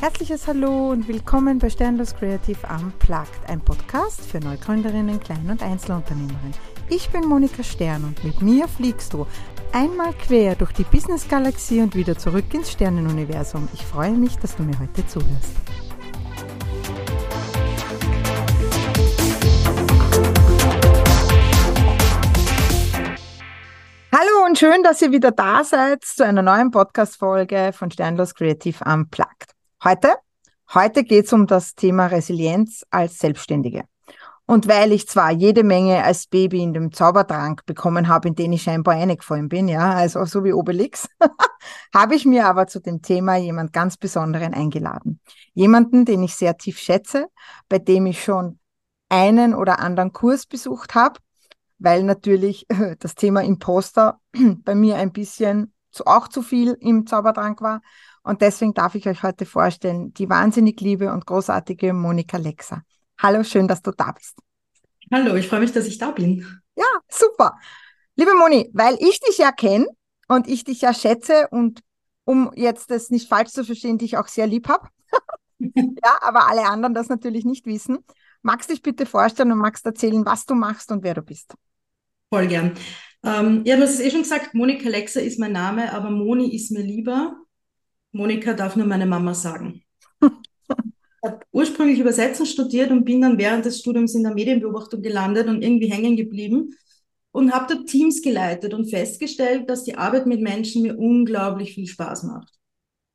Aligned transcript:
Herzliches 0.00 0.46
Hallo 0.46 0.92
und 0.92 1.08
willkommen 1.08 1.58
bei 1.58 1.68
Sternlos 1.68 2.14
Creative 2.14 2.56
Unplugged, 2.74 3.28
ein 3.48 3.60
Podcast 3.60 4.22
für 4.22 4.40
Neugründerinnen, 4.40 5.20
Klein- 5.20 5.50
und 5.50 5.62
Einzelunternehmerinnen. 5.62 6.54
Ich 6.88 7.10
bin 7.10 7.26
Monika 7.26 7.62
Stern 7.62 8.04
und 8.04 8.24
mit 8.24 8.40
mir 8.40 8.66
fliegst 8.66 9.12
du 9.12 9.26
einmal 9.72 10.14
quer 10.14 10.54
durch 10.54 10.72
die 10.72 10.84
Business-Galaxie 10.84 11.82
und 11.82 11.94
wieder 11.94 12.16
zurück 12.16 12.46
ins 12.54 12.70
Sternenuniversum. 12.72 13.68
Ich 13.74 13.84
freue 13.84 14.12
mich, 14.12 14.36
dass 14.36 14.56
du 14.56 14.62
mir 14.62 14.78
heute 14.80 15.06
zuhörst. 15.06 15.52
Hallo 24.10 24.46
und 24.46 24.58
schön, 24.58 24.82
dass 24.82 25.02
ihr 25.02 25.12
wieder 25.12 25.30
da 25.30 25.62
seid 25.62 26.06
zu 26.06 26.24
einer 26.24 26.40
neuen 26.40 26.70
Podcast-Folge 26.70 27.74
von 27.74 27.90
Sternlos 27.90 28.34
Creative 28.34 28.82
Unplugged. 28.82 29.49
Heute? 29.82 30.14
Heute 30.74 31.04
geht 31.04 31.24
es 31.24 31.32
um 31.32 31.46
das 31.46 31.74
Thema 31.74 32.08
Resilienz 32.08 32.84
als 32.90 33.18
Selbstständige. 33.18 33.84
Und 34.44 34.68
weil 34.68 34.92
ich 34.92 35.08
zwar 35.08 35.30
jede 35.30 35.64
Menge 35.64 36.04
als 36.04 36.26
Baby 36.26 36.62
in 36.62 36.74
dem 36.74 36.92
Zaubertrank 36.92 37.64
bekommen 37.64 38.06
habe, 38.08 38.28
in 38.28 38.34
den 38.34 38.52
ich 38.52 38.64
scheinbar 38.64 38.96
eingefallen 38.96 39.48
bin, 39.48 39.68
ja, 39.68 39.94
also 39.94 40.22
so 40.26 40.44
wie 40.44 40.52
Obelix, 40.52 41.08
habe 41.94 42.14
ich 42.14 42.26
mir 42.26 42.46
aber 42.46 42.66
zu 42.66 42.80
dem 42.80 43.00
Thema 43.00 43.36
jemand 43.36 43.72
ganz 43.72 43.96
Besonderen 43.96 44.52
eingeladen. 44.52 45.18
Jemanden, 45.54 46.04
den 46.04 46.24
ich 46.24 46.34
sehr 46.34 46.58
tief 46.58 46.78
schätze, 46.78 47.28
bei 47.70 47.78
dem 47.78 48.04
ich 48.04 48.22
schon 48.22 48.58
einen 49.08 49.54
oder 49.54 49.78
anderen 49.78 50.12
Kurs 50.12 50.44
besucht 50.44 50.94
habe, 50.94 51.20
weil 51.78 52.02
natürlich 52.02 52.66
das 52.98 53.14
Thema 53.14 53.42
Imposter 53.42 54.20
bei 54.62 54.74
mir 54.74 54.96
ein 54.96 55.12
bisschen 55.12 55.72
auch 56.04 56.28
zu 56.28 56.42
viel 56.42 56.76
im 56.80 57.06
Zaubertrank 57.06 57.62
war 57.62 57.80
und 58.22 58.42
deswegen 58.42 58.74
darf 58.74 58.94
ich 58.94 59.08
euch 59.08 59.22
heute 59.22 59.46
vorstellen, 59.46 60.12
die 60.14 60.28
wahnsinnig 60.28 60.80
liebe 60.80 61.12
und 61.12 61.26
großartige 61.26 61.92
Monika 61.92 62.36
Lexa. 62.36 62.82
Hallo, 63.18 63.42
schön, 63.42 63.68
dass 63.68 63.82
du 63.82 63.92
da 63.92 64.12
bist. 64.12 64.38
Hallo, 65.12 65.34
ich 65.34 65.48
freue 65.48 65.60
mich, 65.60 65.72
dass 65.72 65.86
ich 65.86 65.98
da 65.98 66.10
bin. 66.10 66.46
Ja, 66.76 66.86
super. 67.08 67.58
Liebe 68.16 68.34
Moni, 68.34 68.70
weil 68.72 68.96
ich 69.00 69.20
dich 69.20 69.38
ja 69.38 69.52
kenne 69.52 69.86
und 70.28 70.48
ich 70.48 70.64
dich 70.64 70.80
ja 70.82 70.92
schätze 70.94 71.48
und 71.50 71.80
um 72.24 72.52
jetzt 72.54 72.90
das 72.90 73.10
nicht 73.10 73.28
falsch 73.28 73.50
zu 73.50 73.64
verstehen, 73.64 73.98
dich 73.98 74.16
auch 74.16 74.28
sehr 74.28 74.46
lieb 74.46 74.68
habe. 74.68 74.88
ja, 75.58 76.18
aber 76.20 76.48
alle 76.48 76.64
anderen 76.66 76.94
das 76.94 77.08
natürlich 77.08 77.44
nicht 77.44 77.66
wissen. 77.66 77.98
Magst 78.42 78.70
du 78.70 78.74
dich 78.74 78.82
bitte 78.82 79.06
vorstellen 79.06 79.52
und 79.52 79.58
magst 79.58 79.84
erzählen, 79.84 80.24
was 80.24 80.46
du 80.46 80.54
machst 80.54 80.92
und 80.92 81.02
wer 81.02 81.14
du 81.14 81.22
bist? 81.22 81.54
Voll 82.32 82.46
gern. 82.46 82.74
Ähm, 83.24 83.62
ja, 83.64 83.76
du 83.76 83.82
hast 83.82 83.94
es 83.94 84.00
eh 84.00 84.10
schon 84.10 84.22
gesagt, 84.22 84.54
Monika 84.54 84.88
Lexa 84.88 85.20
ist 85.20 85.38
mein 85.38 85.52
Name, 85.52 85.92
aber 85.92 86.10
Moni 86.10 86.54
ist 86.54 86.70
mir 86.70 86.82
lieber. 86.82 87.36
Monika 88.12 88.54
darf 88.54 88.76
nur 88.76 88.86
meine 88.86 89.06
Mama 89.06 89.34
sagen. 89.34 89.82
Ich 90.22 91.28
habe 91.28 91.40
ursprünglich 91.52 91.98
Übersetzen 91.98 92.46
studiert 92.46 92.90
und 92.90 93.04
bin 93.04 93.20
dann 93.20 93.36
während 93.38 93.66
des 93.66 93.80
Studiums 93.80 94.14
in 94.14 94.22
der 94.22 94.34
Medienbeobachtung 94.34 95.02
gelandet 95.02 95.48
und 95.48 95.62
irgendwie 95.62 95.90
hängen 95.90 96.16
geblieben 96.16 96.74
und 97.32 97.52
habe 97.52 97.74
dort 97.74 97.88
Teams 97.88 98.22
geleitet 98.22 98.74
und 98.74 98.88
festgestellt, 98.88 99.68
dass 99.68 99.84
die 99.84 99.96
Arbeit 99.96 100.26
mit 100.26 100.40
Menschen 100.40 100.82
mir 100.82 100.98
unglaublich 100.98 101.74
viel 101.74 101.86
Spaß 101.86 102.24
macht. 102.24 102.52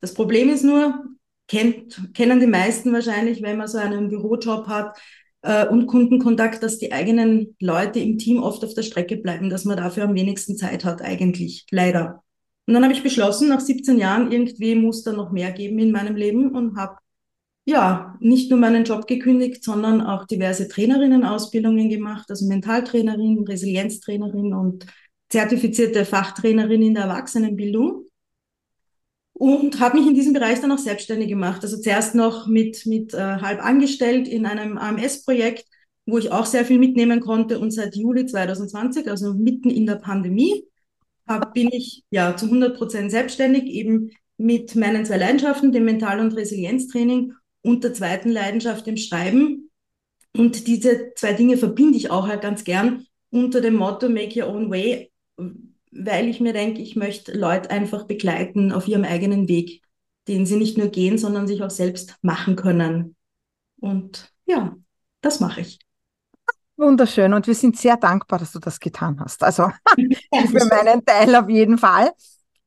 Das 0.02 0.14
Problem 0.14 0.50
ist 0.50 0.64
nur, 0.64 1.04
kennt, 1.48 2.14
kennen 2.14 2.40
die 2.40 2.48
meisten 2.48 2.94
wahrscheinlich, 2.94 3.42
wenn 3.42 3.58
man 3.58 3.68
so 3.68 3.78
einen 3.78 4.10
Bürojob 4.10 4.68
hat 4.68 4.98
äh, 5.42 5.68
und 5.68 5.88
Kundenkontakt, 5.88 6.64
dass 6.64 6.78
die 6.78 6.92
eigenen 6.92 7.56
Leute 7.60 8.00
im 8.00 8.18
Team 8.18 8.42
oft 8.42 8.64
auf 8.64 8.74
der 8.74 8.84
Strecke 8.84 9.18
bleiben, 9.18 9.50
dass 9.50 9.66
man 9.66 9.78
dafür 9.78 10.04
am 10.04 10.16
wenigsten 10.16 10.58
Zeit 10.58 10.86
hat 10.86 11.02
eigentlich, 11.02 11.66
leider. 11.72 12.24
Und 12.68 12.74
dann 12.74 12.84
habe 12.84 12.94
ich 12.94 13.04
beschlossen, 13.04 13.50
nach 13.50 13.60
17 13.60 13.98
Jahren, 13.98 14.32
irgendwie 14.32 14.76
muss 14.76 15.04
da 15.04 15.12
noch 15.12 15.32
mehr 15.32 15.52
geben 15.52 15.78
in 15.80 15.92
meinem 15.92 16.16
Leben 16.16 16.52
und 16.56 16.78
habe 16.78 16.98
ja 17.66 18.16
nicht 18.20 18.50
nur 18.50 18.60
meinen 18.60 18.86
Job 18.86 19.08
gekündigt, 19.08 19.64
sondern 19.64 20.02
auch 20.02 20.26
diverse 20.26 20.68
Trainerinnen-Ausbildungen 20.68 21.90
gemacht, 21.90 22.30
also 22.30 22.48
Mentaltrainerin, 22.48 23.44
Resilienztrainerin 23.48 24.54
und 24.54 24.86
zertifizierte 25.30 26.06
Fachtrainerin 26.06 26.82
in 26.82 26.94
der 26.94 27.06
Erwachsenenbildung 27.06 28.06
und 29.34 29.80
habe 29.80 29.98
mich 29.98 30.08
in 30.08 30.14
diesem 30.14 30.34
Bereich 30.34 30.62
dann 30.62 30.72
auch 30.72 30.78
selbstständig 30.78 31.28
gemacht. 31.28 31.62
Also 31.64 31.78
zuerst 31.78 32.16
noch 32.16 32.48
mit, 32.48 32.86
mit 32.86 33.14
äh, 33.14 33.18
halb 33.18 33.64
angestellt 33.64 34.28
in 34.28 34.46
einem 34.46 34.78
AMS-Projekt, 34.78 35.66
wo 36.06 36.18
ich 36.18 36.32
auch 36.32 36.46
sehr 36.46 36.66
viel 36.66 36.80
mitnehmen 36.80 37.20
konnte 37.20 37.60
und 37.60 37.72
seit 37.72 37.96
Juli 37.96 38.26
2020, 38.26 39.10
also 39.10 39.34
mitten 39.34 39.70
in 39.70 39.86
der 39.88 39.96
Pandemie, 39.96 40.64
hab, 41.28 41.54
bin 41.54 41.70
ich 41.72 42.04
ja 42.10 42.36
zu 42.36 42.46
100 42.46 42.78
Prozent 42.78 43.12
selbstständig, 43.12 43.64
eben 43.66 44.12
mit 44.38 44.76
meinen 44.76 45.06
zwei 45.06 45.18
Leidenschaften, 45.18 45.72
dem 45.72 45.86
Mental- 45.86 46.20
und 46.20 46.36
Resilienztraining 46.36 47.34
und 47.62 47.84
der 47.84 47.94
zweiten 47.94 48.30
Leidenschaft, 48.30 48.86
dem 48.86 48.98
Schreiben. 48.98 49.72
Und 50.36 50.68
diese 50.68 51.14
zwei 51.16 51.34
Dinge 51.34 51.58
verbinde 51.58 51.98
ich 51.98 52.12
auch 52.12 52.28
halt 52.28 52.42
ganz 52.42 52.64
gern 52.64 53.06
unter 53.32 53.62
dem 53.62 53.76
Motto 53.76 54.10
Make 54.10 54.42
Your 54.42 54.54
Own 54.54 54.70
Way, 54.70 55.12
weil 55.92 56.28
ich 56.28 56.40
mir 56.42 56.54
denke, 56.54 56.82
ich 56.82 56.96
möchte 56.96 57.38
Leute 57.38 57.72
einfach 57.72 58.06
begleiten 58.06 58.72
auf 58.72 58.88
ihrem 58.88 59.06
eigenen 59.06 59.48
Weg, 59.48 59.82
den 60.28 60.46
sie 60.46 60.58
nicht 60.58 60.78
nur 60.78 60.90
gehen, 60.90 61.18
sondern 61.18 61.48
sich 61.48 61.64
auch 61.64 61.70
selbst 61.70 62.16
machen 62.22 62.56
können. 62.56 63.16
Und 63.80 64.34
ja, 64.46 64.76
das 65.22 65.40
mache 65.40 65.62
ich. 65.62 65.80
Wunderschön 66.78 67.34
und 67.34 67.48
wir 67.48 67.56
sind 67.56 67.78
sehr 67.78 67.98
dankbar, 67.98 68.40
dass 68.40 68.52
du 68.52 68.60
das 68.60 68.80
getan 68.80 69.20
hast. 69.20 69.44
Also 69.44 69.70
für 69.96 70.66
meinen 70.66 71.06
Teil 71.06 71.36
auf 71.36 71.50
jeden 71.50 71.78
Fall, 71.78 72.12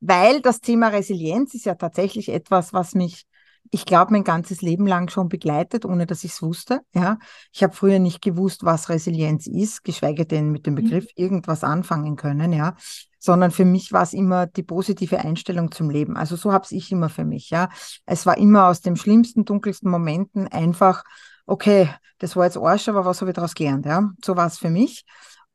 weil 0.00 0.40
das 0.40 0.60
Thema 0.60 0.88
Resilienz 0.88 1.54
ist 1.54 1.66
ja 1.66 1.74
tatsächlich 1.74 2.30
etwas, 2.30 2.72
was 2.72 2.94
mich, 2.94 3.24
ich 3.70 3.84
glaube, 3.84 4.12
mein 4.12 4.24
ganzes 4.24 4.62
Leben 4.62 4.86
lang 4.86 5.10
schon 5.10 5.28
begleitet, 5.28 5.84
ohne 5.84 6.06
dass 6.06 6.24
ich 6.24 6.32
es 6.32 6.42
wusste. 6.42 6.80
Ja, 6.94 7.18
ich 7.52 7.62
habe 7.62 7.74
früher 7.74 7.98
nicht 7.98 8.22
gewusst, 8.22 8.64
was 8.64 8.88
Resilienz 8.88 9.46
ist, 9.46 9.84
geschweige 9.84 10.24
denn 10.24 10.52
mit 10.52 10.66
dem 10.66 10.74
mhm. 10.74 10.84
Begriff 10.84 11.06
irgendwas 11.14 11.62
anfangen 11.62 12.16
können. 12.16 12.54
Ja, 12.54 12.76
sondern 13.18 13.50
für 13.50 13.64
mich 13.64 13.92
war 13.92 14.02
es 14.02 14.14
immer 14.14 14.46
die 14.46 14.62
positive 14.62 15.18
Einstellung 15.18 15.70
zum 15.70 15.90
Leben. 15.90 16.16
Also 16.16 16.36
so 16.36 16.52
habe 16.52 16.66
ich 16.70 16.90
immer 16.92 17.10
für 17.10 17.24
mich. 17.24 17.50
Ja, 17.50 17.68
es 18.06 18.24
war 18.24 18.38
immer 18.38 18.68
aus 18.68 18.80
den 18.80 18.96
schlimmsten, 18.96 19.44
dunkelsten 19.44 19.90
Momenten 19.90 20.48
einfach 20.48 21.04
okay, 21.48 21.88
das 22.18 22.36
war 22.36 22.44
jetzt 22.44 22.56
Arsch, 22.56 22.88
aber 22.88 23.04
was 23.04 23.20
habe 23.20 23.30
ich 23.30 23.34
daraus 23.34 23.54
gelernt? 23.54 23.86
Ja, 23.86 24.10
so 24.24 24.36
war 24.36 24.46
es 24.46 24.58
für 24.58 24.70
mich. 24.70 25.04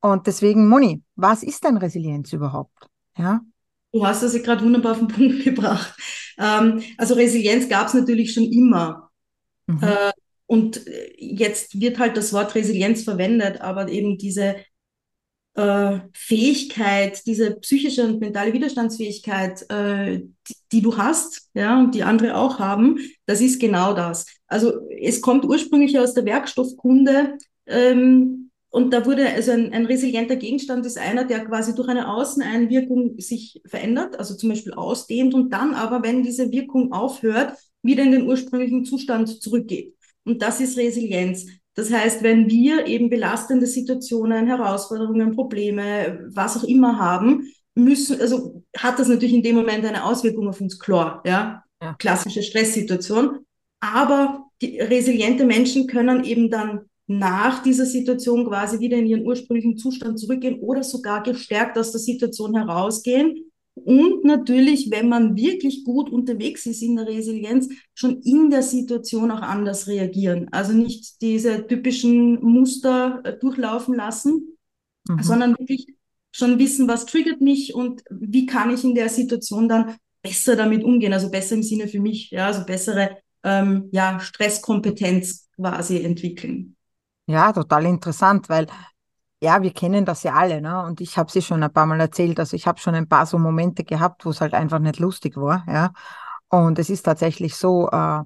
Und 0.01 0.27
deswegen, 0.27 0.67
Moni, 0.67 1.01
was 1.15 1.43
ist 1.43 1.63
denn 1.63 1.77
Resilienz 1.77 2.33
überhaupt? 2.33 2.87
Ja. 3.17 3.41
Du 3.93 4.05
hast 4.05 4.23
das 4.23 4.33
gerade 4.41 4.63
wunderbar 4.63 4.93
auf 4.93 4.99
den 4.99 5.07
Punkt 5.07 5.43
gebracht. 5.43 5.95
Ähm, 6.37 6.81
also 6.97 7.13
Resilienz 7.13 7.69
gab 7.69 7.87
es 7.87 7.93
natürlich 7.93 8.33
schon 8.33 8.45
immer. 8.45 9.09
Mhm. 9.67 9.83
Äh, 9.83 10.11
und 10.47 10.81
jetzt 11.17 11.79
wird 11.79 11.99
halt 11.99 12.17
das 12.17 12.33
Wort 12.33 12.53
Resilienz 12.55 13.03
verwendet, 13.03 13.61
aber 13.61 13.87
eben 13.89 14.17
diese 14.17 14.55
äh, 15.55 15.99
Fähigkeit, 16.13 17.25
diese 17.25 17.55
psychische 17.59 18.03
und 18.03 18.19
mentale 18.19 18.53
Widerstandsfähigkeit, 18.53 19.69
äh, 19.69 20.21
die, 20.47 20.55
die, 20.71 20.81
du 20.81 20.97
hast, 20.97 21.49
ja, 21.53 21.79
und 21.79 21.93
die 21.93 22.03
andere 22.03 22.35
auch 22.35 22.59
haben, 22.59 22.97
das 23.25 23.41
ist 23.41 23.59
genau 23.59 23.93
das. 23.93 24.25
Also 24.47 24.87
es 24.99 25.21
kommt 25.21 25.45
ursprünglich 25.45 25.97
aus 25.99 26.13
der 26.13 26.25
Werkstoffkunde 26.25 27.37
ähm, 27.67 28.49
und 28.69 28.91
da 28.91 29.05
wurde 29.05 29.29
also 29.29 29.51
ein, 29.51 29.71
ein 29.71 29.85
resilienter 29.85 30.35
Gegenstand 30.35 30.83
ist 30.87 30.97
einer, 30.97 31.25
der 31.25 31.45
quasi 31.45 31.75
durch 31.75 31.89
eine 31.89 32.09
Außeneinwirkung 32.09 33.19
sich 33.19 33.61
verändert, 33.67 34.17
also 34.17 34.35
zum 34.35 34.49
Beispiel 34.49 34.73
ausdehnt 34.73 35.35
und 35.35 35.53
dann 35.53 35.75
aber, 35.75 36.01
wenn 36.01 36.23
diese 36.23 36.51
Wirkung 36.51 36.91
aufhört, 36.91 37.55
wieder 37.83 38.01
in 38.01 38.11
den 38.11 38.27
ursprünglichen 38.27 38.83
Zustand 38.85 39.29
zurückgeht. 39.41 39.95
Und 40.25 40.41
das 40.41 40.59
ist 40.59 40.77
Resilienz. 40.77 41.45
Das 41.75 41.91
heißt, 41.91 42.21
wenn 42.21 42.49
wir 42.49 42.85
eben 42.85 43.09
belastende 43.09 43.65
Situationen, 43.65 44.47
Herausforderungen, 44.47 45.35
Probleme, 45.35 46.27
was 46.31 46.57
auch 46.57 46.63
immer 46.63 46.99
haben, 46.99 47.51
müssen, 47.75 48.21
also 48.21 48.63
hat 48.77 48.99
das 48.99 49.07
natürlich 49.07 49.33
in 49.33 49.41
dem 49.41 49.55
Moment 49.55 49.83
eine 49.85 50.05
Auswirkung 50.05 50.47
auf 50.47 50.61
uns 50.61 50.77
klar, 50.77 51.23
ja? 51.25 51.63
ja. 51.81 51.95
Klassische 51.97 52.43
Stresssituation. 52.43 53.39
Aber 53.79 54.45
die 54.61 54.79
resiliente 54.79 55.45
Menschen 55.45 55.87
können 55.87 56.23
eben 56.23 56.49
dann 56.49 56.81
nach 57.07 57.63
dieser 57.63 57.85
Situation 57.85 58.45
quasi 58.45 58.79
wieder 58.79 58.97
in 58.97 59.07
ihren 59.07 59.25
ursprünglichen 59.25 59.77
Zustand 59.77 60.19
zurückgehen 60.19 60.59
oder 60.59 60.83
sogar 60.83 61.23
gestärkt 61.23 61.77
aus 61.77 61.91
der 61.91 61.99
Situation 61.99 62.55
herausgehen 62.55 63.51
und 63.75 64.23
natürlich, 64.23 64.91
wenn 64.91 65.09
man 65.09 65.35
wirklich 65.35 65.83
gut 65.83 66.09
unterwegs 66.09 66.65
ist 66.65 66.83
in 66.83 66.95
der 66.95 67.07
Resilienz, 67.07 67.69
schon 67.95 68.21
in 68.21 68.49
der 68.49 68.61
Situation 68.61 69.31
auch 69.31 69.41
anders 69.41 69.87
reagieren. 69.87 70.47
Also 70.51 70.73
nicht 70.73 71.21
diese 71.21 71.65
typischen 71.65 72.43
Muster 72.43 73.21
äh, 73.23 73.37
durchlaufen 73.37 73.95
lassen, 73.95 74.57
mhm. 75.07 75.23
sondern 75.23 75.57
wirklich 75.57 75.87
schon 76.31 76.59
wissen, 76.59 76.87
was 76.87 77.05
triggert 77.05 77.41
mich 77.41 77.73
und 77.73 78.03
wie 78.09 78.45
kann 78.45 78.73
ich 78.73 78.83
in 78.83 78.95
der 78.95 79.09
Situation 79.09 79.67
dann 79.67 79.95
besser 80.21 80.55
damit 80.55 80.83
umgehen. 80.83 81.13
Also 81.13 81.31
besser 81.31 81.55
im 81.55 81.63
Sinne 81.63 81.87
für 81.87 81.99
mich, 81.99 82.29
ja, 82.31 82.47
also 82.47 82.65
bessere 82.65 83.17
ähm, 83.43 83.89
ja, 83.91 84.19
Stresskompetenz 84.19 85.49
quasi 85.55 86.01
entwickeln. 86.01 86.75
Ja, 87.25 87.51
total 87.53 87.85
interessant, 87.85 88.49
weil 88.49 88.67
ja, 89.43 89.61
wir 89.61 89.73
kennen 89.73 90.05
das 90.05 90.23
ja 90.23 90.33
alle, 90.33 90.61
ne? 90.61 90.83
Und 90.83 91.01
ich 91.01 91.17
habe 91.17 91.31
sie 91.31 91.41
schon 91.41 91.61
ein 91.63 91.73
paar 91.73 91.85
Mal 91.85 91.99
erzählt. 91.99 92.39
Also 92.39 92.55
ich 92.55 92.65
habe 92.65 92.79
schon 92.79 92.95
ein 92.95 93.09
paar 93.09 93.25
so 93.25 93.37
Momente 93.37 93.83
gehabt, 93.83 94.25
wo 94.25 94.29
es 94.29 94.41
halt 94.41 94.53
einfach 94.53 94.79
nicht 94.79 94.99
lustig 94.99 95.35
war, 95.37 95.65
ja. 95.67 95.91
Und 96.47 96.79
es 96.79 96.89
ist 96.89 97.03
tatsächlich 97.03 97.55
so, 97.55 97.89
äh, 97.89 98.21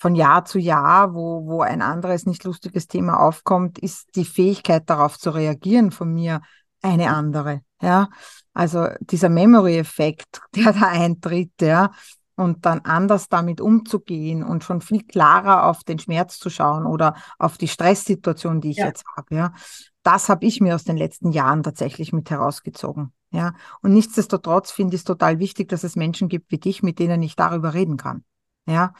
von 0.00 0.14
Jahr 0.14 0.46
zu 0.46 0.58
Jahr, 0.58 1.14
wo, 1.14 1.46
wo 1.46 1.60
ein 1.60 1.82
anderes 1.82 2.24
nicht 2.24 2.42
lustiges 2.44 2.88
Thema 2.88 3.20
aufkommt, 3.20 3.78
ist 3.78 4.16
die 4.16 4.24
Fähigkeit 4.24 4.88
darauf 4.88 5.18
zu 5.18 5.30
reagieren 5.30 5.90
von 5.90 6.12
mir 6.12 6.40
eine 6.80 7.10
andere. 7.10 7.60
Ja, 7.82 8.08
also 8.54 8.88
dieser 9.00 9.28
Memory-Effekt, 9.28 10.40
der 10.56 10.72
da 10.72 10.88
eintritt, 10.88 11.52
ja, 11.60 11.90
und 12.34 12.64
dann 12.64 12.80
anders 12.80 13.28
damit 13.28 13.60
umzugehen 13.60 14.42
und 14.42 14.64
schon 14.64 14.80
viel 14.80 15.04
klarer 15.04 15.66
auf 15.66 15.84
den 15.84 15.98
Schmerz 15.98 16.38
zu 16.38 16.48
schauen 16.48 16.86
oder 16.86 17.14
auf 17.38 17.58
die 17.58 17.68
Stresssituation, 17.68 18.62
die 18.62 18.70
ich 18.70 18.78
ja. 18.78 18.86
jetzt 18.86 19.04
habe, 19.14 19.34
ja. 19.34 19.52
Das 20.02 20.28
habe 20.28 20.46
ich 20.46 20.60
mir 20.60 20.74
aus 20.74 20.84
den 20.84 20.96
letzten 20.96 21.30
Jahren 21.30 21.62
tatsächlich 21.62 22.12
mit 22.12 22.30
herausgezogen. 22.30 23.12
Ja, 23.32 23.54
und 23.82 23.92
nichtsdestotrotz 23.92 24.70
finde 24.72 24.96
ich 24.96 25.02
es 25.02 25.04
total 25.04 25.38
wichtig, 25.38 25.68
dass 25.68 25.84
es 25.84 25.94
Menschen 25.94 26.28
gibt 26.28 26.50
wie 26.50 26.58
dich, 26.58 26.82
mit 26.82 26.98
denen 26.98 27.22
ich 27.22 27.36
darüber 27.36 27.74
reden 27.74 27.96
kann. 27.96 28.24
Ja, 28.66 28.92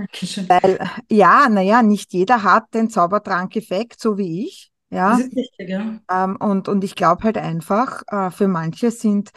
Dankeschön. 0.00 0.48
Weil, 0.48 0.78
ja, 1.10 1.48
naja, 1.48 1.82
nicht 1.82 2.12
jeder 2.12 2.42
hat 2.42 2.72
den 2.72 2.88
Zaubertrank-Effekt, 2.88 4.00
so 4.00 4.16
wie 4.16 4.46
ich. 4.46 4.72
Ja. 4.88 5.10
Das 5.10 5.20
ist 5.20 5.36
richtig, 5.36 5.68
ja. 5.68 6.00
Ähm, 6.10 6.36
und, 6.36 6.68
und 6.68 6.82
ich 6.82 6.94
glaube 6.94 7.24
halt 7.24 7.36
einfach, 7.36 8.02
äh, 8.08 8.30
für 8.30 8.48
manche 8.48 8.90
sind, 8.90 9.30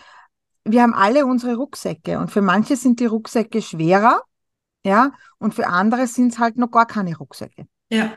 wir 0.64 0.82
haben 0.82 0.94
alle 0.94 1.26
unsere 1.26 1.56
Rucksäcke 1.56 2.18
und 2.18 2.32
für 2.32 2.42
manche 2.42 2.78
sind 2.78 3.00
die 3.00 3.06
Rucksäcke 3.06 3.62
schwerer, 3.62 4.22
ja, 4.86 5.12
und 5.38 5.54
für 5.54 5.68
andere 5.68 6.08
sind 6.08 6.34
es 6.34 6.40
halt 6.40 6.58
noch 6.58 6.72
gar 6.72 6.86
keine 6.86 7.18
Rucksäcke. 7.18 7.68
Ja. 7.90 8.14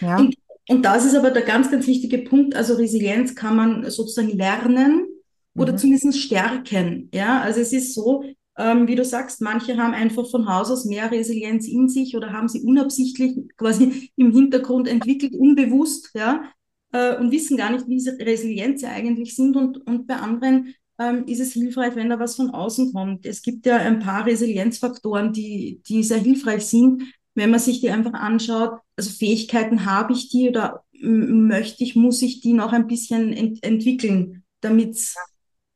ja. 0.00 0.20
Und 0.68 0.84
das 0.84 1.04
ist 1.04 1.14
aber 1.14 1.30
der 1.30 1.42
ganz, 1.42 1.70
ganz 1.70 1.86
wichtige 1.86 2.18
Punkt. 2.18 2.54
Also 2.54 2.74
Resilienz 2.74 3.34
kann 3.34 3.56
man 3.56 3.90
sozusagen 3.90 4.36
lernen 4.36 5.06
oder 5.54 5.72
mhm. 5.72 5.78
zumindest 5.78 6.18
stärken. 6.18 7.10
Ja, 7.12 7.40
also 7.40 7.60
es 7.60 7.72
ist 7.72 7.94
so, 7.94 8.24
ähm, 8.56 8.88
wie 8.88 8.94
du 8.94 9.04
sagst, 9.04 9.40
manche 9.40 9.76
haben 9.76 9.94
einfach 9.94 10.28
von 10.30 10.48
Haus 10.48 10.70
aus 10.70 10.84
mehr 10.84 11.10
Resilienz 11.10 11.66
in 11.68 11.88
sich 11.88 12.16
oder 12.16 12.32
haben 12.32 12.48
sie 12.48 12.62
unabsichtlich 12.62 13.36
quasi 13.56 14.10
im 14.16 14.32
Hintergrund 14.32 14.88
entwickelt, 14.88 15.34
unbewusst, 15.34 16.10
ja, 16.14 16.44
äh, 16.92 17.16
und 17.16 17.30
wissen 17.30 17.56
gar 17.56 17.70
nicht, 17.70 17.88
wie 17.88 18.08
resilient 18.22 18.80
sie 18.80 18.86
eigentlich 18.86 19.34
sind. 19.34 19.56
Und, 19.56 19.86
und 19.86 20.06
bei 20.06 20.16
anderen 20.16 20.74
ähm, 20.98 21.24
ist 21.26 21.40
es 21.40 21.52
hilfreich, 21.52 21.96
wenn 21.96 22.10
da 22.10 22.18
was 22.18 22.36
von 22.36 22.50
außen 22.50 22.92
kommt. 22.92 23.26
Es 23.26 23.42
gibt 23.42 23.66
ja 23.66 23.76
ein 23.76 23.98
paar 23.98 24.24
Resilienzfaktoren, 24.26 25.32
die, 25.32 25.82
die 25.86 26.02
sehr 26.04 26.18
hilfreich 26.18 26.64
sind, 26.66 27.02
wenn 27.34 27.50
man 27.50 27.60
sich 27.60 27.80
die 27.80 27.90
einfach 27.90 28.12
anschaut. 28.14 28.78
Also 28.96 29.10
Fähigkeiten 29.10 29.86
habe 29.86 30.12
ich 30.12 30.28
die 30.28 30.48
oder 30.48 30.84
möchte 30.92 31.82
ich, 31.84 31.96
muss 31.96 32.22
ich 32.22 32.40
die 32.40 32.52
noch 32.52 32.72
ein 32.72 32.86
bisschen 32.86 33.32
ent 33.32 33.62
entwickeln, 33.64 34.44
damit 34.60 34.90
es 34.90 35.16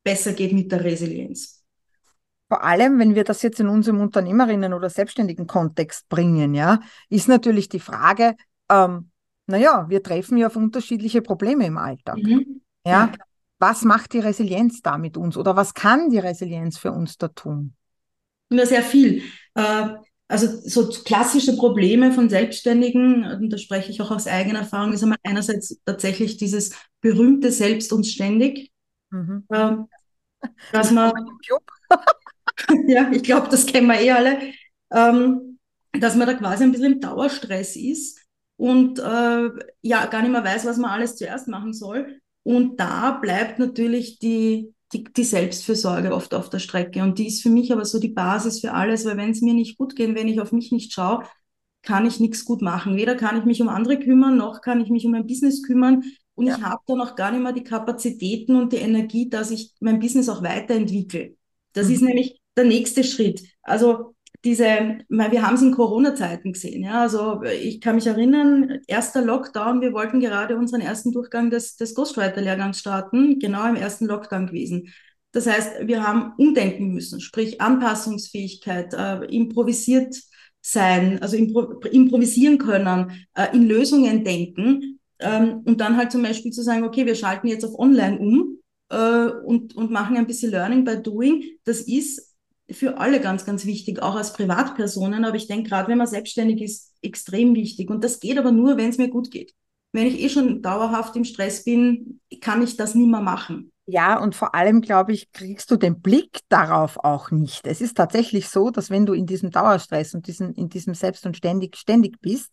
besser 0.05 0.33
geht 0.33 0.53
mit 0.53 0.71
der 0.71 0.85
Resilienz. 0.85 1.65
Vor 2.49 2.65
allem, 2.65 2.99
wenn 2.99 3.15
wir 3.15 3.25
das 3.25 3.43
jetzt 3.43 3.61
in 3.61 3.69
unserem 3.69 4.01
Unternehmerinnen- 4.01 4.73
oder 4.73 4.89
selbstständigen 4.89 5.47
Kontext 5.47 6.09
bringen, 6.09 6.55
ja, 6.55 6.81
ist 7.11 7.29
natürlich 7.29 7.69
die 7.69 7.81
Frage, 7.81 8.37
ähm, 8.71 9.11
naja, 9.47 9.87
wir 9.89 10.03
treffen 10.03 10.39
ja 10.39 10.47
auf 10.47 10.57
unterschiedliche 10.57 11.21
Probleme 11.21 11.67
im 11.67 11.77
Alltag. 11.77 12.17
Mhm. 12.17 12.63
Ja? 12.87 12.93
ja, 12.93 13.13
was 13.59 13.83
macht 13.83 14.13
die 14.13 14.21
Resilienz 14.21 14.81
da 14.81 14.97
mit 14.97 15.17
uns 15.17 15.37
oder 15.37 15.57
was 15.57 15.75
kann 15.75 16.11
die 16.11 16.19
Resilienz 16.19 16.79
für 16.79 16.93
uns 16.93 17.19
da 17.19 17.29
tun? 17.29 17.75
Nur 18.51 18.65
sehr 18.65 18.83
viel. 18.83 19.23
Äh, 19.55 19.89
also 20.29 20.47
so 20.69 20.89
klassische 20.89 21.57
Probleme 21.57 22.13
von 22.13 22.29
Selbstständigen, 22.29 23.25
und 23.25 23.51
da 23.51 23.57
spreche 23.57 23.91
ich 23.91 24.01
auch 24.03 24.11
aus 24.11 24.27
eigener 24.27 24.61
Erfahrung, 24.61 24.93
ist 24.93 25.03
einmal 25.03 25.19
einerseits 25.25 25.81
tatsächlich 25.85 26.37
dieses 26.37 26.73
berühmte 27.01 27.51
Selbst 27.51 27.93
und 27.93 28.07
ständig, 28.07 28.71
mhm. 29.11 29.45
äh, 29.49 29.77
dass 30.73 30.91
man 30.91 31.13
ja, 32.87 33.11
ich 33.11 33.23
glaube, 33.23 33.49
das 33.51 33.65
kennen 33.65 33.87
wir 33.87 34.01
eh 34.01 34.11
alle, 34.11 34.39
ähm, 34.93 35.59
dass 35.93 36.15
man 36.15 36.27
da 36.27 36.35
quasi 36.35 36.65
ein 36.65 36.73
bisschen 36.73 36.93
im 36.93 37.01
Dauerstress 37.01 37.77
ist 37.77 38.21
und 38.57 38.99
äh, 38.99 39.51
ja, 39.83 40.07
gar 40.07 40.23
nicht 40.23 40.33
mehr 40.33 40.45
weiß, 40.45 40.67
was 40.67 40.77
man 40.77 40.91
alles 40.91 41.17
zuerst 41.17 41.49
machen 41.49 41.73
soll. 41.73 42.21
Und 42.43 42.79
da 42.79 43.13
bleibt 43.13 43.59
natürlich 43.59 44.19
die, 44.19 44.75
die, 44.93 45.05
die 45.05 45.25
Selbstfürsorge 45.25 46.15
oft 46.15 46.35
auf 46.35 46.51
der 46.51 46.59
Strecke. 46.59 47.03
Und 47.03 47.19
die 47.19 47.27
ist 47.27 47.43
für 47.43 47.51
mich 47.51 47.73
aber 47.73 47.85
so 47.85 47.99
die 47.99 48.09
Basis 48.09 48.61
für 48.61 48.73
alles, 48.73 49.05
weil 49.05 49.17
wenn 49.17 49.31
es 49.31 49.41
mir 49.41 49.55
nicht 49.55 49.77
gut 49.79 49.97
geht, 49.97 50.15
wenn 50.15 50.29
ich 50.29 50.41
auf 50.41 50.53
mich 50.53 50.73
nicht 50.73 50.93
schaue, 50.93 51.25
kann 51.83 52.07
ich 52.07 52.21
nichts 52.21 52.45
gut 52.45 52.63
machen. 52.63 52.97
Weder 52.97 53.15
kann 53.15 53.39
ich 53.39 53.45
mich 53.45 53.63
um 53.63 53.69
andere 53.69 53.99
kümmern, 53.99 54.37
noch 54.37 54.61
kann 54.61 54.81
ich 54.81 54.91
mich 54.91 55.05
um 55.05 55.13
mein 55.13 55.27
Business 55.27 55.63
kümmern. 55.63 56.05
Und 56.35 56.47
ja. 56.47 56.57
ich 56.57 56.63
habe 56.63 56.83
dann 56.87 57.01
auch 57.01 57.17
gar 57.17 57.33
nicht 57.33 57.43
mehr 57.43 57.53
die 57.53 57.65
Kapazitäten 57.65 58.57
und 58.57 58.73
die 58.73 58.77
Energie, 58.77 59.29
dass 59.29 59.51
ich 59.51 59.75
mein 59.81 59.99
Business 59.99 60.29
auch 60.29 60.43
weiterentwickle. 60.43 61.37
Das 61.73 61.89
mhm. 61.89 61.95
ist 61.95 62.03
nämlich 62.03 62.41
der 62.57 62.65
nächste 62.65 63.05
Schritt. 63.05 63.43
Also 63.63 64.15
diese, 64.49 64.99
wir 65.09 65.43
haben 65.43 65.57
es 65.57 65.63
in 65.63 65.75
Corona-Zeiten 65.75 66.55
gesehen. 66.55 66.83
Ja, 66.83 67.03
also 67.03 67.43
ich 67.43 67.83
kann 67.83 67.97
mich 67.97 68.07
erinnern, 68.07 68.81
erster 68.87 69.23
Lockdown, 69.23 69.83
wir 69.83 69.93
wollten 69.93 70.21
gerade 70.21 70.57
unseren 70.57 70.81
ersten 70.81 71.13
Durchgang 71.13 71.51
des, 71.51 71.77
des 71.77 71.95
Ghostwriter-Lehrgangs 71.95 72.79
starten, 72.79 73.39
genau 73.39 73.69
im 73.69 73.77
ersten 73.77 74.07
Lockdown 74.07 74.47
gewesen. 74.47 74.95
Das 75.33 75.47
heißt, 75.47 75.87
wir 75.87 76.03
haben 76.03 76.33
umdenken 76.39 76.95
müssen, 76.95 77.21
sprich 77.21 77.61
Anpassungsfähigkeit, 77.61 78.95
äh, 78.95 79.27
improvisiert 79.27 80.17
sein, 80.63 81.21
also 81.21 81.37
impro 81.37 81.81
improvisieren 81.91 82.57
können, 82.57 83.27
äh, 83.35 83.55
in 83.55 83.69
Lösungen 83.69 84.25
denken 84.25 84.99
ähm, 85.19 85.61
und 85.67 85.79
dann 85.83 85.99
halt 85.99 86.11
zum 86.11 86.23
Beispiel 86.23 86.53
zu 86.53 86.63
sagen, 86.63 86.85
okay, 86.85 87.05
wir 87.05 87.15
schalten 87.15 87.49
jetzt 87.49 87.67
auf 87.67 87.79
Online 87.79 88.19
um 88.19 88.59
äh, 88.89 89.27
und, 89.45 89.77
und 89.77 89.91
machen 89.91 90.17
ein 90.17 90.27
bisschen 90.27 90.53
Learning 90.53 90.85
by 90.85 91.03
Doing. 91.03 91.45
Das 91.65 91.83
ist 91.83 92.28
für 92.71 92.99
alle 92.99 93.21
ganz, 93.21 93.45
ganz 93.45 93.65
wichtig, 93.65 94.03
auch 94.03 94.15
als 94.15 94.33
Privatpersonen. 94.33 95.25
Aber 95.25 95.37
ich 95.37 95.47
denke, 95.47 95.71
gerade 95.71 95.89
wenn 95.89 95.99
man 95.99 96.07
selbstständig 96.07 96.61
ist, 96.61 96.95
extrem 97.03 97.55
wichtig. 97.55 97.91
Und 97.91 98.05
das 98.05 98.21
geht 98.21 98.39
aber 98.39 98.53
nur, 98.53 98.77
wenn 98.77 98.91
es 98.91 98.99
mir 98.99 99.09
gut 99.09 99.31
geht. 99.31 99.55
Wenn 99.93 100.07
ich 100.07 100.21
eh 100.21 100.29
schon 100.29 100.61
dauerhaft 100.61 101.17
im 101.17 101.25
Stress 101.25 101.65
bin, 101.65 102.21
kann 102.41 102.63
ich 102.63 102.77
das 102.77 102.95
nicht 102.95 103.09
mehr 103.09 103.21
machen. 103.21 103.73
Ja, 103.87 104.19
und 104.21 104.35
vor 104.35 104.55
allem, 104.55 104.83
glaube 104.83 105.15
ich, 105.15 105.33
kriegst 105.33 105.71
du 105.71 105.77
den 105.77 106.03
Blick 106.03 106.41
darauf 106.51 106.99
auch 106.99 107.31
nicht. 107.31 107.67
Es 107.67 107.81
ist 107.81 107.97
tatsächlich 107.97 108.51
so, 108.51 108.69
dass 108.69 108.91
wenn 108.91 109.07
du 109.07 109.15
in 109.15 109.25
diesem 109.25 109.51
Dauerstress 109.51 110.15
und 110.15 110.27
diesen, 110.27 110.53
in 110.55 110.69
diesem 110.69 110.93
Selbst 110.93 111.25
und 111.25 111.39
ständig, 111.39 111.75
ständig 111.77 112.21
bist, 112.21 112.53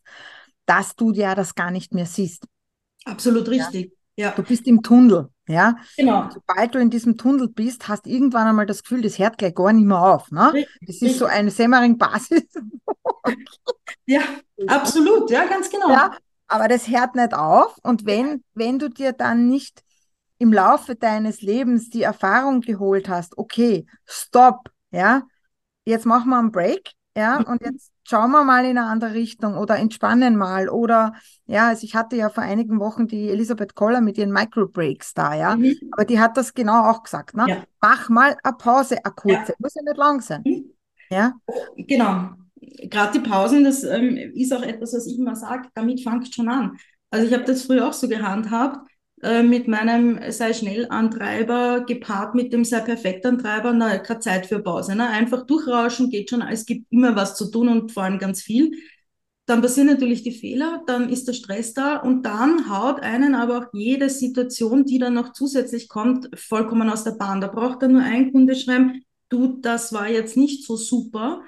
dass 0.66 0.96
du 0.96 1.12
ja 1.12 1.36
das 1.36 1.54
gar 1.54 1.72
nicht 1.72 1.94
mehr 1.94 2.06
siehst. 2.06 2.46
Absolut 3.04 3.50
richtig. 3.50 3.92
Ja. 4.16 4.32
Du 4.32 4.44
bist 4.44 4.66
im 4.66 4.82
Tunnel. 4.82 5.28
Ja, 5.48 5.76
genau. 5.96 6.24
Und 6.24 6.34
sobald 6.34 6.74
du 6.74 6.80
in 6.80 6.90
diesem 6.90 7.18
Tunnel 7.18 7.50
bist, 7.50 7.88
hast 7.88 8.08
irgendwann 8.08 8.48
einmal 8.48 8.66
das 8.66 8.82
Gefühl, 8.82 9.02
das 9.02 9.20
hört 9.20 9.38
gleich 9.38 9.54
gar 9.54 9.72
nicht 9.74 9.86
mehr 9.86 10.02
auf. 10.02 10.32
Ne? 10.32 10.54
Richtig, 10.54 10.80
das 10.88 11.02
ist 11.02 11.20
so 11.20 11.25
eine 11.25 11.52
Semmering-Basis. 11.52 12.44
ja, 14.06 14.22
absolut, 14.68 15.30
ja, 15.30 15.46
ganz 15.46 15.70
genau. 15.70 15.90
Ja, 15.90 16.18
aber 16.48 16.68
das 16.68 16.88
hört 16.88 17.16
nicht 17.16 17.34
auf. 17.34 17.78
Und 17.84 18.06
wenn, 18.06 18.44
wenn 18.54 18.80
du 18.80 18.90
dir 18.90 19.14
dann 19.14 19.48
nicht 19.48 19.84
im 20.40 20.52
Laufe 20.52 20.96
deines 20.96 21.42
Lebens 21.42 21.90
die 21.90 22.04
Erfahrung 22.04 22.62
geholt 22.62 23.08
hast, 23.08 23.38
okay, 23.38 23.86
stopp, 24.06 24.70
ja, 24.92 25.24
jetzt 25.86 26.06
machen 26.06 26.30
wir 26.30 26.40
einen 26.40 26.52
Break, 26.52 26.92
ja, 27.16 27.40
mhm. 27.40 27.46
und 27.46 27.62
jetzt 27.62 27.92
schauen 28.06 28.32
wir 28.32 28.44
mal 28.44 28.64
in 28.64 28.78
eine 28.78 28.88
andere 28.88 29.14
Richtung 29.14 29.58
oder 29.58 29.78
entspannen 29.78 30.36
mal. 30.38 30.70
Oder 30.70 31.14
ja, 31.46 31.68
also 31.70 31.84
ich 31.84 31.96
hatte 31.96 32.16
ja 32.16 32.30
vor 32.30 32.44
einigen 32.44 32.80
Wochen 32.80 33.08
die 33.08 33.30
Elisabeth 33.30 33.76
Koller 33.76 34.02
mit 34.02 34.18
ihren 34.18 34.32
Microbreaks 34.32 35.14
da, 35.14 35.34
ja. 35.34 35.56
Mhm. 35.56 35.76
Aber 35.92 36.06
die 36.06 36.20
hat 36.20 36.38
das 36.38 36.54
genau 36.54 36.90
auch 36.90 37.04
gesagt, 37.04 37.36
ne? 37.36 37.46
Ja. 37.48 37.64
Mach 37.82 38.10
mal 38.10 38.38
eine 38.44 38.54
Pause, 38.58 39.04
eine 39.04 39.14
kurze. 39.14 39.52
Ja. 39.52 39.56
Muss 39.60 39.76
ja 39.76 39.82
nicht 39.84 39.98
lang 39.98 40.22
sein. 40.22 40.42
Mhm. 40.46 40.72
Ja. 41.10 41.34
Genau. 41.76 42.30
Gerade 42.90 43.20
die 43.20 43.30
Pausen, 43.30 43.64
das 43.64 43.84
ähm, 43.84 44.18
ist 44.34 44.54
auch 44.54 44.64
etwas, 44.64 44.94
was 44.94 45.06
ich 45.08 45.18
immer 45.20 45.36
sage, 45.36 45.70
damit 45.76 46.02
fangt 46.02 46.34
schon 46.34 46.50
an. 46.50 46.78
Also 47.12 47.28
ich 47.28 47.34
habe 47.34 47.44
das 47.44 47.64
früher 47.64 47.88
auch 47.88 47.94
so 47.94 48.08
gehandhabt 48.08 48.90
äh, 49.25 49.44
mit 49.44 49.67
meinem 49.67 50.20
sei 50.32 50.53
schnell 50.53 50.88
Antreiber 50.89 51.84
gepaart 51.86 52.36
mit 52.36 52.53
dem 52.53 52.63
sei 52.63 52.82
perfekt 52.82 53.25
Antreiber, 53.25 53.74
na, 53.74 53.98
keine 53.98 54.20
Zeit 54.20 54.46
für 54.46 54.60
Pause. 54.60 54.96
Ne? 54.96 55.08
Einfach 55.08 55.46
durchrauschen 55.46 56.12
geht 56.12 56.29
schon, 56.29 56.41
es 56.44 56.65
gibt 56.65 56.86
immer 56.91 57.15
was 57.15 57.36
zu 57.36 57.50
tun 57.50 57.67
und 57.70 57.91
vor 57.91 58.03
allem 58.03 58.20
ganz 58.20 58.41
viel. 58.44 58.72
Dann 59.48 59.62
passieren 59.62 59.88
natürlich 59.88 60.24
die 60.24 60.32
Fehler, 60.32 60.84
dann 60.88 61.10
ist 61.10 61.27
der 61.27 61.34
Stress 61.34 61.74
da 61.74 61.98
und 61.98 62.24
dann 62.24 62.70
haut 62.70 63.01
einen 63.01 63.36
aber 63.36 63.60
auch 63.60 63.67
jede 63.74 64.10
Situation, 64.10 64.86
die 64.86 65.00
dann 65.00 65.13
noch 65.13 65.34
zusätzlich 65.34 65.89
kommt, 65.89 66.29
vollkommen 66.36 66.89
aus 66.89 67.03
der 67.03 67.12
Bahn. 67.12 67.41
Da 67.41 67.48
braucht 67.48 67.82
dann 67.82 67.94
nur 67.94 68.03
ein 68.03 68.32
Kunde 68.32 68.55
schreiben, 68.55 69.03
du, 69.29 69.58
das 69.62 69.94
war 69.94 70.10
jetzt 70.10 70.38
nicht 70.38 70.65
so 70.65 70.77
super 70.77 71.44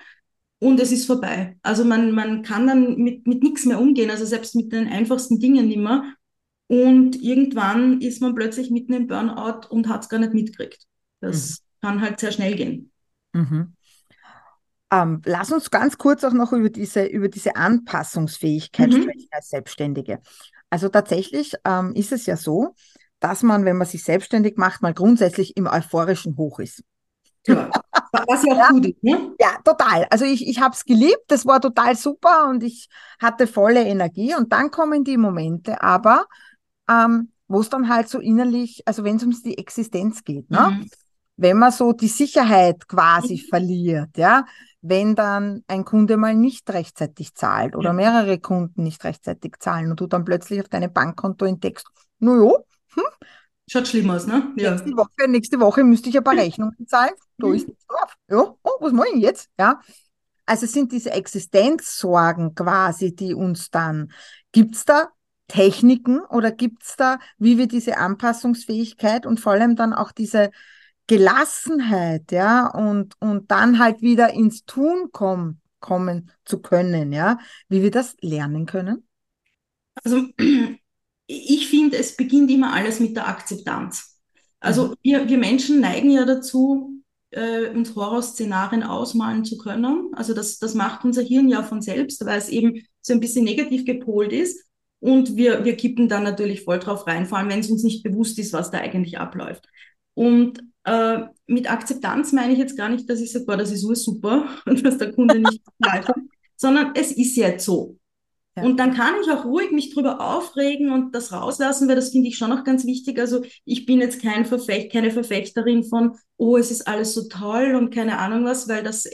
und 0.59 0.79
es 0.79 0.91
ist 0.91 1.05
vorbei. 1.05 1.57
Also 1.61 1.85
man, 1.85 2.11
man 2.11 2.41
kann 2.41 2.67
dann 2.67 2.97
mit, 2.97 3.27
mit 3.27 3.43
nichts 3.43 3.65
mehr 3.65 3.79
umgehen, 3.79 4.09
also 4.09 4.25
selbst 4.25 4.55
mit 4.55 4.71
den 4.71 4.87
einfachsten 4.87 5.39
Dingen 5.39 5.67
nicht 5.67 5.77
mehr. 5.77 6.03
Und 6.67 7.15
irgendwann 7.21 8.01
ist 8.01 8.21
man 8.21 8.35
plötzlich 8.35 8.69
mitten 8.69 8.93
im 8.93 9.07
Burnout 9.07 9.67
und 9.69 9.87
hat 9.87 10.03
es 10.03 10.09
gar 10.09 10.19
nicht 10.19 10.33
mitgekriegt. 10.33 10.85
Das 11.21 11.61
mhm. 11.81 11.87
kann 11.87 12.01
halt 12.01 12.19
sehr 12.19 12.31
schnell 12.31 12.55
gehen. 12.55 12.91
Mhm. 13.33 13.73
Ähm, 14.91 15.21
lass 15.25 15.51
uns 15.51 15.69
ganz 15.69 15.97
kurz 15.97 16.23
auch 16.23 16.33
noch 16.33 16.53
über 16.53 16.69
diese, 16.69 17.05
über 17.05 17.27
diese 17.27 17.55
Anpassungsfähigkeit 17.55 18.89
mhm. 18.89 19.03
sprechen 19.03 19.27
als 19.31 19.49
Selbstständige. 19.49 20.19
Also 20.69 20.89
tatsächlich 20.89 21.53
ähm, 21.65 21.93
ist 21.93 22.11
es 22.11 22.25
ja 22.25 22.37
so, 22.37 22.75
dass 23.19 23.43
man, 23.43 23.65
wenn 23.65 23.77
man 23.77 23.87
sich 23.87 24.03
selbstständig 24.03 24.57
macht, 24.57 24.81
mal 24.81 24.93
grundsätzlich 24.93 25.57
im 25.57 25.67
euphorischen 25.67 26.37
Hoch 26.37 26.59
ist. 26.59 26.83
Ja. 27.47 27.69
Was 28.27 28.43
ja 28.43 28.53
auch 28.53 28.69
gut 28.69 28.87
ist, 28.87 29.03
ne? 29.03 29.33
Ja, 29.39 29.57
total. 29.63 30.05
Also 30.09 30.25
ich, 30.25 30.47
ich 30.47 30.59
habe 30.59 30.75
es 30.75 30.83
geliebt, 30.83 31.23
das 31.27 31.45
war 31.45 31.61
total 31.61 31.95
super 31.95 32.47
und 32.49 32.63
ich 32.63 32.89
hatte 33.19 33.47
volle 33.47 33.83
Energie. 33.85 34.35
Und 34.35 34.51
dann 34.51 34.71
kommen 34.71 35.03
die 35.03 35.17
Momente, 35.17 35.81
aber 35.81 36.25
ähm, 36.89 37.31
wo 37.47 37.61
es 37.61 37.69
dann 37.69 37.89
halt 37.89 38.09
so 38.09 38.19
innerlich, 38.19 38.83
also 38.85 39.03
wenn 39.03 39.17
es 39.17 39.23
um 39.23 39.31
die 39.31 39.57
Existenz 39.57 40.23
geht, 40.23 40.49
ne? 40.51 40.67
Mhm. 40.71 40.89
wenn 41.37 41.57
man 41.57 41.71
so 41.71 41.93
die 41.93 42.07
Sicherheit 42.07 42.87
quasi 42.87 43.37
verliert, 43.37 44.17
ja, 44.17 44.45
wenn 44.81 45.15
dann 45.15 45.63
ein 45.67 45.85
Kunde 45.85 46.17
mal 46.17 46.33
nicht 46.35 46.69
rechtzeitig 46.69 47.35
zahlt 47.35 47.75
oder 47.75 47.89
Ja. 47.89 47.93
mehrere 47.93 48.39
Kunden 48.39 48.83
nicht 48.83 49.03
rechtzeitig 49.03 49.55
zahlen 49.59 49.91
und 49.91 49.99
du 49.99 50.07
dann 50.07 50.25
plötzlich 50.25 50.61
auf 50.61 50.69
deinem 50.69 50.91
Bankkonto 50.91 51.45
entdeckst, 51.45 51.87
naja, 52.19 52.51
Schaut 53.69 53.87
schlimm 53.87 54.09
aus, 54.09 54.25
ne? 54.27 54.53
Ja. 54.55 54.71
nächste 54.71 54.91
Woche, 54.95 55.27
nächste 55.27 55.59
Woche 55.59 55.83
müsste 55.83 56.09
ich 56.09 56.17
ein 56.17 56.23
paar 56.23 56.37
Rechnungen 56.37 56.87
zahlen, 56.87 57.11
da 57.37 57.51
ist 57.53 57.67
nichts 57.67 57.85
drauf. 57.85 58.13
Ja, 58.29 58.55
oh, 58.63 58.71
was 58.79 58.93
mache 58.93 59.09
ich 59.13 59.21
jetzt? 59.21 59.49
Ja. 59.59 59.81
Also 60.45 60.65
es 60.65 60.71
sind 60.71 60.93
diese 60.93 61.11
Existenzsorgen 61.11 62.55
quasi, 62.55 63.13
die 63.13 63.33
uns 63.33 63.69
dann, 63.69 64.11
gibt's 64.53 64.85
da 64.85 65.09
Techniken 65.47 66.19
oder 66.19 66.51
gibt's 66.51 66.95
da, 66.97 67.19
wie 67.37 67.57
wir 67.57 67.67
diese 67.67 67.97
Anpassungsfähigkeit 67.97 69.25
und 69.25 69.39
vor 69.39 69.53
allem 69.53 69.75
dann 69.75 69.93
auch 69.93 70.11
diese 70.11 70.51
Gelassenheit, 71.07 72.31
ja, 72.31 72.67
und, 72.67 73.15
und 73.19 73.49
dann 73.49 73.79
halt 73.79 74.01
wieder 74.01 74.33
ins 74.33 74.65
Tun 74.65 75.11
kommen, 75.11 75.61
kommen 75.79 76.31
zu 76.43 76.61
können, 76.61 77.13
ja, 77.13 77.39
wie 77.69 77.81
wir 77.81 77.91
das 77.91 78.15
lernen 78.21 78.65
können? 78.65 79.07
Also 80.03 80.27
ich 81.27 81.69
finde, 81.69 81.97
es 81.97 82.15
beginnt 82.15 82.51
immer 82.51 82.73
alles 82.73 82.99
mit 82.99 83.15
der 83.15 83.27
Akzeptanz. 83.27 84.17
Also 84.59 84.95
wir, 85.01 85.29
wir 85.29 85.37
Menschen 85.37 85.79
neigen 85.79 86.09
ja 86.09 86.25
dazu, 86.25 87.03
äh, 87.31 87.69
uns 87.69 87.95
Horrorszenarien 87.95 88.83
ausmalen 88.83 89.45
zu 89.45 89.57
können. 89.57 90.11
Also 90.13 90.33
das, 90.33 90.59
das 90.59 90.73
macht 90.73 91.05
unser 91.05 91.21
Hirn 91.21 91.47
ja 91.47 91.63
von 91.63 91.81
selbst, 91.81 92.25
weil 92.25 92.37
es 92.37 92.49
eben 92.49 92.81
so 93.01 93.13
ein 93.13 93.19
bisschen 93.19 93.45
negativ 93.45 93.85
gepolt 93.85 94.33
ist. 94.33 94.66
Und 94.99 95.35
wir, 95.35 95.63
wir 95.63 95.77
kippen 95.77 96.09
dann 96.09 96.23
natürlich 96.23 96.63
voll 96.63 96.79
drauf 96.79 97.05
rein, 97.05 97.25
vor 97.25 97.37
allem 97.37 97.49
wenn 97.49 97.59
es 97.59 97.69
uns 97.69 97.83
nicht 97.83 98.03
bewusst 98.03 98.39
ist, 98.39 98.53
was 98.53 98.71
da 98.71 98.79
eigentlich 98.79 99.19
abläuft. 99.19 99.67
Und 100.15 100.59
äh, 100.85 101.19
mit 101.45 101.69
Akzeptanz 101.71 102.31
meine 102.31 102.53
ich 102.53 102.59
jetzt 102.59 102.77
gar 102.77 102.89
nicht, 102.89 103.09
dass 103.09 103.21
ich 103.21 103.31
sage, 103.31 103.45
boah, 103.45 103.57
das 103.57 103.71
ist 103.71 103.81
super 103.81 104.47
und 104.65 104.83
dass 104.85 104.97
der 104.97 105.11
Kunde 105.11 105.39
nicht 105.39 105.61
zahlt, 105.83 106.07
sondern 106.55 106.93
es 106.95 107.11
ist 107.11 107.35
jetzt 107.35 107.65
so. 107.65 107.97
Ja. 108.55 108.63
Und 108.63 108.77
dann 108.79 108.95
kann 108.95 109.13
ich 109.21 109.29
auch 109.29 109.45
ruhig 109.45 109.71
mich 109.71 109.93
drüber 109.93 110.19
aufregen 110.19 110.91
und 110.91 111.13
das 111.13 111.31
rauslassen, 111.31 111.87
weil 111.87 111.95
das 111.95 112.09
finde 112.09 112.29
ich 112.29 112.37
schon 112.37 112.49
noch 112.49 112.63
ganz 112.63 112.85
wichtig. 112.85 113.19
Also 113.19 113.43
ich 113.65 113.85
bin 113.85 114.01
jetzt 114.01 114.19
kein 114.19 114.45
Verfecht, 114.45 114.91
keine 114.91 115.11
Verfechterin 115.11 115.83
von, 115.83 116.17
oh, 116.37 116.57
es 116.57 116.71
ist 116.71 116.87
alles 116.87 117.13
so 117.13 117.27
toll 117.27 117.75
und 117.75 117.93
keine 117.93 118.17
Ahnung 118.17 118.45
was, 118.45 118.67
weil 118.67 118.81
das 118.81 119.05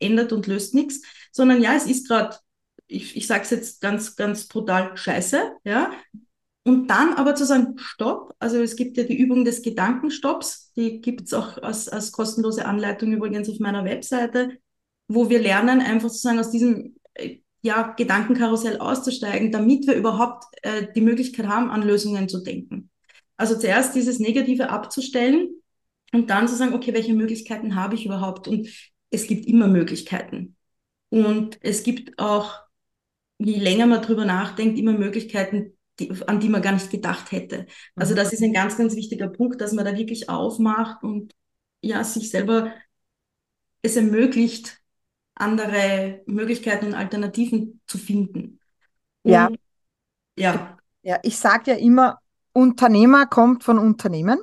ändert 0.00 0.32
und 0.32 0.48
löst 0.48 0.74
nichts, 0.74 1.02
sondern 1.30 1.62
ja, 1.62 1.76
es 1.76 1.86
ist 1.86 2.08
gerade, 2.08 2.36
ich, 2.88 3.16
ich 3.16 3.26
sage 3.26 3.42
es 3.42 3.50
jetzt 3.50 3.80
ganz, 3.80 4.16
ganz 4.16 4.46
brutal, 4.48 4.96
scheiße, 4.96 5.52
ja. 5.64 5.92
Und 6.64 6.88
dann 6.88 7.14
aber 7.14 7.34
zu 7.34 7.46
sagen, 7.46 7.74
stopp, 7.78 8.34
also 8.38 8.60
es 8.60 8.76
gibt 8.76 8.96
ja 8.98 9.04
die 9.04 9.16
Übung 9.16 9.44
des 9.44 9.62
Gedankenstopps, 9.62 10.72
die 10.76 11.00
gibt 11.00 11.22
es 11.22 11.32
auch 11.32 11.62
als, 11.62 11.88
als 11.88 12.12
kostenlose 12.12 12.66
Anleitung 12.66 13.12
übrigens 13.12 13.48
auf 13.48 13.58
meiner 13.58 13.84
Webseite, 13.84 14.58
wo 15.06 15.30
wir 15.30 15.40
lernen, 15.40 15.80
einfach 15.80 16.10
zu 16.10 16.18
sagen, 16.18 16.38
aus 16.38 16.50
diesem 16.50 16.96
äh, 17.14 17.38
ja, 17.62 17.94
Gedankenkarussell 17.96 18.78
auszusteigen, 18.78 19.50
damit 19.50 19.86
wir 19.86 19.94
überhaupt 19.94 20.44
äh, 20.62 20.86
die 20.94 21.00
Möglichkeit 21.00 21.46
haben, 21.46 21.70
an 21.70 21.82
Lösungen 21.82 22.28
zu 22.28 22.42
denken. 22.42 22.90
Also 23.36 23.56
zuerst 23.56 23.94
dieses 23.94 24.18
Negative 24.18 24.68
abzustellen 24.68 25.48
und 26.12 26.28
dann 26.28 26.48
zu 26.48 26.56
sagen, 26.56 26.74
okay, 26.74 26.92
welche 26.92 27.14
Möglichkeiten 27.14 27.76
habe 27.76 27.94
ich 27.94 28.04
überhaupt? 28.04 28.48
Und 28.48 28.68
es 29.10 29.26
gibt 29.26 29.46
immer 29.46 29.68
Möglichkeiten. 29.68 30.56
Und 31.08 31.58
es 31.62 31.82
gibt 31.82 32.18
auch, 32.18 32.67
je 33.38 33.58
länger 33.58 33.86
man 33.86 34.02
drüber 34.02 34.24
nachdenkt, 34.24 34.78
immer 34.78 34.92
Möglichkeiten, 34.92 35.76
die, 35.98 36.10
an 36.26 36.40
die 36.40 36.48
man 36.48 36.62
gar 36.62 36.72
nicht 36.72 36.90
gedacht 36.90 37.32
hätte. 37.32 37.66
Also 37.96 38.14
das 38.14 38.32
ist 38.32 38.42
ein 38.42 38.52
ganz, 38.52 38.76
ganz 38.76 38.94
wichtiger 38.94 39.28
Punkt, 39.28 39.60
dass 39.60 39.72
man 39.72 39.84
da 39.84 39.96
wirklich 39.96 40.28
aufmacht 40.28 41.02
und 41.02 41.34
ja, 41.80 42.02
sich 42.04 42.30
selber 42.30 42.72
es 43.82 43.96
ermöglicht, 43.96 44.80
andere 45.34 46.22
Möglichkeiten 46.26 46.86
und 46.86 46.94
Alternativen 46.94 47.80
zu 47.86 47.98
finden. 47.98 48.60
Und, 49.22 49.32
Ja. 49.32 49.48
Ja. 50.36 50.78
Ja, 51.02 51.18
ich 51.22 51.36
sage 51.36 51.72
ja 51.72 51.76
immer, 51.76 52.18
Unternehmer 52.52 53.26
kommt 53.26 53.64
von 53.64 53.78
Unternehmen. 53.78 54.40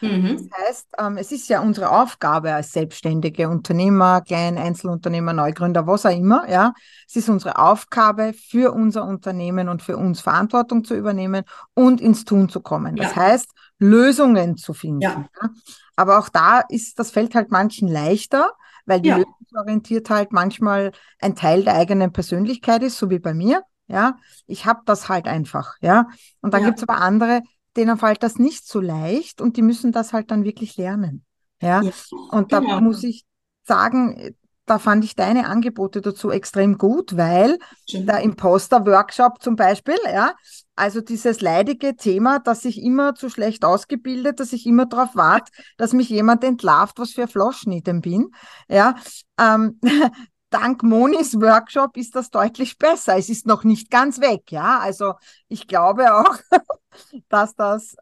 Mhm. 0.00 0.48
Das 0.50 0.66
heißt, 0.68 0.88
ähm, 0.98 1.16
es 1.16 1.32
ist 1.32 1.48
ja 1.48 1.60
unsere 1.60 1.90
Aufgabe 1.90 2.52
als 2.52 2.72
selbstständige 2.72 3.48
Unternehmer, 3.48 4.20
Klein, 4.20 4.56
Einzelunternehmer, 4.58 5.32
Neugründer, 5.32 5.86
was 5.86 6.06
auch 6.06 6.10
immer, 6.16 6.48
ja. 6.48 6.72
Es 7.08 7.16
ist 7.16 7.28
unsere 7.28 7.58
Aufgabe, 7.58 8.32
für 8.32 8.72
unser 8.72 9.04
Unternehmen 9.04 9.68
und 9.68 9.82
für 9.82 9.96
uns 9.96 10.20
Verantwortung 10.20 10.84
zu 10.84 10.94
übernehmen 10.94 11.44
und 11.74 12.00
ins 12.00 12.24
Tun 12.24 12.48
zu 12.48 12.60
kommen. 12.60 12.96
Das 12.96 13.10
Ja. 13.10 13.16
heißt, 13.16 13.50
Lösungen 13.78 14.56
zu 14.56 14.74
finden. 14.74 15.28
Ja. 15.42 15.50
Aber 15.96 16.18
auch 16.18 16.28
da 16.28 16.60
ist, 16.68 16.98
das 16.98 17.10
fällt 17.10 17.34
halt 17.34 17.50
manchen 17.50 17.88
leichter, 17.88 18.52
weil 18.86 19.00
die 19.00 19.08
Ja. 19.08 19.18
lösungsorientiert 19.18 20.10
halt 20.10 20.32
manchmal 20.32 20.92
ein 21.20 21.34
Teil 21.34 21.64
der 21.64 21.74
eigenen 21.74 22.12
Persönlichkeit 22.12 22.82
ist, 22.82 22.98
so 22.98 23.10
wie 23.10 23.18
bei 23.18 23.34
mir. 23.34 23.62
Ja, 23.90 24.16
ich 24.46 24.66
habe 24.66 24.82
das 24.84 25.08
halt 25.08 25.26
einfach, 25.26 25.74
ja. 25.80 26.08
Und 26.42 26.52
dann 26.52 26.60
Ja. 26.62 26.68
gibt's 26.70 26.82
aber 26.82 27.00
andere, 27.00 27.40
denen 27.78 27.98
fällt 27.98 28.22
das 28.22 28.38
nicht 28.38 28.66
so 28.68 28.80
leicht 28.80 29.40
und 29.40 29.56
die 29.56 29.62
müssen 29.62 29.92
das 29.92 30.12
halt 30.12 30.30
dann 30.30 30.44
wirklich 30.44 30.76
lernen. 30.76 31.24
Ja, 31.62 31.86
Ja, 31.86 31.92
und 32.28 32.52
da 32.52 32.60
genau. 32.60 32.80
muss 32.80 33.02
ich 33.04 33.24
sagen, 33.64 34.34
da 34.66 34.78
fand 34.78 35.04
ich 35.04 35.16
deine 35.16 35.46
Angebote 35.46 36.00
dazu 36.02 36.30
extrem 36.30 36.78
gut, 36.78 37.16
weil 37.16 37.58
Schön. 37.88 38.06
der 38.06 38.20
Imposter-Workshop 38.20 39.42
zum 39.42 39.56
Beispiel, 39.56 39.96
ja, 40.12 40.32
also 40.76 41.00
dieses 41.00 41.40
leidige 41.40 41.96
Thema, 41.96 42.38
dass 42.38 42.64
ich 42.64 42.82
immer 42.82 43.14
zu 43.14 43.28
schlecht 43.30 43.64
ausgebildet, 43.64 44.40
dass 44.40 44.52
ich 44.52 44.66
immer 44.66 44.86
darauf 44.86 45.10
warte, 45.14 45.50
dass 45.76 45.92
mich 45.92 46.08
jemand 46.08 46.44
entlarvt, 46.44 46.98
was 46.98 47.12
für 47.12 47.22
ein 47.22 47.28
Floschnitt 47.28 47.84
bin, 48.02 48.30
ja, 48.68 48.94
ähm, 49.40 49.78
dank 50.50 50.82
Monis 50.82 51.34
Workshop 51.40 51.96
ist 51.96 52.14
das 52.14 52.30
deutlich 52.30 52.78
besser. 52.78 53.16
Es 53.16 53.28
ist 53.28 53.46
noch 53.46 53.64
nicht 53.64 53.90
ganz 53.90 54.20
weg, 54.20 54.50
ja, 54.50 54.78
also 54.80 55.14
ich 55.48 55.66
glaube 55.66 56.14
auch, 56.14 56.36
dass 57.28 57.54
das 57.54 57.96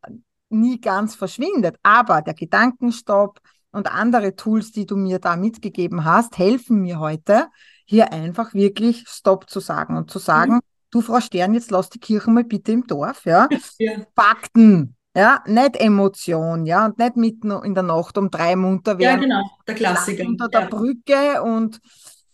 nie 0.49 0.81
ganz 0.81 1.15
verschwindet, 1.15 1.77
aber 1.83 2.23
der 2.23 2.35
Gedankenstopp 2.35 3.41
und 3.73 3.93
andere 3.93 4.37
Tools, 4.37 4.73
die 4.73 4.87
du 4.87 4.97
mir 4.97 5.19
da 5.19 5.37
mitgegeben 5.37 6.05
hast, 6.05 6.39
helfen 6.39 6.81
mir 6.83 6.99
heute, 7.01 7.49
hier 7.85 8.13
einfach 8.13 8.55
wirklich 8.55 9.05
Stopp 9.09 9.51
zu 9.51 9.61
sagen 9.61 9.97
und 9.97 10.11
zu 10.11 10.19
sagen, 10.19 10.55
Mhm. 10.55 10.61
du 10.91 11.01
Frau 11.03 11.21
Stern, 11.21 11.55
jetzt 11.55 11.71
lass 11.71 11.91
die 11.91 11.99
Kirche 11.99 12.31
mal 12.31 12.45
bitte 12.45 12.73
im 12.73 12.87
Dorf, 12.87 13.25
ja. 13.27 13.49
Ja. 13.79 13.93
Fakten, 14.15 14.97
ja, 15.17 15.43
nicht 15.47 15.77
Emotion, 15.77 16.65
ja, 16.67 16.87
und 16.87 16.99
nicht 16.99 17.17
mitten 17.17 17.51
in 17.51 17.75
der 17.75 17.83
Nacht 17.83 18.17
um 18.19 18.31
drei 18.31 18.57
munter 18.57 18.93
ja, 18.93 18.99
werden, 18.99 19.23
genau, 19.23 19.43
der 19.67 19.75
Klassiker. 19.75 20.25
unter 20.27 20.49
der 20.49 20.63
Ja. 20.63 20.67
Brücke 20.69 21.43
und 21.43 21.81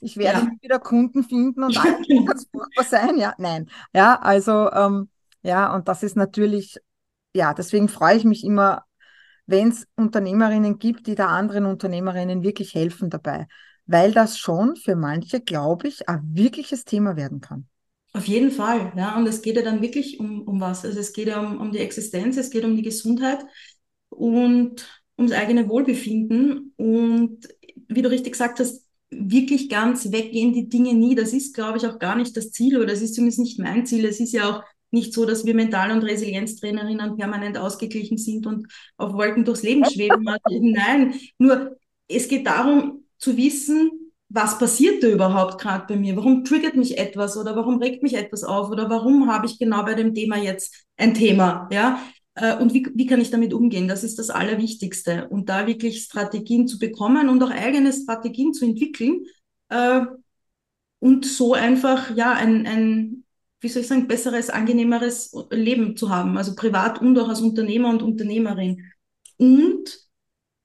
ich 0.02 0.16
werde 0.16 0.40
Ja. 0.40 0.50
wieder 0.60 0.78
Kunden 0.78 1.24
finden 1.24 1.62
und 1.62 1.76
alles 1.76 2.06
ganz 2.26 2.46
furchtbar 2.50 2.84
sein, 2.84 3.18
ja, 3.18 3.34
nein, 3.38 3.68
ja, 3.94 4.18
also, 4.20 4.70
ähm, 4.72 5.08
ja, 5.42 5.74
und 5.74 5.88
das 5.88 6.02
ist 6.02 6.16
natürlich, 6.16 6.78
ja, 7.34 7.54
deswegen 7.54 7.88
freue 7.88 8.16
ich 8.16 8.24
mich 8.24 8.44
immer, 8.44 8.84
wenn 9.46 9.68
es 9.68 9.86
Unternehmerinnen 9.96 10.78
gibt, 10.78 11.06
die 11.06 11.14
da 11.14 11.26
anderen 11.28 11.66
Unternehmerinnen 11.66 12.42
wirklich 12.42 12.74
helfen 12.74 13.10
dabei, 13.10 13.46
weil 13.86 14.12
das 14.12 14.38
schon 14.38 14.76
für 14.76 14.96
manche, 14.96 15.40
glaube 15.40 15.88
ich, 15.88 16.08
ein 16.08 16.20
wirkliches 16.34 16.84
Thema 16.84 17.16
werden 17.16 17.40
kann. 17.40 17.66
Auf 18.14 18.26
jeden 18.26 18.50
Fall, 18.50 18.92
ja. 18.96 19.16
Und 19.16 19.26
es 19.26 19.42
geht 19.42 19.56
ja 19.56 19.62
dann 19.62 19.80
wirklich 19.80 20.20
um, 20.20 20.42
um 20.42 20.60
was. 20.60 20.84
Also 20.84 21.00
es 21.00 21.12
geht 21.12 21.28
ja 21.28 21.40
um, 21.40 21.60
um 21.60 21.72
die 21.72 21.78
Existenz, 21.78 22.36
es 22.36 22.50
geht 22.50 22.64
um 22.64 22.76
die 22.76 22.82
Gesundheit 22.82 23.44
und 24.10 24.86
ums 25.16 25.32
eigene 25.32 25.68
Wohlbefinden. 25.68 26.74
Und 26.76 27.48
wie 27.88 28.02
du 28.02 28.10
richtig 28.10 28.32
gesagt 28.32 28.60
hast, 28.60 28.81
wirklich 29.12 29.68
ganz 29.68 30.10
weggehen 30.10 30.52
die 30.52 30.68
Dinge 30.68 30.94
nie. 30.94 31.14
Das 31.14 31.32
ist, 31.32 31.54
glaube 31.54 31.78
ich, 31.78 31.86
auch 31.86 31.98
gar 31.98 32.16
nicht 32.16 32.36
das 32.36 32.50
Ziel 32.52 32.76
oder 32.76 32.86
das 32.86 33.02
ist 33.02 33.14
zumindest 33.14 33.40
nicht 33.40 33.58
mein 33.58 33.86
Ziel. 33.86 34.04
Es 34.04 34.20
ist 34.20 34.32
ja 34.32 34.50
auch 34.50 34.62
nicht 34.90 35.14
so, 35.14 35.24
dass 35.24 35.44
wir 35.46 35.54
Mental- 35.54 35.90
und 35.90 36.02
Resilienztrainerinnen 36.02 37.16
permanent 37.16 37.56
ausgeglichen 37.58 38.18
sind 38.18 38.46
und 38.46 38.68
auf 38.96 39.14
Wolken 39.14 39.44
durchs 39.44 39.62
Leben 39.62 39.84
schweben. 39.84 40.24
Nein, 40.50 41.14
nur 41.38 41.76
es 42.08 42.28
geht 42.28 42.46
darum 42.46 43.04
zu 43.18 43.36
wissen, 43.36 43.90
was 44.28 44.58
passiert 44.58 45.02
da 45.02 45.08
überhaupt 45.08 45.60
gerade 45.60 45.86
bei 45.86 45.96
mir? 45.96 46.16
Warum 46.16 46.44
triggert 46.44 46.74
mich 46.74 46.96
etwas 46.98 47.36
oder 47.36 47.54
warum 47.54 47.78
regt 47.78 48.02
mich 48.02 48.14
etwas 48.14 48.44
auf 48.44 48.70
oder 48.70 48.88
warum 48.88 49.30
habe 49.30 49.46
ich 49.46 49.58
genau 49.58 49.82
bei 49.84 49.94
dem 49.94 50.14
Thema 50.14 50.36
jetzt 50.36 50.86
ein 50.96 51.12
Thema? 51.14 51.68
Ja, 51.70 52.02
und 52.34 52.72
wie, 52.72 52.86
wie 52.94 53.06
kann 53.06 53.20
ich 53.20 53.30
damit 53.30 53.52
umgehen? 53.52 53.88
Das 53.88 54.04
ist 54.04 54.18
das 54.18 54.30
Allerwichtigste. 54.30 55.28
Und 55.28 55.48
da 55.48 55.66
wirklich 55.66 56.02
Strategien 56.02 56.66
zu 56.66 56.78
bekommen 56.78 57.28
und 57.28 57.42
auch 57.42 57.50
eigene 57.50 57.92
Strategien 57.92 58.54
zu 58.54 58.64
entwickeln 58.64 59.26
äh, 59.68 60.02
und 60.98 61.26
so 61.26 61.54
einfach, 61.54 62.14
ja, 62.16 62.32
ein, 62.32 62.66
ein, 62.66 63.24
wie 63.60 63.68
soll 63.68 63.82
ich 63.82 63.88
sagen, 63.88 64.08
besseres, 64.08 64.50
angenehmeres 64.50 65.32
Leben 65.50 65.96
zu 65.96 66.10
haben, 66.10 66.38
also 66.38 66.54
privat 66.54 67.00
und 67.00 67.18
auch 67.18 67.28
als 67.28 67.40
Unternehmer 67.40 67.90
und 67.90 68.02
Unternehmerin. 68.02 68.82
Und 69.36 69.98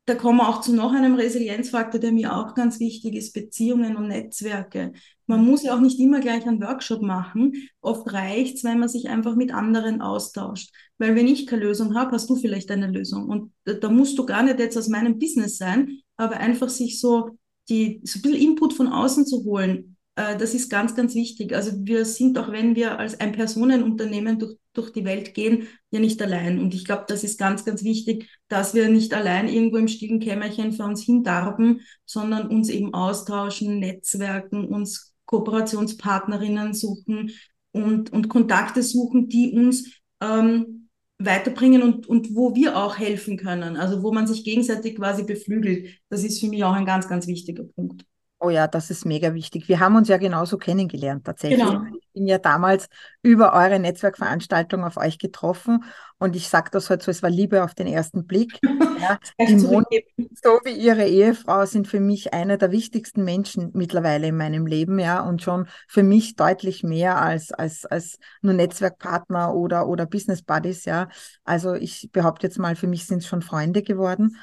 da 0.07 0.15
kommen 0.15 0.37
wir 0.37 0.47
auch 0.47 0.61
zu 0.61 0.73
noch 0.73 0.93
einem 0.93 1.15
Resilienzfaktor, 1.15 1.99
der 1.99 2.13
mir 2.13 2.33
auch 2.33 2.55
ganz 2.55 2.79
wichtig 2.79 3.13
ist, 3.13 3.33
Beziehungen 3.33 3.97
und 3.97 4.07
Netzwerke. 4.07 4.93
Man 5.25 5.45
muss 5.45 5.63
ja 5.63 5.75
auch 5.75 5.81
nicht 5.81 5.99
immer 5.99 6.21
gleich 6.21 6.47
einen 6.47 6.61
Workshop 6.61 7.01
machen. 7.01 7.67
Oft 7.81 8.13
reicht 8.13 8.55
es, 8.55 8.63
wenn 8.63 8.79
man 8.79 8.87
sich 8.87 9.09
einfach 9.09 9.35
mit 9.35 9.53
anderen 9.53 10.01
austauscht. 10.01 10.73
Weil 10.97 11.15
wenn 11.15 11.27
ich 11.27 11.45
keine 11.45 11.65
Lösung 11.65 11.93
habe, 11.93 12.13
hast 12.13 12.29
du 12.29 12.37
vielleicht 12.37 12.71
eine 12.71 12.87
Lösung. 12.87 13.27
Und 13.27 13.51
da, 13.65 13.89
musst 13.89 14.17
du 14.17 14.25
gar 14.25 14.43
nicht 14.43 14.59
jetzt 14.59 14.77
aus 14.77 14.87
meinem 14.87 15.19
Business 15.19 15.57
sein, 15.57 15.99
aber 16.15 16.37
einfach 16.37 16.69
sich 16.69 17.01
so, 17.01 17.37
die, 17.67 17.99
so 18.05 18.19
ein 18.19 18.21
bisschen 18.21 18.41
Input 18.41 18.73
von 18.73 18.87
außen 18.87 19.25
zu 19.25 19.43
holen, 19.43 19.96
das 20.17 20.55
ist 20.55 20.69
ganz, 20.71 20.95
ganz 20.95 21.13
wichtig. 21.13 21.53
Also 21.53 21.71
wir 21.75 22.03
sind, 22.03 22.39
auch 22.39 22.51
wenn 22.51 22.75
wir 22.75 22.97
als 22.97 23.19
ein 23.19 23.33
Personenunternehmen 23.33 24.39
durch, 24.39 24.55
durch 24.73 24.91
die 24.91 25.05
Welt 25.05 25.35
gehen, 25.35 25.67
ja 25.91 25.99
nicht 25.99 26.19
allein. 26.23 26.59
Und 26.59 26.73
ich 26.73 26.85
glaube, 26.85 27.05
das 27.07 27.23
ist 27.23 27.37
ganz, 27.37 27.65
ganz 27.65 27.83
wichtig, 27.83 28.27
dass 28.47 28.73
wir 28.73 28.89
nicht 28.89 29.13
allein 29.13 29.47
irgendwo 29.47 29.77
im 29.77 29.87
stillen 29.87 30.19
Kämmerchen 30.19 30.71
für 30.73 30.85
uns 30.85 31.03
hindarben, 31.03 31.81
sondern 32.05 32.47
uns 32.47 32.69
eben 32.69 32.95
austauschen, 32.95 33.77
netzwerken, 33.77 34.65
uns 34.65 35.13
Kooperationspartnerinnen 35.25 36.73
suchen 36.73 37.31
und, 37.71 38.11
und 38.11 38.27
Kontakte 38.27 38.81
suchen, 38.81 39.29
die 39.29 39.51
uns 39.51 40.01
ähm, 40.19 40.89
weiterbringen 41.19 41.83
und, 41.83 42.07
und 42.07 42.33
wo 42.35 42.55
wir 42.55 42.75
auch 42.75 42.97
helfen 42.97 43.37
können. 43.37 43.75
Also 43.77 44.01
wo 44.01 44.11
man 44.11 44.25
sich 44.25 44.43
gegenseitig 44.43 44.95
quasi 44.95 45.23
beflügelt. 45.25 45.99
Das 46.09 46.23
ist 46.23 46.39
für 46.39 46.47
mich 46.47 46.63
auch 46.63 46.73
ein 46.73 46.85
ganz, 46.87 47.07
ganz 47.07 47.27
wichtiger 47.27 47.65
Punkt. 47.65 48.03
Oh 48.39 48.51
ja, 48.51 48.67
das 48.67 48.91
ist 48.91 49.05
mega 49.05 49.33
wichtig. 49.33 49.67
Wir 49.67 49.79
haben 49.79 49.95
uns 49.95 50.09
ja 50.09 50.17
genauso 50.17 50.57
kennengelernt 50.57 51.25
tatsächlich. 51.25 51.59
Genau. 51.59 51.83
Ich 51.85 52.07
bin 52.13 52.27
ja 52.27 52.37
damals 52.37 52.87
über 53.23 53.53
eure 53.53 53.79
Netzwerkveranstaltung 53.79 54.83
auf 54.83 54.97
euch 54.97 55.17
getroffen 55.17 55.83
und 56.19 56.35
ich 56.35 56.47
sage 56.47 56.69
das 56.71 56.89
halt 56.89 57.01
so, 57.01 57.09
es 57.09 57.23
war 57.23 57.29
Liebe 57.29 57.63
auf 57.63 57.73
den 57.73 57.87
ersten 57.87 58.25
Blick. 58.25 58.59
Ja, 58.99 59.19
Moni, 59.37 60.05
so 60.43 60.59
wie 60.63 60.71
ihre 60.71 61.05
Ehefrau, 61.05 61.67
sind 61.67 61.87
für 61.87 61.99
mich 61.99 62.33
einer 62.33 62.57
der 62.57 62.71
wichtigsten 62.71 63.23
Menschen 63.23 63.69
mittlerweile 63.75 64.25
in 64.29 64.37
meinem 64.37 64.65
Leben, 64.65 64.97
ja, 64.97 65.19
und 65.19 65.43
schon 65.43 65.67
für 65.87 66.01
mich 66.01 66.35
deutlich 66.35 66.81
mehr 66.81 67.21
als, 67.21 67.51
als, 67.51 67.85
als 67.85 68.17
nur 68.41 68.53
Netzwerkpartner 68.53 69.53
oder, 69.53 69.87
oder 69.87 70.07
Business 70.07 70.41
Buddies, 70.41 70.85
ja. 70.85 71.09
Also 71.43 71.75
ich 71.75 72.09
behaupte 72.11 72.47
jetzt 72.47 72.57
mal, 72.57 72.75
für 72.75 72.87
mich 72.87 73.05
sind 73.05 73.19
es 73.19 73.27
schon 73.27 73.43
Freunde 73.43 73.83
geworden. 73.83 74.37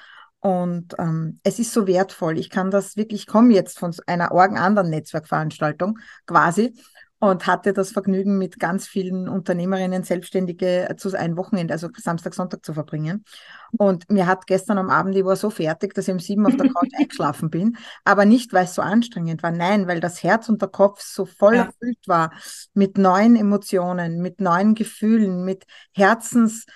Und 0.45 0.95
ähm, 0.99 1.41
es 1.43 1.59
ist 1.59 1.73
so 1.73 1.87
wertvoll. 1.87 2.37
Ich 2.39 2.51
kann 2.51 2.71
das 2.71 2.99
wirklich, 2.99 3.23
ich 3.23 3.27
komme 3.27 3.55
jetzt 3.55 3.79
von 3.79 3.95
einer 4.07 4.31
orgen 4.31 4.59
anderen 4.59 4.91
Netzwerkveranstaltung 4.91 5.99
quasi 6.27 6.75
und 7.19 7.47
hatte 7.47 7.73
das 7.73 7.93
Vergnügen, 7.93 8.37
mit 8.37 8.61
ganz 8.61 8.87
vielen 8.87 9.27
Unternehmerinnen, 9.27 10.03
Selbstständige 10.03 10.91
äh, 10.91 10.97
zu 10.97 11.19
ein 11.19 11.39
Wochenende, 11.39 11.73
also 11.73 11.89
Samstag, 11.97 12.35
Sonntag 12.35 12.63
zu 12.63 12.75
verbringen. 12.75 13.25
Und 13.79 14.11
mir 14.11 14.27
hat 14.27 14.47
gestern 14.47 14.77
am 14.77 14.91
Abend, 14.91 15.17
ich 15.17 15.25
war 15.25 15.37
so 15.37 15.49
fertig, 15.49 15.95
dass 15.95 16.09
ich 16.09 16.13
um 16.13 16.21
sieben 16.21 16.45
auf 16.45 16.57
der 16.59 16.69
Couch 16.75 16.91
eingeschlafen 16.95 17.49
bin. 17.49 17.79
Aber 18.05 18.27
nicht, 18.27 18.53
weil 18.53 18.65
es 18.65 18.75
so 18.75 18.83
anstrengend 18.83 19.43
war, 19.43 19.51
nein, 19.51 19.87
weil 19.87 20.01
das 20.01 20.23
Herz 20.23 20.51
und 20.51 20.61
der 20.61 20.69
Kopf 20.69 21.01
so 21.01 21.25
voll 21.25 21.55
erfüllt 21.55 22.07
war 22.07 22.33
mit 22.75 22.99
neuen 22.99 23.35
Emotionen, 23.35 24.21
mit 24.21 24.43
neuen 24.43 24.75
Gefühlen, 24.75 25.43
mit 25.47 25.65
Herzens 25.93 26.67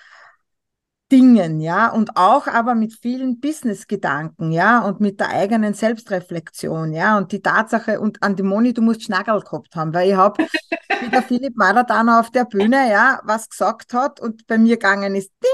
Dingen, 1.11 1.59
ja, 1.59 1.89
und 1.91 2.15
auch 2.15 2.47
aber 2.47 2.75
mit 2.75 2.93
vielen 2.93 3.39
Business-Gedanken, 3.39 4.51
ja, 4.51 4.79
und 4.79 4.99
mit 4.99 5.19
der 5.19 5.29
eigenen 5.29 5.73
Selbstreflexion, 5.73 6.93
ja, 6.93 7.17
und 7.17 7.31
die 7.31 7.41
Tatsache, 7.41 7.99
und 7.99 8.21
an 8.21 8.35
die 8.35 8.43
Moni, 8.43 8.73
du 8.73 8.81
musst 8.81 9.03
Schnagel 9.03 9.41
gehabt 9.41 9.75
haben, 9.75 9.93
weil 9.93 10.09
ich 10.09 10.15
habe, 10.15 10.45
wie 11.01 11.09
der 11.11 11.23
Philipp 11.23 11.55
Maradan 11.55 12.09
auf 12.09 12.29
der 12.29 12.45
Bühne, 12.45 12.89
ja, 12.91 13.19
was 13.23 13.49
gesagt 13.49 13.93
hat 13.93 14.19
und 14.19 14.45
bei 14.45 14.57
mir 14.57 14.75
gegangen 14.75 15.15
ist, 15.15 15.31
ding, 15.43 15.51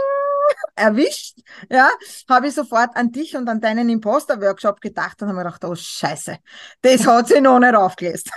erwischt, 0.76 1.40
ja, 1.70 1.90
habe 2.30 2.48
ich 2.48 2.54
sofort 2.54 2.96
an 2.96 3.12
dich 3.12 3.36
und 3.36 3.48
an 3.48 3.62
deinen 3.62 3.90
Imposter-Workshop 3.90 4.82
gedacht 4.82 5.22
und 5.22 5.30
habe 5.30 5.38
mir 5.38 5.44
gedacht, 5.46 5.64
oh 5.66 5.76
Scheiße, 5.76 6.38
das 6.82 7.08
hat 7.08 7.30
sie 7.30 7.42
noch 7.42 7.60
nicht 7.60 7.76
aufgelöst. 7.76 8.30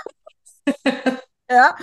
Ja, 1.51 1.77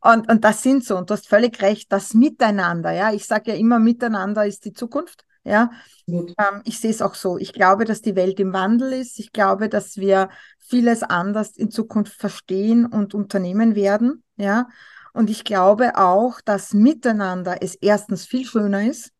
und, 0.00 0.30
und 0.30 0.44
das 0.44 0.62
sind 0.62 0.84
so, 0.84 0.96
und 0.96 1.10
du 1.10 1.14
hast 1.14 1.28
völlig 1.28 1.60
recht, 1.60 1.92
das 1.92 2.14
Miteinander, 2.14 2.90
ja, 2.92 3.12
ich 3.12 3.26
sage 3.26 3.52
ja 3.52 3.56
immer, 3.58 3.78
Miteinander 3.78 4.46
ist 4.46 4.64
die 4.64 4.72
Zukunft, 4.72 5.24
ja. 5.44 5.70
Ähm, 6.06 6.34
ich 6.64 6.80
sehe 6.80 6.90
es 6.90 7.02
auch 7.02 7.14
so. 7.14 7.38
Ich 7.38 7.52
glaube, 7.52 7.84
dass 7.84 8.02
die 8.02 8.16
Welt 8.16 8.40
im 8.40 8.52
Wandel 8.52 8.92
ist. 8.92 9.18
Ich 9.18 9.32
glaube, 9.32 9.68
dass 9.68 9.96
wir 9.96 10.28
vieles 10.58 11.02
anders 11.02 11.56
in 11.56 11.70
Zukunft 11.70 12.14
verstehen 12.14 12.86
und 12.86 13.14
unternehmen 13.14 13.74
werden, 13.74 14.22
ja. 14.36 14.68
Und 15.12 15.28
ich 15.28 15.44
glaube 15.44 15.96
auch, 15.96 16.40
dass 16.40 16.72
Miteinander 16.72 17.62
es 17.62 17.74
erstens 17.74 18.26
viel 18.26 18.46
schöner 18.46 18.86
ist. 18.86 19.12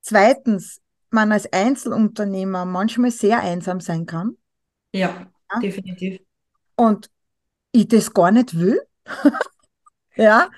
Zweitens, 0.00 0.80
man 1.10 1.32
als 1.32 1.52
Einzelunternehmer 1.52 2.64
manchmal 2.64 3.10
sehr 3.10 3.40
einsam 3.40 3.80
sein 3.80 4.06
kann. 4.06 4.36
Ja, 4.92 5.26
ja? 5.52 5.60
definitiv. 5.60 6.20
Und 6.76 7.10
ich 7.82 7.88
das 7.88 8.12
gar 8.12 8.30
nicht 8.30 8.58
will. 8.58 8.80
ja, 10.16 10.50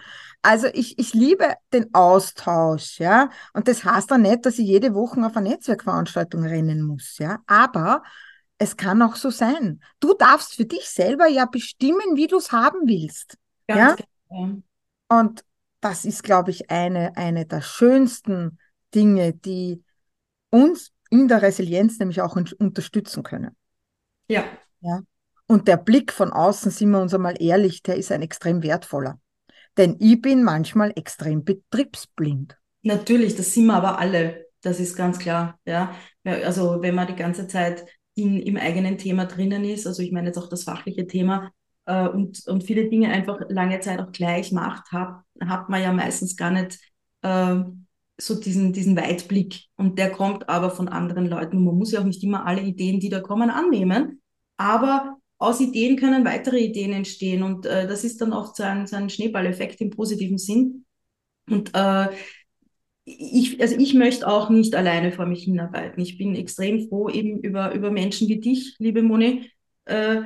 also 0.42 0.68
ich, 0.72 0.98
ich 0.98 1.12
liebe 1.12 1.54
den 1.72 1.92
Austausch, 1.94 2.98
ja. 2.98 3.30
Und 3.52 3.68
das 3.68 3.84
heißt 3.84 4.10
dann 4.10 4.22
nicht, 4.22 4.46
dass 4.46 4.58
ich 4.58 4.66
jede 4.66 4.94
Woche 4.94 5.24
auf 5.24 5.36
eine 5.36 5.50
Netzwerkveranstaltung 5.50 6.44
rennen 6.44 6.82
muss, 6.82 7.18
ja. 7.18 7.40
Aber 7.46 8.02
es 8.58 8.76
kann 8.76 9.02
auch 9.02 9.16
so 9.16 9.30
sein. 9.30 9.82
Du 10.00 10.14
darfst 10.14 10.54
für 10.54 10.64
dich 10.64 10.88
selber 10.88 11.26
ja 11.26 11.46
bestimmen, 11.46 12.16
wie 12.16 12.26
du 12.26 12.36
es 12.36 12.52
haben 12.52 12.80
willst. 12.86 13.36
Ganz 13.66 14.00
ja? 14.00 14.06
Genau. 14.28 14.62
Und 15.08 15.44
das 15.80 16.04
ist, 16.04 16.22
glaube 16.22 16.50
ich, 16.50 16.70
eine, 16.70 17.16
eine 17.16 17.46
der 17.46 17.62
schönsten 17.62 18.58
Dinge, 18.94 19.32
die 19.32 19.82
uns 20.50 20.92
in 21.10 21.28
der 21.28 21.42
Resilienz 21.42 21.98
nämlich 21.98 22.20
auch 22.20 22.36
unterstützen 22.36 23.22
können. 23.22 23.56
Ja. 24.28 24.44
Ja. 24.80 25.00
Und 25.50 25.66
der 25.66 25.78
Blick 25.78 26.12
von 26.12 26.32
außen, 26.32 26.70
sind 26.70 26.90
wir 26.90 27.00
uns 27.00 27.12
einmal 27.12 27.34
ehrlich, 27.42 27.82
der 27.82 27.96
ist 27.96 28.12
ein 28.12 28.22
extrem 28.22 28.62
wertvoller. 28.62 29.18
Denn 29.76 29.96
ich 29.98 30.22
bin 30.22 30.44
manchmal 30.44 30.92
extrem 30.94 31.42
betriebsblind. 31.42 32.56
Natürlich, 32.82 33.34
das 33.34 33.52
sind 33.52 33.66
wir 33.66 33.74
aber 33.74 33.98
alle. 33.98 34.46
Das 34.62 34.78
ist 34.78 34.94
ganz 34.94 35.18
klar. 35.18 35.58
Ja, 35.64 35.92
also 36.22 36.82
wenn 36.82 36.94
man 36.94 37.08
die 37.08 37.16
ganze 37.16 37.48
Zeit 37.48 37.84
in, 38.14 38.38
im 38.38 38.56
eigenen 38.58 38.96
Thema 38.96 39.24
drinnen 39.24 39.64
ist, 39.64 39.88
also 39.88 40.04
ich 40.04 40.12
meine 40.12 40.28
jetzt 40.28 40.38
auch 40.38 40.48
das 40.48 40.62
fachliche 40.62 41.08
Thema 41.08 41.50
äh, 41.86 42.06
und, 42.06 42.46
und 42.46 42.62
viele 42.62 42.88
Dinge 42.88 43.08
einfach 43.08 43.40
lange 43.48 43.80
Zeit 43.80 43.98
auch 43.98 44.12
gleich 44.12 44.52
macht, 44.52 44.92
hat, 44.92 45.24
hat 45.44 45.68
man 45.68 45.82
ja 45.82 45.92
meistens 45.92 46.36
gar 46.36 46.52
nicht 46.52 46.78
äh, 47.22 47.56
so 48.18 48.40
diesen, 48.40 48.72
diesen 48.72 48.96
Weitblick. 48.96 49.64
Und 49.74 49.98
der 49.98 50.12
kommt 50.12 50.48
aber 50.48 50.70
von 50.70 50.86
anderen 50.86 51.26
Leuten. 51.26 51.64
man 51.64 51.74
muss 51.74 51.90
ja 51.90 51.98
auch 51.98 52.04
nicht 52.04 52.22
immer 52.22 52.46
alle 52.46 52.62
Ideen, 52.62 53.00
die 53.00 53.08
da 53.08 53.18
kommen, 53.18 53.50
annehmen. 53.50 54.22
Aber 54.56 55.16
aus 55.40 55.58
Ideen 55.60 55.96
können 55.96 56.24
weitere 56.24 56.58
Ideen 56.60 56.92
entstehen 56.92 57.42
und 57.42 57.64
äh, 57.64 57.88
das 57.88 58.04
ist 58.04 58.20
dann 58.20 58.32
oft 58.34 58.56
so 58.56 58.62
ein, 58.62 58.86
so 58.86 58.96
ein 58.96 59.08
Schneeballeffekt 59.08 59.80
im 59.80 59.90
positiven 59.90 60.36
Sinn. 60.36 60.84
Und 61.48 61.74
äh, 61.74 62.08
ich, 63.06 63.60
also 63.60 63.74
ich 63.76 63.94
möchte 63.94 64.28
auch 64.28 64.50
nicht 64.50 64.74
alleine 64.74 65.12
vor 65.12 65.24
mich 65.24 65.44
hinarbeiten. 65.44 66.02
Ich 66.02 66.18
bin 66.18 66.34
extrem 66.36 66.88
froh 66.88 67.08
eben 67.08 67.40
über, 67.40 67.72
über 67.74 67.90
Menschen 67.90 68.28
wie 68.28 68.38
dich, 68.38 68.76
liebe 68.78 69.02
Moni, 69.02 69.50
äh, 69.86 70.22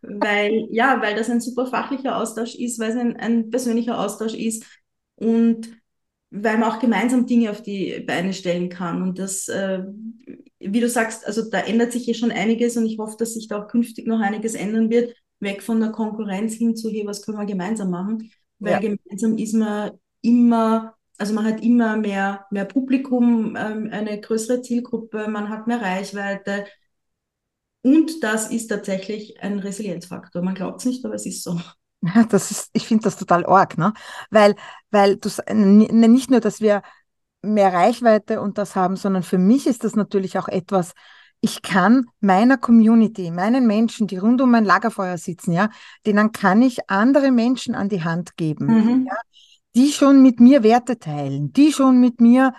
weil, 0.00 0.68
ja, 0.70 1.02
weil 1.02 1.16
das 1.16 1.28
ein 1.28 1.40
super 1.40 1.66
fachlicher 1.66 2.16
Austausch 2.16 2.54
ist, 2.54 2.78
weil 2.78 2.90
es 2.90 2.96
ein, 2.96 3.16
ein 3.16 3.50
persönlicher 3.50 3.98
Austausch 3.98 4.34
ist 4.34 4.64
und 5.16 5.68
weil 6.30 6.56
man 6.56 6.70
auch 6.70 6.78
gemeinsam 6.78 7.26
Dinge 7.26 7.50
auf 7.50 7.62
die 7.62 7.98
Beine 8.06 8.32
stellen 8.32 8.68
kann. 8.68 9.02
Und 9.02 9.18
das, 9.18 9.48
äh, 9.48 9.82
wie 10.60 10.80
du 10.80 10.88
sagst, 10.88 11.26
also 11.26 11.48
da 11.48 11.60
ändert 11.60 11.92
sich 11.92 12.04
hier 12.04 12.14
schon 12.14 12.30
einiges 12.30 12.76
und 12.76 12.86
ich 12.86 12.98
hoffe, 12.98 13.16
dass 13.18 13.34
sich 13.34 13.48
da 13.48 13.62
auch 13.62 13.68
künftig 13.68 14.06
noch 14.06 14.20
einiges 14.20 14.54
ändern 14.54 14.90
wird, 14.90 15.14
weg 15.40 15.62
von 15.62 15.80
der 15.80 15.90
Konkurrenz 15.90 16.54
hin 16.54 16.76
zu, 16.76 16.90
hey, 16.90 17.06
was 17.06 17.22
können 17.22 17.38
wir 17.38 17.46
gemeinsam 17.46 17.90
machen? 17.90 18.30
Weil 18.58 18.72
ja. 18.72 18.78
gemeinsam 18.78 19.38
ist 19.38 19.54
man 19.54 19.92
immer, 20.20 20.94
also 21.16 21.32
man 21.32 21.46
hat 21.46 21.62
immer 21.62 21.96
mehr, 21.96 22.46
mehr 22.50 22.66
Publikum, 22.66 23.56
ähm, 23.56 23.88
eine 23.90 24.20
größere 24.20 24.60
Zielgruppe, 24.60 25.28
man 25.28 25.48
hat 25.48 25.66
mehr 25.66 25.80
Reichweite. 25.80 26.66
Und 27.82 28.22
das 28.22 28.50
ist 28.50 28.68
tatsächlich 28.68 29.42
ein 29.42 29.58
Resilienzfaktor. 29.58 30.42
Man 30.42 30.54
glaubt 30.54 30.80
es 30.80 30.84
nicht, 30.84 31.02
aber 31.06 31.14
es 31.14 31.24
ist 31.24 31.42
so. 31.42 31.58
Ja, 32.02 32.24
das 32.24 32.50
ist, 32.50 32.70
ich 32.72 32.86
finde 32.86 33.04
das 33.04 33.16
total 33.16 33.44
arg, 33.44 33.76
ne? 33.76 33.92
Weil, 34.30 34.56
weil 34.90 35.16
du 35.16 35.28
nicht 35.52 36.30
nur, 36.30 36.40
dass 36.40 36.60
wir 36.62 36.82
mehr 37.42 37.72
Reichweite 37.72 38.40
und 38.40 38.58
das 38.58 38.76
haben, 38.76 38.96
sondern 38.96 39.22
für 39.22 39.38
mich 39.38 39.66
ist 39.66 39.84
das 39.84 39.96
natürlich 39.96 40.38
auch 40.38 40.48
etwas, 40.48 40.92
ich 41.40 41.62
kann 41.62 42.06
meiner 42.20 42.58
Community, 42.58 43.30
meinen 43.30 43.66
Menschen, 43.66 44.06
die 44.06 44.18
rund 44.18 44.42
um 44.42 44.50
mein 44.50 44.64
Lagerfeuer 44.64 45.16
sitzen, 45.16 45.52
ja, 45.52 45.70
denen 46.06 46.32
kann 46.32 46.60
ich 46.60 46.90
andere 46.90 47.30
Menschen 47.30 47.74
an 47.74 47.88
die 47.88 48.04
Hand 48.04 48.36
geben, 48.36 48.66
mhm. 48.66 49.06
ja, 49.06 49.16
die 49.74 49.92
schon 49.92 50.22
mit 50.22 50.40
mir 50.40 50.62
Werte 50.62 50.98
teilen, 50.98 51.52
die 51.52 51.72
schon 51.72 51.98
mit 51.98 52.20
mir 52.20 52.52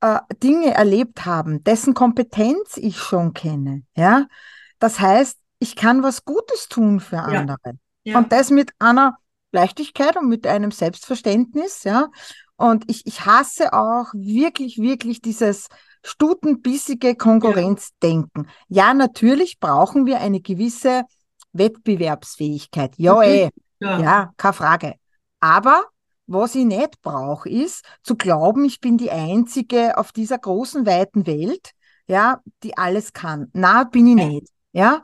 äh, 0.00 0.18
Dinge 0.42 0.74
erlebt 0.74 1.24
haben, 1.24 1.64
dessen 1.64 1.94
Kompetenz 1.94 2.76
ich 2.76 2.98
schon 2.98 3.32
kenne, 3.32 3.82
ja. 3.96 4.26
Das 4.78 5.00
heißt, 5.00 5.38
ich 5.58 5.76
kann 5.76 6.02
was 6.02 6.24
Gutes 6.24 6.68
tun 6.68 7.00
für 7.00 7.18
andere. 7.18 7.58
Ja. 7.64 7.72
Ja. 8.04 8.18
Und 8.18 8.32
das 8.32 8.50
mit 8.50 8.72
einer 8.78 9.18
Leichtigkeit 9.52 10.16
und 10.16 10.28
mit 10.28 10.46
einem 10.46 10.70
Selbstverständnis, 10.70 11.84
ja. 11.84 12.08
Und 12.60 12.84
ich, 12.90 13.06
ich 13.06 13.24
hasse 13.24 13.72
auch 13.72 14.12
wirklich, 14.12 14.76
wirklich 14.76 15.22
dieses 15.22 15.68
stutenbissige 16.04 17.14
Konkurrenzdenken. 17.16 18.48
Ja. 18.68 18.88
ja, 18.88 18.94
natürlich 18.94 19.58
brauchen 19.58 20.04
wir 20.04 20.20
eine 20.20 20.42
gewisse 20.42 21.04
Wettbewerbsfähigkeit. 21.54 22.92
Ja, 22.98 23.14
mhm. 23.14 23.22
eh. 23.22 23.50
Ja. 23.80 23.98
ja, 23.98 24.32
keine 24.36 24.52
Frage. 24.52 24.94
Aber 25.40 25.86
was 26.26 26.54
ich 26.54 26.66
nicht 26.66 27.00
brauche, 27.00 27.48
ist 27.48 27.82
zu 28.02 28.14
glauben, 28.14 28.66
ich 28.66 28.78
bin 28.78 28.98
die 28.98 29.10
Einzige 29.10 29.96
auf 29.96 30.12
dieser 30.12 30.36
großen, 30.36 30.84
weiten 30.84 31.26
Welt, 31.26 31.70
ja, 32.08 32.42
die 32.62 32.76
alles 32.76 33.14
kann. 33.14 33.48
Na, 33.54 33.84
bin 33.84 34.06
ich 34.06 34.26
nicht. 34.26 34.48
Ja. 34.72 35.02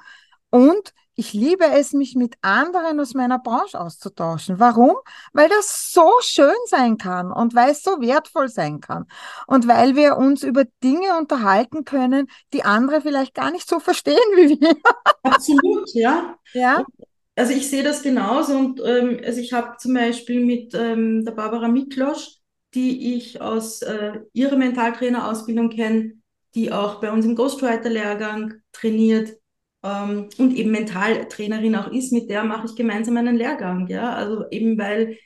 Und 0.50 0.92
ich 1.16 1.32
liebe 1.32 1.64
es, 1.64 1.92
mich 1.94 2.14
mit 2.14 2.36
anderen 2.42 3.00
aus 3.00 3.14
meiner 3.14 3.38
Branche 3.38 3.80
auszutauschen. 3.80 4.60
Warum? 4.60 4.94
Weil 5.32 5.48
das 5.48 5.90
so 5.92 6.10
schön 6.20 6.54
sein 6.66 6.98
kann 6.98 7.32
und 7.32 7.54
weil 7.54 7.70
es 7.70 7.82
so 7.82 8.00
wertvoll 8.00 8.48
sein 8.48 8.80
kann. 8.80 9.06
Und 9.46 9.66
weil 9.66 9.96
wir 9.96 10.18
uns 10.18 10.42
über 10.42 10.64
Dinge 10.84 11.18
unterhalten 11.18 11.84
können, 11.84 12.28
die 12.52 12.64
andere 12.64 13.00
vielleicht 13.00 13.34
gar 13.34 13.50
nicht 13.50 13.68
so 13.68 13.80
verstehen 13.80 14.16
wie 14.34 14.60
wir. 14.60 14.76
Absolut, 15.22 15.92
ja. 15.94 16.36
Ja. 16.52 16.84
Also 17.34 17.52
ich 17.52 17.68
sehe 17.68 17.82
das 17.82 18.02
genauso 18.02 18.56
und 18.56 18.80
ähm, 18.84 19.20
also 19.24 19.40
ich 19.40 19.52
habe 19.52 19.76
zum 19.78 19.94
Beispiel 19.94 20.44
mit 20.44 20.74
ähm, 20.74 21.24
der 21.24 21.32
Barbara 21.32 21.68
Miklosch, 21.68 22.38
die 22.74 23.14
ich 23.16 23.40
aus 23.40 23.82
äh, 23.82 24.20
ihrer 24.32 24.56
Mentaltrainerausbildung 24.56 25.70
kenne, 25.70 26.12
die 26.54 26.72
auch 26.72 27.00
bei 27.00 27.10
uns 27.10 27.24
im 27.26 27.36
Ghostwriter-Lehrgang 27.36 28.54
trainiert, 28.72 29.36
ähm, 29.86 30.28
und 30.38 30.54
eben 30.56 30.70
Mentaltrainerin 30.72 31.76
auch 31.76 31.92
ist, 31.92 32.12
mit 32.12 32.28
der 32.30 32.44
mache 32.44 32.66
ich 32.66 32.76
gemeinsam 32.76 33.16
einen 33.16 33.36
Lehrgang. 33.36 33.86
Ja? 33.88 34.14
Also 34.14 34.44
eben 34.50 34.78
weil, 34.78 35.18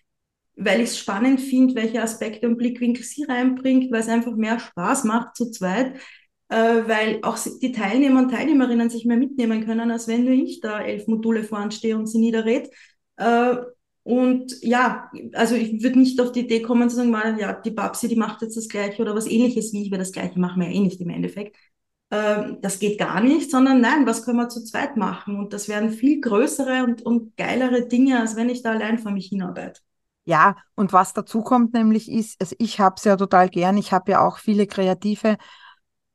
weil 0.57 0.81
ich 0.81 0.91
es 0.91 0.99
spannend 0.99 1.41
finde, 1.41 1.75
welche 1.75 2.03
Aspekte 2.03 2.47
und 2.47 2.59
Blickwinkel 2.59 3.05
sie 3.05 3.25
reinbringt, 3.25 3.91
weil 3.91 4.01
es 4.01 4.09
einfach 4.09 4.37
mehr 4.37 4.59
Spaß 4.59 5.05
macht 5.05 5.37
zu 5.37 5.51
zweit, 5.51 5.97
äh, 6.49 6.83
weil 6.87 7.21
auch 7.23 7.39
die 7.63 7.73
Teilnehmer 7.73 8.21
und 8.21 8.31
Teilnehmerinnen 8.31 8.91
sich 8.91 9.05
mehr 9.07 9.17
mitnehmen 9.17 9.65
können, 9.65 9.91
als 9.91 10.09
wenn 10.09 10.25
nur 10.25 10.35
ich 10.35 10.61
da 10.61 10.81
elf 10.83 11.07
Module 11.07 11.45
voranstehe 11.45 11.97
und 11.97 12.07
sie 12.07 12.19
niederred. 12.19 12.69
Äh, 13.17 13.57
und 14.03 14.57
ja, 14.63 15.11
also 15.35 15.55
ich 15.55 15.83
würde 15.83 15.99
nicht 15.99 16.21
auf 16.21 16.33
die 16.33 16.41
Idee 16.41 16.63
kommen 16.63 16.89
zu 16.91 16.97
sagen, 16.97 17.11
mal, 17.11 17.39
ja, 17.39 17.53
die 17.53 17.71
Babsi, 17.71 18.09
die 18.09 18.17
macht 18.17 18.43
jetzt 18.43 18.57
das 18.57 18.69
Gleiche 18.69 19.03
oder 19.03 19.15
was 19.15 19.27
ähnliches 19.27 19.73
wie 19.73 19.83
ich, 19.83 19.91
weil 19.91 19.99
das 19.99 20.13
Gleiche 20.13 20.41
machen 20.41 20.61
wir 20.61 20.69
ja 20.69 20.75
eh 20.75 20.81
nicht 20.81 21.01
im 21.01 21.11
Endeffekt. 21.11 21.57
Ähm, 22.13 22.59
das 22.61 22.81
geht 22.81 22.99
gar 22.99 23.21
nicht, 23.21 23.51
sondern 23.51 23.81
nein, 23.81 24.05
was 24.05 24.25
können 24.25 24.39
wir 24.39 24.49
zu 24.49 24.65
zweit 24.65 24.97
machen? 24.97 25.39
Und 25.39 25.53
das 25.53 25.69
werden 25.69 25.91
viel 25.91 26.21
größere 26.21 26.83
und, 26.83 27.03
und 27.03 27.37
geilere 27.37 27.87
Dinge, 27.87 28.19
als 28.19 28.35
wenn 28.35 28.49
ich 28.49 28.63
da 28.63 28.73
allein 28.73 28.99
vor 28.99 29.13
mich 29.13 29.27
hinarbeite. 29.27 29.81
Ja, 30.25 30.57
und 30.75 30.93
was 30.93 31.13
dazu 31.13 31.43
kommt 31.43 31.73
nämlich 31.73 32.11
ist, 32.11 32.41
also 32.41 32.55
ich 32.59 32.81
habe 32.81 32.97
es 32.99 33.05
ja 33.05 33.17
total 33.17 33.49
gern, 33.49 33.77
ich 33.79 33.93
habe 33.93 34.13
ja 34.13 34.27
auch 34.27 34.39
viele 34.39 34.67
Kreative 34.67 35.39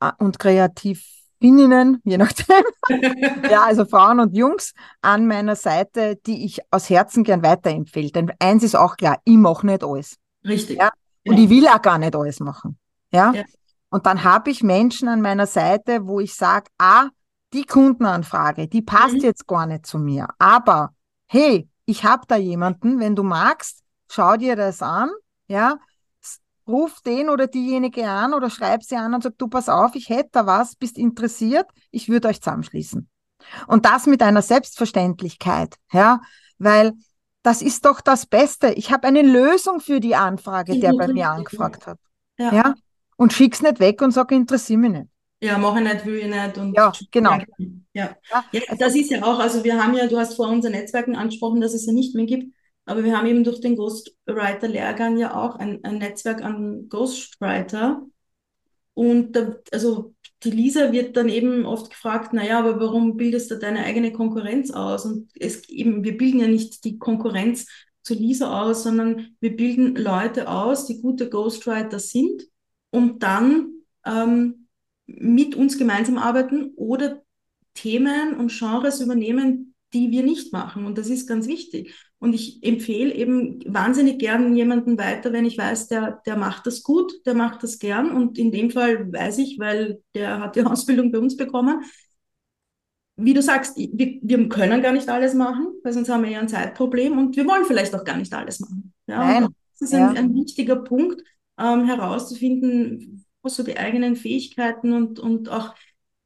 äh, 0.02 0.12
und 0.20 0.38
Kreativinnen, 0.38 2.02
je 2.04 2.18
nachdem, 2.18 2.64
ja, 3.50 3.64
also 3.64 3.86
Frauen 3.86 4.20
und 4.20 4.36
Jungs 4.36 4.74
an 5.02 5.28
meiner 5.28 5.56
Seite, 5.56 6.18
die 6.26 6.46
ich 6.46 6.60
aus 6.72 6.90
Herzen 6.90 7.24
gern 7.24 7.42
weiterempfehle. 7.42 8.12
Denn 8.12 8.32
eins 8.40 8.64
ist 8.64 8.76
auch 8.76 8.98
klar, 8.98 9.22
ich 9.24 9.38
mache 9.38 9.66
nicht 9.66 9.84
alles. 9.84 10.18
Richtig. 10.46 10.78
Ja? 10.78 10.92
Und 11.26 11.38
ja. 11.38 11.44
ich 11.44 11.50
will 11.50 11.68
auch 11.68 11.82
gar 11.82 11.98
nicht 11.98 12.16
alles 12.16 12.42
machen. 12.42 12.78
Ja. 13.12 13.32
ja. 13.34 13.44
Und 13.90 14.06
dann 14.06 14.24
habe 14.24 14.50
ich 14.50 14.64
Menschen 14.64 15.08
an 15.08 15.22
meiner 15.22 15.48
Seite, 15.48 16.08
wo 16.08 16.20
ich 16.20 16.36
sage, 16.36 16.70
ah, 16.78 17.10
die 17.54 17.66
Kundenanfrage, 17.66 18.68
die 18.68 18.82
passt 18.82 19.16
mhm. 19.16 19.22
jetzt 19.22 19.48
gar 19.48 19.66
nicht 19.66 19.86
zu 19.86 19.98
mir. 19.98 20.28
Aber 20.40 20.94
hey, 21.28 21.70
ich 21.86 22.04
habe 22.04 22.24
da 22.28 22.36
jemanden, 22.36 23.00
wenn 23.00 23.16
du 23.16 23.24
magst, 23.24 23.84
schau 24.10 24.36
dir 24.38 24.56
das 24.56 24.82
an, 24.82 25.10
ja, 25.48 25.78
ruf 26.68 27.02
den 27.02 27.30
oder 27.30 27.48
diejenige 27.48 28.10
an 28.10 28.34
oder 28.34 28.50
schreib 28.50 28.84
sie 28.84 28.96
an 28.96 29.14
und 29.14 29.24
sag, 29.24 29.38
du 29.38 29.48
pass 29.48 29.70
auf, 29.70 29.96
ich 29.96 30.10
hätte 30.10 30.30
da 30.34 30.46
was, 30.46 30.76
bist 30.76 30.98
interessiert, 30.98 31.68
ich 31.92 32.10
würde 32.10 32.28
euch 32.28 32.42
zusammenschließen. 32.42 33.08
Und 33.68 33.86
das 33.86 34.08
mit 34.08 34.24
einer 34.24 34.42
Selbstverständlichkeit, 34.42 35.76
ja, 35.92 36.22
weil 36.58 36.94
das 37.44 37.62
ist 37.62 37.86
doch 37.86 38.02
das 38.02 38.26
Beste. 38.26 38.72
Ich 38.72 38.92
habe 38.92 39.08
eine 39.08 39.22
Lösung 39.22 39.80
für 39.80 40.00
die 40.00 40.16
Anfrage, 40.16 40.80
der 40.80 40.94
bei 40.94 41.08
mir 41.08 41.30
angefragt 41.30 41.86
hat. 41.86 42.00
Ja. 42.40 42.52
ja? 42.52 42.74
Und 43.18 43.34
schick's 43.34 43.62
nicht 43.62 43.80
weg 43.80 44.02
und 44.02 44.12
sag, 44.12 44.32
interessiere 44.32 44.80
mich 44.80 44.92
nicht. 44.92 45.08
Ja, 45.42 45.58
mache 45.58 45.80
ich 45.80 45.94
nicht, 45.94 46.06
will 46.06 46.18
ich 46.18 46.28
nicht. 46.28 46.58
Und 46.58 46.76
ja, 46.76 46.92
genau. 47.12 47.38
Ja. 47.94 48.16
ja, 48.52 48.62
das 48.78 48.96
ist 48.96 49.12
ja 49.12 49.24
auch, 49.24 49.40
also 49.40 49.64
wir 49.64 49.82
haben 49.82 49.96
ja, 49.96 50.08
du 50.08 50.18
hast 50.18 50.36
vor 50.36 50.50
unser 50.50 50.70
Netzwerken 50.70 51.16
angesprochen, 51.16 51.62
dass 51.62 51.74
es 51.74 51.86
ja 51.86 51.94
nicht 51.94 52.16
mehr 52.16 52.26
gibt, 52.26 52.54
aber 52.86 53.04
wir 53.04 53.18
haben 53.18 53.28
eben 53.28 53.44
durch 53.44 53.62
den 53.62 53.76
Ghostwriter-Lehrgang 53.76 55.18
ja 55.18 55.36
auch 55.36 55.56
ein, 55.56 55.84
ein 55.84 55.98
Netzwerk 55.98 56.44
an 56.44 56.88
Ghostwriter. 56.90 58.04
Und 58.94 59.34
da, 59.34 59.56
also 59.72 60.14
die 60.44 60.52
Lisa 60.52 60.92
wird 60.92 61.18
dann 61.18 61.30
eben 61.30 61.66
oft 61.66 61.90
gefragt, 61.90 62.34
naja, 62.34 62.60
aber 62.60 62.80
warum 62.80 63.18
bildest 63.18 63.52
du 63.52 63.56
deine 63.56 63.84
eigene 63.84 64.14
Konkurrenz 64.14 64.72
aus? 64.72 65.06
Und 65.06 65.30
es 65.38 65.68
eben, 65.70 66.04
wir 66.04 66.18
bilden 66.18 66.40
ja 66.40 66.48
nicht 66.48 66.84
die 66.86 66.98
Konkurrenz 66.98 67.68
zu 68.04 68.14
Lisa 68.14 68.62
aus, 68.62 68.84
sondern 68.84 69.36
wir 69.40 69.56
bilden 69.56 69.96
Leute 69.96 70.48
aus, 70.48 70.86
die 70.86 71.02
gute 71.02 71.30
Ghostwriter 71.30 72.00
sind 72.00 72.44
und 72.96 73.24
dann 73.24 73.74
ähm, 74.06 74.68
mit 75.06 75.54
uns 75.56 75.78
gemeinsam 75.78 76.18
arbeiten 76.18 76.72
oder 76.78 77.22
Themen 77.74 78.36
und 78.36 78.58
Genres 78.58 79.02
übernehmen, 79.02 79.76
die 79.94 80.12
wir 80.12 80.24
nicht 80.24 80.54
machen. 80.54 80.86
Und 80.86 80.98
das 80.98 81.10
ist 81.10 81.28
ganz 81.28 81.46
wichtig. 81.48 81.94
Und 82.20 82.34
ich 82.34 82.64
empfehle 82.64 83.14
eben 83.14 83.60
wahnsinnig 83.68 84.18
gern 84.18 84.56
jemanden 84.56 84.98
weiter, 84.98 85.34
wenn 85.34 85.46
ich 85.46 85.58
weiß, 85.58 85.90
der, 85.90 86.22
der 86.26 86.38
macht 86.38 86.66
das 86.68 86.84
gut, 86.84 87.12
der 87.26 87.34
macht 87.34 87.64
das 87.64 87.80
gern. 87.80 88.12
Und 88.12 88.38
in 88.38 88.52
dem 88.54 88.72
Fall 88.72 89.12
weiß 89.12 89.40
ich, 89.40 89.60
weil 89.60 90.02
der 90.14 90.40
hat 90.40 90.56
die 90.56 90.64
Ausbildung 90.66 91.12
bei 91.12 91.20
uns 91.20 91.36
bekommen. 91.36 91.84
Wie 93.18 93.34
du 93.34 93.42
sagst, 93.42 93.76
wir, 93.78 94.20
wir 94.22 94.50
können 94.50 94.82
gar 94.82 94.94
nicht 94.94 95.10
alles 95.10 95.34
machen, 95.34 95.68
weil 95.84 95.92
sonst 95.92 96.10
haben 96.10 96.24
wir 96.24 96.32
ja 96.32 96.40
ein 96.40 96.48
Zeitproblem 96.48 97.18
und 97.18 97.36
wir 97.36 97.46
wollen 97.46 97.66
vielleicht 97.66 97.94
auch 97.94 98.06
gar 98.06 98.18
nicht 98.18 98.34
alles 98.34 98.62
machen. 98.62 98.94
Ja, 99.08 99.20
Nein. 99.20 99.48
das 99.80 99.90
ist 99.90 99.94
ein, 99.94 100.16
ja. 100.16 100.22
ein 100.22 100.34
wichtiger 100.34 100.78
Punkt, 100.78 101.22
ähm, 101.58 101.86
herauszufinden, 101.86 103.26
was 103.42 103.56
so 103.56 103.64
die 103.64 103.78
eigenen 103.78 104.16
Fähigkeiten 104.16 104.94
und, 104.94 105.20
und 105.20 105.50
auch, 105.50 105.76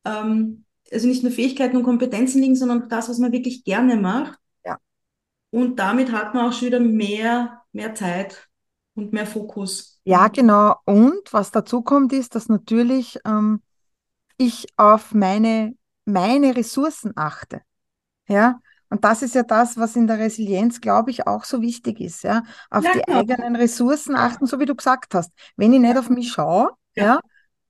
ähm, 0.05 0.65
also 0.91 1.07
nicht 1.07 1.23
nur 1.23 1.31
Fähigkeiten 1.31 1.77
und 1.77 1.83
Kompetenzen 1.83 2.41
liegen, 2.41 2.55
sondern 2.55 2.83
auch 2.83 2.87
das, 2.87 3.09
was 3.09 3.19
man 3.19 3.31
wirklich 3.31 3.63
gerne 3.63 3.95
macht. 3.97 4.39
Ja. 4.65 4.77
Und 5.51 5.77
damit 5.77 6.11
hat 6.11 6.33
man 6.33 6.47
auch 6.47 6.53
schon 6.53 6.67
wieder 6.67 6.79
mehr, 6.79 7.61
mehr 7.71 7.93
Zeit 7.93 8.47
und 8.95 9.13
mehr 9.13 9.27
Fokus. 9.27 9.99
Ja, 10.03 10.27
genau. 10.27 10.75
Und 10.85 11.31
was 11.31 11.51
dazu 11.51 11.81
kommt, 11.81 12.13
ist, 12.13 12.35
dass 12.35 12.49
natürlich 12.49 13.19
ähm, 13.25 13.61
ich 14.37 14.67
auf 14.77 15.13
meine, 15.13 15.75
meine 16.05 16.55
Ressourcen 16.55 17.13
achte. 17.15 17.61
Ja, 18.27 18.59
und 18.89 19.03
das 19.03 19.21
ist 19.21 19.35
ja 19.35 19.43
das, 19.43 19.77
was 19.77 19.95
in 19.95 20.07
der 20.07 20.17
Resilienz, 20.17 20.81
glaube 20.81 21.11
ich, 21.11 21.27
auch 21.27 21.43
so 21.43 21.61
wichtig 21.61 21.99
ist, 21.99 22.23
ja. 22.23 22.43
Auf 22.69 22.83
ja, 22.83 22.91
die 22.93 23.01
genau. 23.01 23.19
eigenen 23.19 23.55
Ressourcen 23.55 24.15
achten, 24.15 24.45
so 24.47 24.59
wie 24.59 24.65
du 24.65 24.75
gesagt 24.75 25.13
hast. 25.13 25.31
Wenn 25.55 25.73
ich 25.73 25.79
nicht 25.79 25.97
auf 25.97 26.09
mich 26.09 26.31
schaue, 26.31 26.71
ja, 26.95 27.03
ja 27.03 27.19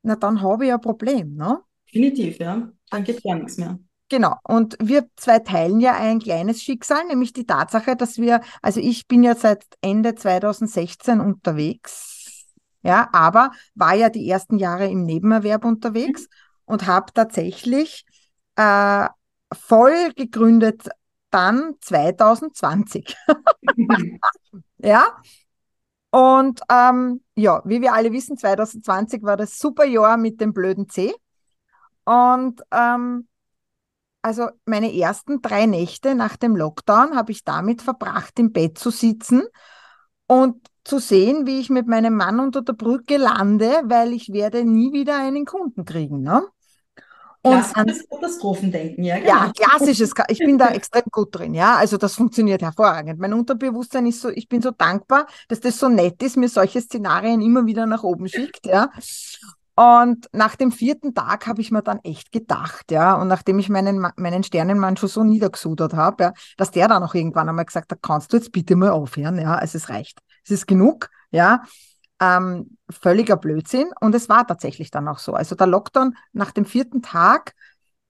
na 0.02 0.16
dann 0.16 0.42
habe 0.42 0.66
ich 0.66 0.74
ein 0.74 0.82
Problem, 0.82 1.36
ne? 1.36 1.60
Definitiv, 1.88 2.40
ja. 2.40 2.70
Dann 2.90 3.04
geht 3.04 3.24
gar 3.24 3.36
nichts 3.36 3.58
mehr. 3.58 3.80
Genau. 4.10 4.36
Und 4.44 4.76
wir 4.82 5.08
zwei 5.18 5.40
teilen 5.40 5.80
ja 5.80 5.94
ein 5.94 6.20
kleines 6.20 6.64
Schicksal, 6.64 7.06
nämlich 7.06 7.34
die 7.34 7.46
Tatsache, 7.46 7.96
dass 7.96 8.18
wir, 8.18 8.42
also 8.62 8.80
ich 8.80 9.08
bin 9.08 9.24
ja 9.24 9.36
seit 9.36 9.64
Ende 9.82 10.16
2016 10.16 11.20
unterwegs, 11.20 12.46
ja, 12.82 13.10
aber 13.12 13.52
war 13.76 13.94
ja 13.94 14.10
die 14.10 14.28
ersten 14.28 14.58
Jahre 14.58 14.88
im 14.88 15.04
Nebenerwerb 15.04 15.66
unterwegs 15.66 16.24
mhm. 16.24 16.28
und 16.66 16.88
habe 16.88 17.12
tatsächlich 17.14 18.06
äh, 18.56 19.08
voll 19.54 20.14
gegründet 20.16 20.90
dann 21.32 21.76
2020. 21.82 23.16
ja. 24.78 25.06
Und 26.12 26.62
ähm, 26.72 27.22
ja, 27.36 27.62
wie 27.66 27.82
wir 27.82 27.94
alle 27.94 28.12
wissen, 28.12 28.38
2020 28.38 29.24
war 29.24 29.38
das 29.38 29.60
super 29.60 29.86
Jahr 29.86 30.18
mit 30.18 30.42
dem 30.42 30.54
blöden 30.54 30.90
C. 30.90 31.14
Und 32.04 32.62
ähm, 32.72 33.28
also 34.22 34.50
meine 34.66 34.94
ersten 34.94 35.42
drei 35.42 35.66
Nächte 35.66 36.16
nach 36.16 36.36
dem 36.36 36.56
Lockdown 36.56 37.16
habe 37.16 37.32
ich 37.32 37.44
damit 37.44 37.82
verbracht, 37.82 38.38
im 38.40 38.52
Bett 38.52 38.78
zu 38.78 38.90
sitzen 38.90 39.44
und 40.28 40.68
zu 40.84 41.00
sehen, 41.00 41.46
wie 41.46 41.60
ich 41.60 41.70
mit 41.70 41.88
meinem 41.88 42.16
Mann 42.16 42.40
unter 42.40 42.62
der 42.62 42.74
Brücke 42.74 43.18
lande, 43.18 43.82
weil 43.86 44.14
ich 44.14 44.34
werde 44.34 44.66
nie 44.66 44.92
wieder 44.92 45.18
einen 45.18 45.46
Kunden 45.46 45.86
kriegen. 45.86 46.22
Ne? 46.22 46.44
Und 47.42 47.62
Klassisches 47.62 48.10
Katastrophendenken, 48.10 49.04
ja. 49.04 49.18
Genau. 49.18 49.30
Ja, 49.30 49.52
klassisches. 49.56 50.12
Ich 50.28 50.40
bin 50.40 50.58
da 50.58 50.68
extrem 50.74 51.04
gut 51.10 51.30
drin, 51.32 51.54
ja. 51.54 51.78
Also 51.78 51.98
das 51.98 52.16
funktioniert 52.16 52.62
hervorragend. 52.62 53.20
Mein 53.20 53.34
Unterbewusstsein 53.34 54.06
ist 54.08 54.22
so, 54.22 54.30
ich 54.30 54.50
bin 54.50 54.62
so 54.62 54.72
dankbar, 54.72 55.26
dass 55.48 55.62
das 55.62 55.80
so 55.80 55.88
nett 55.88 56.22
ist, 56.22 56.36
mir 56.36 56.50
solche 56.50 56.82
Szenarien 56.82 57.42
immer 57.42 57.66
wieder 57.66 57.86
nach 57.86 58.04
oben 58.04 58.28
schickt, 58.28 58.66
ja. 58.66 58.90
Und 59.76 60.28
nach 60.34 60.58
dem 60.58 60.74
vierten 60.74 61.14
Tag 61.14 61.48
habe 61.48 61.62
ich 61.62 61.72
mir 61.72 61.82
dann 61.82 62.00
echt 62.04 62.34
gedacht, 62.34 62.92
ja, 62.92 63.14
und 63.14 63.30
nachdem 63.30 63.60
ich 63.60 63.70
meinen, 63.70 64.06
meinen 64.18 64.44
Sternenmann 64.44 64.98
schon 64.98 65.08
so 65.08 65.24
niedergesudert 65.24 65.94
habe, 65.94 66.24
ja, 66.24 66.34
dass 66.58 66.72
der 66.72 66.90
dann 66.90 67.02
auch 67.02 67.16
irgendwann 67.16 67.48
einmal 67.48 67.64
gesagt 67.64 67.90
hat, 67.94 68.00
kannst 68.02 68.34
du 68.34 68.38
jetzt 68.38 68.52
bitte 68.52 68.76
mal 68.76 68.90
aufhören, 68.90 69.40
ja, 69.40 69.56
also 69.56 69.78
es 69.78 69.88
reicht. 69.88 70.20
Es 70.44 70.52
ist 70.52 70.68
genug, 70.68 71.10
ja. 71.32 71.64
Ähm, 72.20 72.78
völliger 72.90 73.38
Blödsinn. 73.38 73.92
Und 74.00 74.16
es 74.16 74.30
war 74.30 74.46
tatsächlich 74.48 74.92
dann 74.92 75.08
auch 75.08 75.20
so. 75.20 75.34
Also 75.34 75.56
der 75.56 75.68
Lockdown 75.68 76.16
nach 76.34 76.52
dem 76.52 76.66
vierten 76.66 77.02
Tag 77.02 77.56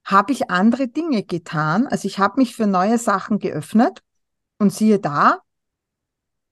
habe 0.05 0.31
ich 0.31 0.49
andere 0.49 0.87
Dinge 0.87 1.23
getan. 1.23 1.87
Also 1.87 2.07
ich 2.07 2.19
habe 2.19 2.39
mich 2.39 2.55
für 2.55 2.67
neue 2.67 2.97
Sachen 2.97 3.39
geöffnet 3.39 4.01
und 4.57 4.73
siehe 4.73 4.99
da, 4.99 5.39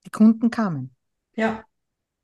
die 0.04 0.10
Kunden 0.10 0.50
kamen. 0.50 0.94
Ja. 1.34 1.64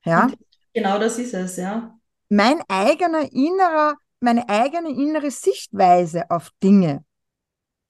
Ja. 0.05 0.25
Und 0.25 0.37
genau 0.73 0.99
das 0.99 1.17
ist 1.19 1.33
es, 1.33 1.57
ja. 1.57 1.97
Mein 2.29 2.61
eigener 2.67 3.31
innerer, 3.31 3.95
meine 4.19 4.47
eigene 4.49 4.89
innere 4.89 5.31
Sichtweise 5.31 6.29
auf 6.31 6.51
Dinge, 6.63 7.03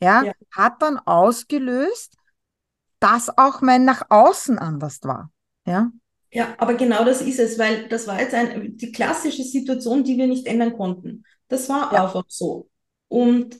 ja, 0.01 0.23
Ja. 0.23 0.33
hat 0.51 0.81
dann 0.81 0.97
ausgelöst, 0.97 2.17
dass 2.99 3.37
auch 3.37 3.61
mein 3.61 3.85
nach 3.85 4.03
außen 4.09 4.57
anders 4.57 4.99
war. 5.03 5.31
Ja. 5.65 5.91
Ja, 6.35 6.53
aber 6.57 6.73
genau 6.75 7.05
das 7.05 7.21
ist 7.21 7.39
es, 7.39 7.57
weil 7.57 7.87
das 7.87 8.07
war 8.07 8.19
jetzt 8.19 8.33
ein, 8.33 8.75
die 8.77 8.91
klassische 8.91 9.43
Situation, 9.43 10.03
die 10.03 10.17
wir 10.17 10.27
nicht 10.27 10.45
ändern 10.47 10.73
konnten. 10.73 11.23
Das 11.47 11.69
war 11.69 11.93
Ja. 11.93 12.05
einfach 12.05 12.25
so. 12.27 12.69
Und 13.07 13.57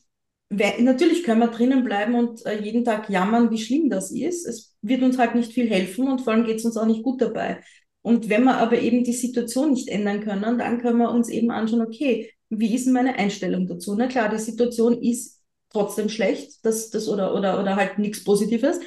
wer, 0.49 0.81
natürlich 0.81 1.23
können 1.23 1.39
wir 1.39 1.47
drinnen 1.47 1.83
bleiben 1.85 2.15
und 2.15 2.45
äh, 2.45 2.61
jeden 2.61 2.83
Tag 2.83 3.09
jammern, 3.09 3.49
wie 3.51 3.59
schlimm 3.59 3.89
das 3.89 4.11
ist. 4.11 4.45
Es 4.45 4.75
wird 4.81 5.03
uns 5.03 5.17
halt 5.17 5.35
nicht 5.35 5.53
viel 5.53 5.69
helfen 5.69 6.07
und 6.09 6.21
vor 6.21 6.33
allem 6.33 6.45
geht 6.45 6.57
es 6.57 6.65
uns 6.65 6.75
auch 6.77 6.85
nicht 6.85 7.03
gut 7.03 7.21
dabei. 7.21 7.63
Und 8.01 8.29
wenn 8.29 8.43
wir 8.43 8.57
aber 8.57 8.77
eben 8.79 9.03
die 9.03 9.13
Situation 9.13 9.71
nicht 9.71 9.87
ändern 9.89 10.21
können, 10.21 10.57
dann 10.59 10.81
können 10.81 10.97
wir 10.99 11.09
uns 11.11 11.29
eben 11.29 11.51
anschauen, 11.51 11.81
okay, 11.81 12.31
wie 12.49 12.75
ist 12.75 12.87
meine 12.87 13.15
Einstellung 13.17 13.67
dazu? 13.67 13.95
Na 13.95 14.07
klar, 14.07 14.29
die 14.29 14.37
Situation 14.37 15.01
ist 15.01 15.41
trotzdem 15.71 16.09
schlecht, 16.09 16.63
das, 16.63 16.89
das 16.91 17.07
oder, 17.09 17.33
oder, 17.35 17.59
oder 17.59 17.75
halt 17.77 17.99
nichts 17.99 18.23
Positives. 18.23 18.79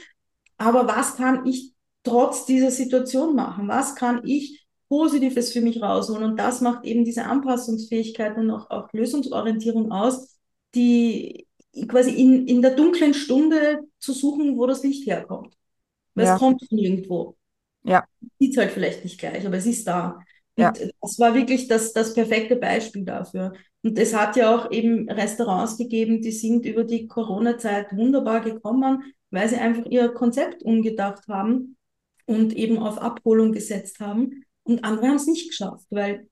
Aber 0.59 0.87
was 0.89 1.17
kann 1.17 1.47
ich 1.47 1.73
trotz 2.09 2.47
dieser 2.47 2.71
Situation 2.71 3.35
machen? 3.37 3.69
Was 3.69 3.95
kann 3.95 4.23
ich 4.25 4.67
Positives 4.89 5.53
für 5.53 5.61
mich 5.61 5.83
rausholen? 5.83 6.25
Und 6.25 6.37
das 6.39 6.61
macht 6.61 6.85
eben 6.85 7.05
diese 7.05 7.25
Anpassungsfähigkeit 7.25 8.37
und 8.37 8.51
auch, 8.51 8.71
auch 8.71 8.93
Lösungsorientierung 8.93 9.93
aus, 9.93 10.37
die 10.75 11.47
quasi 11.89 12.11
in, 12.13 12.47
in 12.47 12.63
der 12.63 12.75
dunklen 12.75 13.15
Stunde 13.15 13.81
zu 13.99 14.13
suchen, 14.13 14.57
wo 14.59 14.67
das 14.67 14.83
Licht 14.83 15.07
herkommt. 15.07 15.55
Weil 16.15 16.27
Ja. 16.27 16.35
es 16.35 16.41
kommt 16.41 16.67
von 16.69 16.79
irgendwo. 16.79 17.37
Ja. 17.85 18.05
Sieht 18.39 18.57
halt 18.57 18.73
vielleicht 18.73 19.05
nicht 19.05 19.19
gleich, 19.19 19.47
aber 19.47 19.57
es 19.57 19.67
ist 19.67 19.87
da. 19.87 20.19
Ja. 20.57 20.71
Und 20.71 20.93
das 21.01 21.19
war 21.19 21.35
wirklich 21.35 21.69
das, 21.69 21.93
das 21.93 22.15
perfekte 22.15 22.57
Beispiel 22.57 23.05
dafür. 23.05 23.53
Und 23.83 23.99
es 23.99 24.15
hat 24.15 24.37
ja 24.37 24.55
auch 24.57 24.71
eben 24.73 25.09
Restaurants 25.09 25.77
gegeben, 25.77 26.21
die 26.21 26.33
sind 26.33 26.67
über 26.67 26.85
die 26.85 27.07
Corona-Zeit 27.07 27.97
wunderbar 27.97 28.41
gekommen, 28.41 29.05
weil 29.31 29.49
sie 29.49 29.57
einfach 29.57 29.85
ihr 29.87 30.09
Konzept 30.09 30.63
umgedacht 30.63 31.29
haben 31.29 31.77
und 32.29 32.53
eben 32.53 32.79
auf 32.79 32.99
Abholung 32.99 33.53
gesetzt 33.53 34.01
haben. 34.01 34.45
Und 34.63 34.85
andere 34.85 35.09
haben 35.09 35.17
es 35.17 35.27
nicht 35.27 35.49
geschafft, 35.49 35.87
weil 35.91 36.29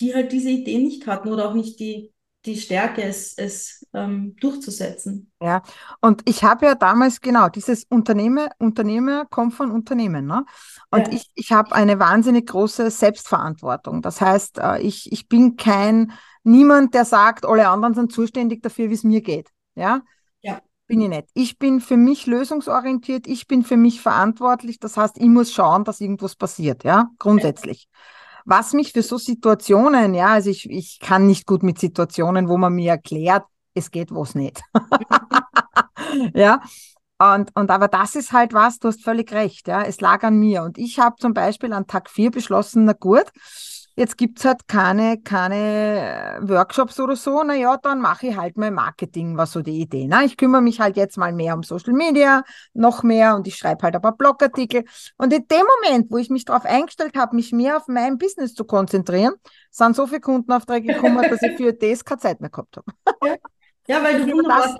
die 0.00 0.14
halt 0.14 0.32
diese 0.32 0.50
Idee 0.50 0.78
nicht 0.78 1.06
hatten 1.06 1.28
oder 1.32 1.48
auch 1.48 1.54
nicht 1.54 1.78
die, 1.78 2.12
die 2.44 2.56
Stärke, 2.56 3.02
es, 3.02 3.34
es 3.38 3.86
ähm, 3.94 4.36
durchzusetzen. 4.40 5.30
Ja, 5.40 5.62
und 6.00 6.22
ich 6.28 6.44
habe 6.44 6.66
ja 6.66 6.74
damals 6.74 7.20
genau 7.20 7.48
dieses 7.48 7.84
Unternehmer, 7.84 8.48
Unternehmer 8.58 9.26
kommt 9.26 9.54
von 9.54 9.70
Unternehmen, 9.70 10.26
ne? 10.26 10.44
Und 10.90 11.08
Ja. 11.08 11.14
ich, 11.14 11.30
ich 11.34 11.52
habe 11.52 11.74
eine 11.74 11.98
wahnsinnig 11.98 12.46
große 12.46 12.90
Selbstverantwortung. 12.90 14.00
Das 14.02 14.20
heißt, 14.20 14.58
äh, 14.58 14.80
ich, 14.80 15.12
ich 15.12 15.28
bin 15.28 15.56
kein 15.56 16.12
niemand, 16.42 16.94
der 16.94 17.04
sagt, 17.04 17.44
alle 17.44 17.68
anderen 17.68 17.94
sind 17.94 18.12
zuständig 18.12 18.62
dafür, 18.62 18.88
wie 18.90 18.94
es 18.94 19.04
mir 19.04 19.20
geht. 19.20 19.50
Ja? 19.74 20.02
Bin 20.86 21.00
ich 21.00 21.08
nicht. 21.08 21.28
Ich 21.34 21.58
bin 21.58 21.80
für 21.80 21.96
mich 21.96 22.26
lösungsorientiert, 22.26 23.26
ich 23.26 23.48
bin 23.48 23.64
für 23.64 23.76
mich 23.76 24.00
verantwortlich. 24.00 24.78
Das 24.78 24.96
heißt, 24.96 25.18
ich 25.18 25.26
muss 25.26 25.52
schauen, 25.52 25.82
dass 25.84 26.00
irgendwas 26.00 26.36
passiert, 26.36 26.84
ja, 26.84 27.08
grundsätzlich. 27.18 27.88
Was 28.44 28.72
mich 28.72 28.92
für 28.92 29.02
so 29.02 29.18
Situationen, 29.18 30.14
ja, 30.14 30.28
also 30.28 30.50
ich, 30.50 30.70
ich 30.70 31.00
kann 31.00 31.26
nicht 31.26 31.46
gut 31.46 31.64
mit 31.64 31.80
Situationen, 31.80 32.48
wo 32.48 32.56
man 32.56 32.74
mir 32.74 32.92
erklärt, 32.92 33.44
es 33.74 33.90
geht 33.90 34.12
was 34.12 34.36
nicht. 34.36 34.62
ja. 36.34 36.60
Und, 37.18 37.50
und 37.56 37.70
aber 37.70 37.88
das 37.88 38.14
ist 38.14 38.32
halt 38.32 38.52
was, 38.52 38.78
du 38.78 38.88
hast 38.88 39.02
völlig 39.02 39.32
recht, 39.32 39.66
ja. 39.66 39.82
Es 39.82 40.00
lag 40.00 40.22
an 40.22 40.38
mir. 40.38 40.62
Und 40.62 40.78
ich 40.78 41.00
habe 41.00 41.16
zum 41.16 41.34
Beispiel 41.34 41.72
an 41.72 41.88
Tag 41.88 42.08
4 42.08 42.30
beschlossen, 42.30 42.84
na 42.84 42.92
gut, 42.92 43.24
jetzt 43.96 44.16
gibt's 44.18 44.44
halt 44.44 44.68
keine, 44.68 45.18
keine 45.22 46.38
äh, 46.42 46.48
Workshops 46.48 47.00
oder 47.00 47.16
so, 47.16 47.42
na 47.44 47.54
ja, 47.54 47.76
dann 47.78 48.00
mache 48.00 48.28
ich 48.28 48.36
halt 48.36 48.56
mein 48.56 48.74
Marketing, 48.74 49.36
war 49.36 49.46
so 49.46 49.62
die 49.62 49.80
Idee. 49.80 50.06
Ne? 50.06 50.24
Ich 50.24 50.36
kümmere 50.36 50.62
mich 50.62 50.80
halt 50.80 50.96
jetzt 50.96 51.16
mal 51.18 51.32
mehr 51.32 51.54
um 51.54 51.62
Social 51.62 51.94
Media, 51.94 52.44
noch 52.74 53.02
mehr 53.02 53.34
und 53.36 53.46
ich 53.48 53.56
schreibe 53.56 53.82
halt 53.84 53.96
ein 53.96 54.02
paar 54.02 54.16
Blogartikel. 54.16 54.84
Und 55.16 55.32
in 55.32 55.46
dem 55.48 55.64
Moment, 55.82 56.10
wo 56.10 56.18
ich 56.18 56.30
mich 56.30 56.44
darauf 56.44 56.64
eingestellt 56.64 57.16
habe, 57.16 57.34
mich 57.36 57.52
mehr 57.52 57.76
auf 57.78 57.88
mein 57.88 58.18
Business 58.18 58.54
zu 58.54 58.64
konzentrieren, 58.64 59.34
sind 59.70 59.96
so 59.96 60.06
viele 60.06 60.20
Kundenaufträge 60.20 60.88
gekommen, 60.88 61.26
dass 61.28 61.42
ich 61.42 61.56
für 61.56 61.72
das 61.72 62.04
keine 62.04 62.20
Zeit 62.20 62.40
mehr 62.40 62.50
gehabt 62.50 62.76
habe. 62.76 62.92
Ja, 63.88 64.02
weil 64.02 64.16
du 64.26 64.26
Über 64.26 64.42
das, 64.48 64.76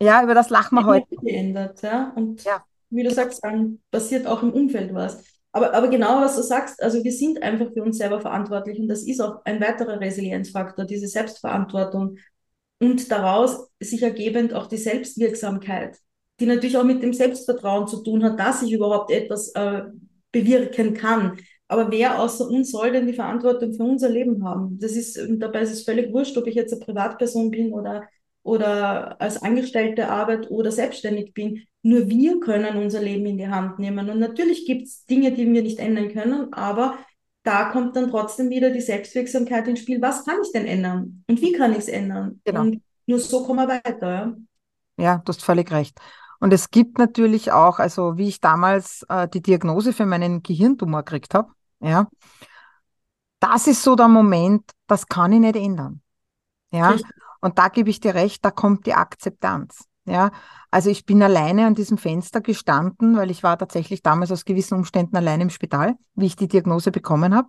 ja, 0.00 0.22
über 0.22 0.34
das 0.34 0.50
lachen 0.50 0.76
wir 0.76 0.86
heute. 0.86 1.16
geändert, 1.22 1.82
ja. 1.82 2.12
Und 2.16 2.44
Ja. 2.44 2.64
wie 2.90 3.02
du 3.02 3.10
sagst, 3.10 3.42
dann 3.44 3.80
passiert 3.90 4.26
auch 4.26 4.42
im 4.42 4.52
Umfeld 4.52 4.94
was. 4.94 5.24
Aber, 5.52 5.74
aber 5.74 5.88
genau 5.88 6.20
was 6.20 6.36
du 6.36 6.42
sagst, 6.42 6.82
also 6.82 7.02
wir 7.02 7.12
sind 7.12 7.42
einfach 7.42 7.72
für 7.72 7.82
uns 7.82 7.98
selber 7.98 8.20
verantwortlich 8.20 8.78
und 8.78 8.88
das 8.88 9.02
ist 9.02 9.20
auch 9.20 9.44
ein 9.44 9.60
weiterer 9.60 10.00
Resilienzfaktor, 10.00 10.84
diese 10.84 11.08
Selbstverantwortung 11.08 12.18
und 12.80 13.10
daraus 13.10 13.68
sich 13.80 14.02
ergebend 14.02 14.54
auch 14.54 14.66
die 14.66 14.76
Selbstwirksamkeit, 14.76 15.96
die 16.38 16.46
natürlich 16.46 16.76
auch 16.76 16.84
mit 16.84 17.02
dem 17.02 17.12
Selbstvertrauen 17.12 17.88
zu 17.88 18.02
tun 18.02 18.22
hat, 18.22 18.38
dass 18.38 18.62
ich 18.62 18.72
überhaupt 18.72 19.10
etwas 19.10 19.48
äh, 19.54 19.82
bewirken 20.32 20.94
kann. 20.94 21.38
Aber 21.66 21.90
wer 21.90 22.20
außer 22.20 22.48
uns 22.48 22.70
soll 22.70 22.92
denn 22.92 23.06
die 23.06 23.12
Verantwortung 23.12 23.74
für 23.74 23.82
unser 23.82 24.08
Leben 24.08 24.44
haben? 24.44 24.78
Das 24.80 24.92
ist, 24.92 25.18
dabei 25.38 25.62
ist 25.62 25.72
es 25.72 25.84
völlig 25.84 26.12
wurscht, 26.12 26.36
ob 26.38 26.46
ich 26.46 26.54
jetzt 26.54 26.72
eine 26.72 26.80
Privatperson 26.80 27.50
bin 27.50 27.72
oder 27.72 28.08
oder 28.48 29.20
als 29.20 29.42
Angestellte 29.42 30.08
Arbeit 30.08 30.50
oder 30.50 30.72
selbstständig 30.72 31.34
bin. 31.34 31.64
Nur 31.82 32.08
wir 32.08 32.40
können 32.40 32.76
unser 32.76 33.00
Leben 33.00 33.26
in 33.26 33.36
die 33.36 33.48
Hand 33.48 33.78
nehmen. 33.78 34.08
Und 34.08 34.18
natürlich 34.18 34.66
gibt 34.66 34.86
es 34.86 35.04
Dinge, 35.04 35.32
die 35.32 35.46
wir 35.52 35.62
nicht 35.62 35.78
ändern 35.78 36.10
können, 36.12 36.52
aber 36.52 36.98
da 37.42 37.70
kommt 37.70 37.94
dann 37.94 38.10
trotzdem 38.10 38.50
wieder 38.50 38.70
die 38.70 38.80
Selbstwirksamkeit 38.80 39.68
ins 39.68 39.80
Spiel. 39.80 40.00
Was 40.00 40.24
kann 40.24 40.36
ich 40.42 40.50
denn 40.52 40.66
ändern? 40.66 41.24
Und 41.28 41.40
wie 41.40 41.52
kann 41.52 41.72
ich 41.72 41.78
es 41.78 41.88
ändern? 41.88 42.40
Genau. 42.44 42.62
Und 42.62 42.82
nur 43.06 43.18
so 43.18 43.44
kommen 43.44 43.68
wir 43.68 43.80
weiter. 43.84 44.10
Ja? 44.10 44.36
Ja, 44.98 45.22
du 45.24 45.28
hast 45.28 45.44
völlig 45.44 45.70
recht. 45.70 46.00
Und 46.40 46.52
es 46.52 46.70
gibt 46.70 46.98
natürlich 46.98 47.52
auch, 47.52 47.78
also 47.78 48.16
wie 48.16 48.28
ich 48.28 48.40
damals 48.40 49.04
äh, 49.08 49.28
die 49.28 49.42
Diagnose 49.42 49.92
für 49.92 50.06
meinen 50.06 50.42
Gehirntumor 50.42 51.02
gekriegt 51.02 51.34
habe, 51.34 51.52
ja, 51.80 52.08
das 53.40 53.66
ist 53.66 53.82
so 53.82 53.94
der 53.94 54.08
Moment, 54.08 54.64
das 54.86 55.06
kann 55.06 55.32
ich 55.32 55.40
nicht 55.40 55.56
ändern. 55.56 56.00
Ja, 56.70 56.90
Richtig. 56.90 57.10
Und 57.40 57.58
da 57.58 57.68
gebe 57.68 57.90
ich 57.90 58.00
dir 58.00 58.14
recht, 58.14 58.44
da 58.44 58.50
kommt 58.50 58.86
die 58.86 58.94
Akzeptanz. 58.94 59.84
Ja, 60.04 60.30
also 60.70 60.88
ich 60.88 61.04
bin 61.04 61.22
alleine 61.22 61.66
an 61.66 61.74
diesem 61.74 61.98
Fenster 61.98 62.40
gestanden, 62.40 63.16
weil 63.16 63.30
ich 63.30 63.42
war 63.42 63.58
tatsächlich 63.58 64.02
damals 64.02 64.32
aus 64.32 64.46
gewissen 64.46 64.74
Umständen 64.78 65.16
alleine 65.16 65.42
im 65.42 65.50
Spital, 65.50 65.96
wie 66.14 66.26
ich 66.26 66.36
die 66.36 66.48
Diagnose 66.48 66.90
bekommen 66.90 67.34
habe. 67.34 67.48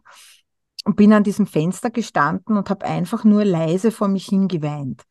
Und 0.85 0.95
bin 0.95 1.13
an 1.13 1.23
diesem 1.23 1.45
Fenster 1.45 1.89
gestanden 1.89 2.57
und 2.57 2.69
habe 2.69 2.85
einfach 2.85 3.23
nur 3.23 3.45
leise 3.45 3.91
vor 3.91 4.07
mich 4.07 4.25
hingeweint. 4.25 5.03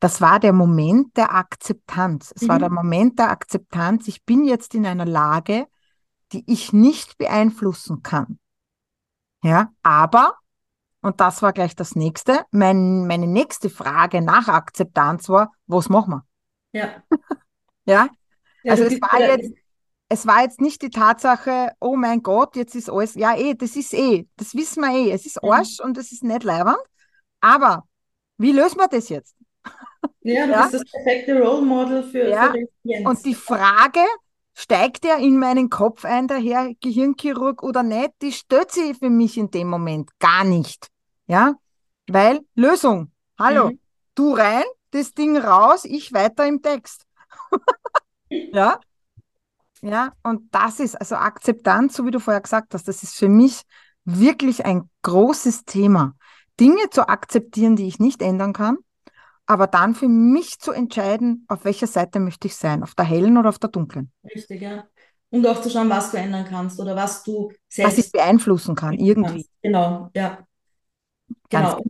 Das 0.00 0.20
war 0.20 0.38
der 0.38 0.52
Moment 0.52 1.16
der 1.16 1.34
Akzeptanz. 1.34 2.32
Es 2.36 2.48
war 2.48 2.56
Mhm. 2.56 2.60
der 2.60 2.70
Moment 2.70 3.18
der 3.18 3.30
Akzeptanz. 3.30 4.06
Ich 4.06 4.24
bin 4.24 4.44
jetzt 4.44 4.74
in 4.74 4.86
einer 4.86 5.06
Lage, 5.06 5.66
die 6.32 6.44
ich 6.46 6.72
nicht 6.72 7.16
beeinflussen 7.18 8.02
kann. 8.02 8.38
Ja, 9.42 9.72
aber, 9.82 10.34
und 11.04 11.20
das 11.20 11.42
war 11.42 11.52
gleich 11.52 11.74
das 11.76 11.94
nächste, 11.96 12.40
mein, 12.50 13.06
meine 13.06 13.26
nächste 13.26 13.70
Frage 13.70 14.22
nach 14.22 14.48
Akzeptanz 14.48 15.28
war, 15.28 15.52
was 15.66 15.88
machen 15.88 16.10
wir? 16.14 16.24
Ja. 16.72 17.02
Ja, 17.86 18.08
Ja, 18.62 18.72
also 18.72 18.84
es 18.84 19.00
war 19.00 19.20
jetzt, 19.36 19.52
es 20.08 20.26
war 20.26 20.42
jetzt 20.42 20.60
nicht 20.60 20.82
die 20.82 20.90
Tatsache, 20.90 21.72
oh 21.80 21.96
mein 21.96 22.22
Gott, 22.22 22.56
jetzt 22.56 22.74
ist 22.74 22.90
alles, 22.90 23.14
ja 23.14 23.36
eh, 23.36 23.54
das 23.54 23.76
ist 23.76 23.92
eh, 23.94 24.26
das 24.36 24.54
wissen 24.54 24.82
wir 24.82 24.90
eh, 25.08 25.12
es 25.12 25.26
ist 25.26 25.42
Mhm. 25.42 25.50
Arsch 25.50 25.80
und 25.80 25.98
es 25.98 26.12
ist 26.12 26.24
nicht 26.24 26.44
leibernd, 26.44 26.78
aber 27.40 27.84
wie 28.38 28.52
lösen 28.52 28.78
wir 28.78 28.88
das 28.88 29.08
jetzt? 29.10 29.36
ja, 30.22 30.46
du 30.46 30.52
Ja. 30.52 30.62
bist 30.62 30.74
das 30.74 30.84
perfekte 30.90 31.38
Role 31.40 31.62
Model 31.62 32.02
für, 32.02 32.30
Ja. 32.30 32.52
für 32.52 32.58
Resilienz. 32.84 33.08
Und 33.08 33.26
die 33.26 33.34
Frage, 33.34 34.00
steigt 34.54 35.04
er 35.04 35.18
in 35.18 35.38
meinen 35.38 35.68
Kopf 35.68 36.04
ein, 36.04 36.28
der 36.28 36.38
Herr 36.38 36.72
Gehirnchirurg 36.80 37.62
oder 37.62 37.82
nicht, 37.82 38.12
die 38.22 38.32
stellt 38.32 38.70
sich 38.70 38.96
für 38.96 39.10
mich 39.10 39.36
in 39.36 39.50
dem 39.50 39.68
Moment 39.68 40.10
gar 40.20 40.44
nicht. 40.44 40.88
Ja, 41.26 41.54
weil 42.08 42.40
Lösung, 42.54 43.10
hallo, 43.38 43.70
Mhm. 43.70 43.80
du 44.14 44.34
rein, 44.34 44.64
das 44.90 45.12
Ding 45.12 45.36
raus, 45.36 45.84
ich 45.84 46.12
weiter 46.12 46.46
im 46.46 46.62
Text. 46.62 47.06
ja, 48.30 48.80
ja, 49.82 50.12
und 50.22 50.54
das 50.54 50.80
ist 50.80 50.96
also 50.96 51.16
Akzeptanz, 51.16 51.94
so 51.96 52.06
wie 52.06 52.10
du 52.10 52.18
vorher 52.18 52.40
gesagt 52.40 52.72
hast, 52.72 52.88
das 52.88 53.02
ist 53.02 53.16
für 53.16 53.28
mich 53.28 53.62
wirklich 54.04 54.64
ein 54.64 54.88
großes 55.02 55.64
Thema. 55.64 56.14
Dinge 56.58 56.88
zu 56.90 57.08
akzeptieren, 57.08 57.76
die 57.76 57.86
ich 57.86 57.98
nicht 57.98 58.22
ändern 58.22 58.52
kann, 58.52 58.78
aber 59.46 59.66
dann 59.66 59.94
für 59.94 60.08
mich 60.08 60.58
zu 60.58 60.72
entscheiden, 60.72 61.44
auf 61.48 61.64
welcher 61.64 61.86
Seite 61.86 62.18
möchte 62.20 62.46
ich 62.48 62.56
sein, 62.56 62.82
auf 62.82 62.94
der 62.94 63.04
hellen 63.04 63.36
oder 63.36 63.50
auf 63.50 63.58
der 63.58 63.70
dunklen. 63.70 64.10
Richtig, 64.34 64.62
ja. 64.62 64.84
und 65.30 65.46
auch 65.46 65.60
zu 65.60 65.68
schauen, 65.68 65.90
was 65.90 66.10
du 66.12 66.16
ändern 66.16 66.46
kannst 66.48 66.80
oder 66.80 66.96
was 66.96 67.22
du 67.22 67.52
selbst. 67.68 67.98
Was 67.98 68.06
ich 68.06 68.12
beeinflussen 68.12 68.74
kann, 68.74 68.94
irgendwie. 68.94 69.46
Genau, 69.62 70.10
ja. 70.14 70.46
Genau. 71.50 71.82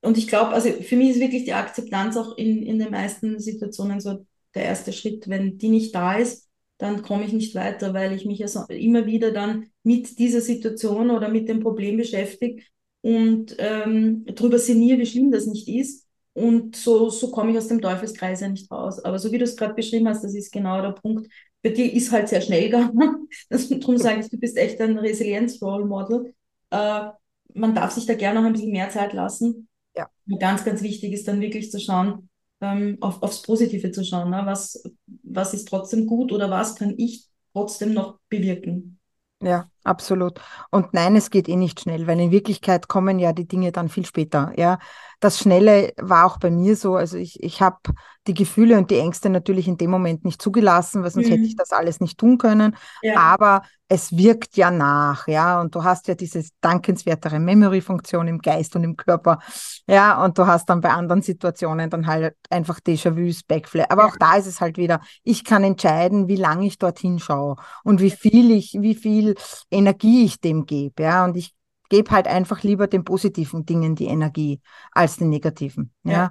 Und 0.00 0.16
ich 0.16 0.28
glaube, 0.28 0.52
also 0.52 0.70
für 0.70 0.96
mich 0.96 1.10
ist 1.10 1.20
wirklich 1.20 1.44
die 1.44 1.52
Akzeptanz 1.52 2.16
auch 2.16 2.36
in, 2.36 2.62
in 2.62 2.78
den 2.78 2.90
meisten 2.90 3.38
Situationen 3.40 4.00
so 4.00 4.24
der 4.54 4.64
erste 4.64 4.92
Schritt. 4.92 5.28
Wenn 5.28 5.58
die 5.58 5.68
nicht 5.68 5.94
da 5.94 6.14
ist, 6.14 6.48
dann 6.78 7.02
komme 7.02 7.24
ich 7.24 7.32
nicht 7.32 7.54
weiter, 7.54 7.94
weil 7.94 8.12
ich 8.12 8.24
mich 8.24 8.38
ja 8.38 8.46
immer 8.68 9.06
wieder 9.06 9.32
dann 9.32 9.66
mit 9.82 10.18
dieser 10.18 10.40
Situation 10.40 11.10
oder 11.10 11.28
mit 11.28 11.48
dem 11.48 11.60
Problem 11.60 11.96
beschäftige 11.96 12.62
und 13.00 13.56
ähm, 13.58 14.24
darüber 14.26 14.58
sinniere, 14.58 14.98
wie 14.98 15.06
schlimm 15.06 15.30
das 15.32 15.46
nicht 15.46 15.68
ist. 15.68 16.06
Und 16.34 16.76
so, 16.76 17.10
so 17.10 17.30
komme 17.32 17.50
ich 17.50 17.58
aus 17.58 17.66
dem 17.66 17.80
Teufelskreis 17.80 18.40
ja 18.40 18.48
nicht 18.48 18.70
raus. 18.70 19.00
Aber 19.00 19.18
so 19.18 19.32
wie 19.32 19.38
du 19.38 19.44
es 19.44 19.56
gerade 19.56 19.74
beschrieben 19.74 20.08
hast, 20.08 20.22
das 20.22 20.34
ist 20.34 20.52
genau 20.52 20.80
der 20.80 20.92
Punkt. 20.92 21.28
Bei 21.62 21.70
dir 21.70 21.92
ist 21.92 22.12
halt 22.12 22.28
sehr 22.28 22.40
schnell 22.40 22.64
gegangen. 22.66 23.28
Darum 23.50 23.98
sage 23.98 24.20
ich, 24.20 24.28
du 24.30 24.38
bist 24.38 24.56
echt 24.56 24.80
ein 24.80 24.98
Resilienz-Role-Model. 24.98 26.32
Äh, 26.70 27.08
man 27.54 27.74
darf 27.74 27.92
sich 27.92 28.06
da 28.06 28.14
gerne 28.14 28.40
noch 28.40 28.46
ein 28.46 28.52
bisschen 28.52 28.72
mehr 28.72 28.90
Zeit 28.90 29.12
lassen. 29.12 29.68
Ja. 29.96 30.08
Und 30.28 30.40
ganz, 30.40 30.64
ganz 30.64 30.82
wichtig 30.82 31.12
ist 31.12 31.26
dann 31.28 31.40
wirklich 31.40 31.70
zu 31.70 31.80
schauen, 31.80 32.28
ähm, 32.60 32.98
auf, 33.00 33.22
aufs 33.22 33.42
Positive 33.42 33.90
zu 33.90 34.04
schauen. 34.04 34.30
Ne? 34.30 34.42
Was, 34.44 34.82
was 35.22 35.54
ist 35.54 35.68
trotzdem 35.68 36.06
gut 36.06 36.32
oder 36.32 36.50
was 36.50 36.74
kann 36.74 36.94
ich 36.96 37.26
trotzdem 37.52 37.94
noch 37.94 38.18
bewirken? 38.28 38.98
Ja, 39.42 39.68
absolut. 39.88 40.40
Und 40.70 40.94
nein, 40.94 41.16
es 41.16 41.30
geht 41.30 41.48
eh 41.48 41.56
nicht 41.56 41.80
schnell, 41.80 42.06
weil 42.06 42.20
in 42.20 42.30
Wirklichkeit 42.30 42.88
kommen 42.88 43.18
ja 43.18 43.32
die 43.32 43.48
Dinge 43.48 43.72
dann 43.72 43.88
viel 43.88 44.06
später. 44.06 44.52
Ja, 44.56 44.78
das 45.20 45.38
Schnelle 45.38 45.92
war 45.96 46.26
auch 46.26 46.38
bei 46.38 46.50
mir 46.50 46.76
so. 46.76 46.94
Also 46.94 47.16
ich, 47.16 47.42
ich 47.42 47.60
habe 47.60 47.78
die 48.26 48.34
Gefühle 48.34 48.78
und 48.78 48.90
die 48.90 48.98
Ängste 48.98 49.30
natürlich 49.30 49.66
in 49.66 49.78
dem 49.78 49.90
Moment 49.90 50.24
nicht 50.24 50.40
zugelassen, 50.40 51.02
weil 51.02 51.10
sonst 51.10 51.26
mhm. 51.26 51.32
hätte 51.32 51.44
ich 51.44 51.56
das 51.56 51.72
alles 51.72 52.00
nicht 52.00 52.18
tun 52.18 52.38
können. 52.38 52.76
Ja. 53.02 53.18
Aber 53.18 53.62
es 53.88 54.16
wirkt 54.16 54.56
ja 54.56 54.70
nach, 54.70 55.26
ja, 55.28 55.60
und 55.60 55.74
du 55.74 55.82
hast 55.82 56.08
ja 56.08 56.14
diese 56.14 56.44
dankenswertere 56.60 57.40
Memory-Funktion 57.40 58.28
im 58.28 58.38
Geist 58.38 58.76
und 58.76 58.84
im 58.84 58.96
Körper, 58.96 59.38
ja, 59.86 60.22
und 60.22 60.36
du 60.36 60.46
hast 60.46 60.68
dann 60.68 60.82
bei 60.82 60.90
anderen 60.90 61.22
Situationen 61.22 61.88
dann 61.88 62.06
halt 62.06 62.36
einfach 62.50 62.80
Déjà-vus, 62.80 63.44
Backflash. 63.46 63.86
Aber 63.88 64.02
ja. 64.02 64.08
auch 64.08 64.16
da 64.18 64.36
ist 64.36 64.46
es 64.46 64.60
halt 64.60 64.76
wieder, 64.76 65.00
ich 65.24 65.42
kann 65.42 65.64
entscheiden, 65.64 66.28
wie 66.28 66.36
lange 66.36 66.66
ich 66.66 66.78
dorthin 66.78 67.18
schaue 67.18 67.56
und 67.82 68.00
wie 68.00 68.10
viel 68.10 68.50
ich, 68.50 68.76
wie 68.78 68.94
viel 68.94 69.36
Energie 69.78 70.24
ich 70.24 70.40
dem 70.40 70.66
gebe, 70.66 71.02
ja, 71.02 71.24
und 71.24 71.36
ich 71.36 71.54
gebe 71.88 72.10
halt 72.10 72.26
einfach 72.26 72.62
lieber 72.62 72.86
den 72.86 73.04
positiven 73.04 73.64
Dingen 73.64 73.94
die 73.94 74.06
Energie 74.06 74.60
als 74.92 75.16
den 75.16 75.30
negativen, 75.30 75.92
ja. 76.04 76.12
ja. 76.12 76.30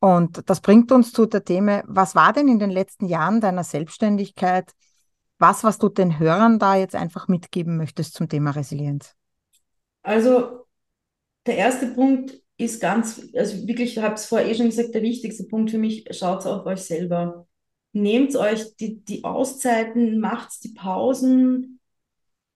Und 0.00 0.48
das 0.48 0.60
bringt 0.60 0.92
uns 0.92 1.12
zu 1.12 1.26
der 1.26 1.44
Thema, 1.44 1.82
was 1.86 2.14
war 2.14 2.32
denn 2.32 2.48
in 2.48 2.58
den 2.58 2.70
letzten 2.70 3.06
Jahren 3.06 3.40
deiner 3.40 3.64
Selbstständigkeit 3.64 4.72
was, 5.38 5.64
was 5.64 5.78
du 5.78 5.88
den 5.88 6.18
Hörern 6.18 6.58
da 6.58 6.76
jetzt 6.76 6.94
einfach 6.94 7.28
mitgeben 7.28 7.76
möchtest 7.76 8.14
zum 8.14 8.28
Thema 8.28 8.50
Resilienz? 8.50 9.14
Also 10.02 10.66
der 11.46 11.56
erste 11.56 11.86
Punkt 11.88 12.40
ist 12.56 12.80
ganz, 12.80 13.30
also 13.34 13.66
wirklich, 13.66 13.96
ich 13.96 14.02
habe 14.02 14.14
es 14.14 14.26
vorher 14.26 14.48
eh 14.48 14.54
schon 14.54 14.66
gesagt, 14.66 14.94
der 14.94 15.02
wichtigste 15.02 15.44
Punkt 15.44 15.70
für 15.70 15.78
mich, 15.78 16.04
schaut 16.10 16.44
auf 16.44 16.66
euch 16.66 16.80
selber. 16.80 17.46
Nehmt 17.92 18.36
euch 18.36 18.76
die, 18.76 19.02
die 19.04 19.24
Auszeiten, 19.24 20.18
macht 20.18 20.62
die 20.64 20.74
Pausen 20.74 21.77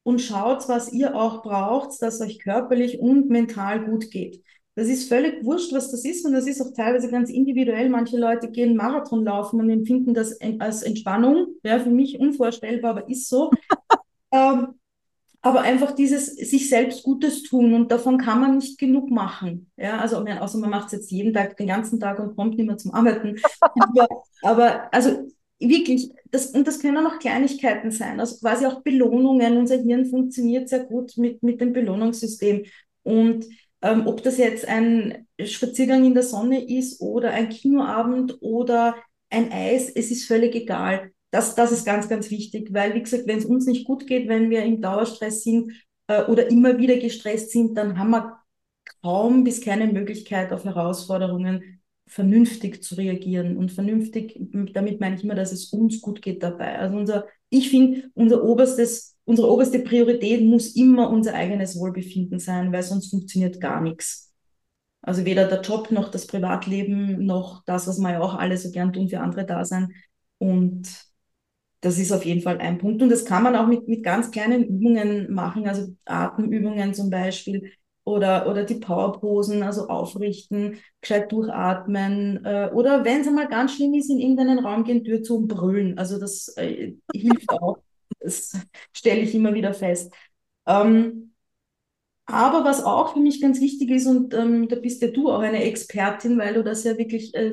und 0.02 0.20
schaut, 0.20 0.68
was 0.68 0.92
ihr 0.92 1.14
auch 1.14 1.42
braucht, 1.42 2.00
dass 2.02 2.20
euch 2.20 2.38
körperlich 2.38 3.00
und 3.00 3.28
mental 3.30 3.84
gut 3.84 4.10
geht. 4.10 4.42
Das 4.74 4.88
ist 4.88 5.08
völlig 5.08 5.44
wurscht, 5.44 5.72
was 5.72 5.90
das 5.90 6.04
ist 6.04 6.24
und 6.24 6.32
das 6.32 6.46
ist 6.46 6.62
auch 6.62 6.72
teilweise 6.74 7.10
ganz 7.10 7.28
individuell. 7.28 7.90
Manche 7.90 8.16
Leute 8.16 8.50
gehen 8.50 8.74
Marathon 8.74 9.22
laufen 9.24 9.60
und 9.60 9.68
empfinden 9.68 10.14
das 10.14 10.40
als 10.58 10.82
Entspannung. 10.82 11.48
Ja, 11.62 11.78
für 11.78 11.90
mich 11.90 12.18
unvorstellbar, 12.18 12.92
aber 12.92 13.08
ist 13.08 13.28
so. 13.28 13.50
ähm, 14.32 14.68
aber 15.42 15.62
einfach 15.62 15.92
dieses 15.92 16.36
sich 16.36 16.70
selbst 16.70 17.02
Gutes 17.02 17.42
tun 17.42 17.74
und 17.74 17.90
davon 17.90 18.16
kann 18.16 18.40
man 18.40 18.56
nicht 18.56 18.78
genug 18.78 19.10
machen. 19.10 19.70
Ja, 19.76 19.98
also 19.98 20.24
außer 20.24 20.58
man 20.58 20.70
macht 20.70 20.86
es 20.86 20.92
jetzt 20.92 21.10
jeden 21.10 21.34
Tag, 21.34 21.56
den 21.56 21.66
ganzen 21.66 21.98
Tag 22.00 22.20
und 22.20 22.36
kommt 22.36 22.56
nicht 22.56 22.66
mehr 22.66 22.78
zum 22.78 22.94
Arbeiten. 22.94 23.40
aber, 23.60 24.08
aber 24.42 24.94
also 24.94 25.28
wirklich, 25.68 26.10
das, 26.30 26.46
und 26.46 26.66
das 26.66 26.80
können 26.80 27.06
auch 27.06 27.18
Kleinigkeiten 27.18 27.90
sein, 27.90 28.20
also 28.20 28.36
quasi 28.38 28.66
auch 28.66 28.82
Belohnungen. 28.82 29.56
Unser 29.56 29.80
Hirn 29.80 30.06
funktioniert 30.06 30.68
sehr 30.68 30.84
gut 30.84 31.16
mit, 31.16 31.42
mit 31.42 31.60
dem 31.60 31.72
Belohnungssystem. 31.72 32.64
Und 33.02 33.46
ähm, 33.82 34.06
ob 34.06 34.22
das 34.22 34.38
jetzt 34.38 34.66
ein 34.66 35.26
Spaziergang 35.42 36.04
in 36.04 36.14
der 36.14 36.22
Sonne 36.22 36.64
ist 36.64 37.00
oder 37.00 37.30
ein 37.32 37.48
Kinoabend 37.48 38.38
oder 38.40 38.96
ein 39.30 39.50
Eis, 39.50 39.90
es 39.90 40.10
ist 40.10 40.26
völlig 40.26 40.54
egal. 40.54 41.12
Das, 41.30 41.54
das 41.54 41.72
ist 41.72 41.86
ganz, 41.86 42.08
ganz 42.08 42.30
wichtig, 42.30 42.72
weil, 42.72 42.94
wie 42.94 43.02
gesagt, 43.02 43.26
wenn 43.26 43.38
es 43.38 43.46
uns 43.46 43.66
nicht 43.66 43.86
gut 43.86 44.06
geht, 44.06 44.28
wenn 44.28 44.50
wir 44.50 44.62
im 44.64 44.80
Dauerstress 44.80 45.42
sind 45.42 45.72
äh, 46.06 46.24
oder 46.24 46.48
immer 46.50 46.78
wieder 46.78 46.96
gestresst 46.98 47.50
sind, 47.50 47.76
dann 47.76 47.98
haben 47.98 48.10
wir 48.10 48.38
kaum 49.02 49.44
bis 49.44 49.60
keine 49.60 49.86
Möglichkeit 49.86 50.52
auf 50.52 50.64
Herausforderungen 50.64 51.81
vernünftig 52.12 52.82
zu 52.82 52.94
reagieren. 52.94 53.56
Und 53.56 53.72
vernünftig, 53.72 54.38
damit 54.72 55.00
meine 55.00 55.16
ich 55.16 55.24
immer, 55.24 55.34
dass 55.34 55.52
es 55.52 55.72
uns 55.72 56.00
gut 56.00 56.22
geht 56.22 56.42
dabei. 56.42 56.78
Also 56.78 56.96
unser, 56.96 57.26
ich 57.48 57.70
finde, 57.70 58.10
unser 58.14 58.44
oberstes 58.44 59.12
unsere 59.24 59.50
oberste 59.50 59.78
Priorität 59.80 60.44
muss 60.44 60.74
immer 60.74 61.10
unser 61.10 61.34
eigenes 61.34 61.78
Wohlbefinden 61.78 62.38
sein, 62.38 62.72
weil 62.72 62.82
sonst 62.82 63.10
funktioniert 63.10 63.60
gar 63.60 63.80
nichts. 63.80 64.32
Also 65.00 65.24
weder 65.24 65.48
der 65.48 65.60
Job 65.62 65.90
noch 65.90 66.10
das 66.10 66.26
Privatleben 66.26 67.24
noch 67.24 67.64
das, 67.64 67.86
was 67.88 67.98
wir 67.98 68.12
ja 68.12 68.20
auch 68.20 68.34
alle 68.34 68.56
so 68.56 68.70
gern 68.70 68.92
tun, 68.92 69.08
für 69.08 69.20
andere 69.20 69.44
da 69.44 69.64
sein. 69.64 69.92
Und 70.38 70.88
das 71.80 71.98
ist 71.98 72.12
auf 72.12 72.24
jeden 72.24 72.42
Fall 72.42 72.58
ein 72.58 72.78
Punkt. 72.78 73.02
Und 73.02 73.08
das 73.08 73.24
kann 73.24 73.42
man 73.42 73.56
auch 73.56 73.66
mit, 73.66 73.88
mit 73.88 74.04
ganz 74.04 74.30
kleinen 74.30 74.64
Übungen 74.64 75.32
machen, 75.32 75.66
also 75.66 75.88
Atemübungen 76.04 76.94
zum 76.94 77.10
Beispiel 77.10 77.72
oder, 78.04 78.48
oder 78.48 78.64
die 78.64 78.76
Powerposen, 78.76 79.62
also 79.62 79.88
aufrichten, 79.88 80.78
gescheit 81.00 81.30
durchatmen 81.30 82.44
äh, 82.44 82.70
oder 82.74 83.04
wenn 83.04 83.20
es 83.20 83.28
einmal 83.28 83.48
ganz 83.48 83.74
schlimm 83.74 83.94
ist, 83.94 84.10
in 84.10 84.18
irgendeinen 84.18 84.58
Raum 84.58 84.84
gehen, 84.84 85.04
Tür 85.04 85.22
zu 85.22 85.36
und 85.38 85.48
brüllen. 85.48 85.98
Also 85.98 86.18
das 86.18 86.48
äh, 86.56 86.94
hilft 87.14 87.48
auch. 87.50 87.78
Das 88.20 88.52
stelle 88.92 89.20
ich 89.20 89.34
immer 89.34 89.54
wieder 89.54 89.74
fest. 89.74 90.12
Ähm, 90.66 91.32
aber 92.26 92.64
was 92.64 92.84
auch 92.84 93.14
für 93.14 93.20
mich 93.20 93.40
ganz 93.40 93.60
wichtig 93.60 93.90
ist, 93.90 94.06
und 94.06 94.32
ähm, 94.32 94.68
da 94.68 94.76
bist 94.76 95.02
ja 95.02 95.08
du 95.08 95.30
auch 95.30 95.40
eine 95.40 95.64
Expertin, 95.64 96.38
weil 96.38 96.54
du 96.54 96.62
das 96.62 96.84
ja 96.84 96.96
wirklich 96.96 97.34
äh, 97.34 97.52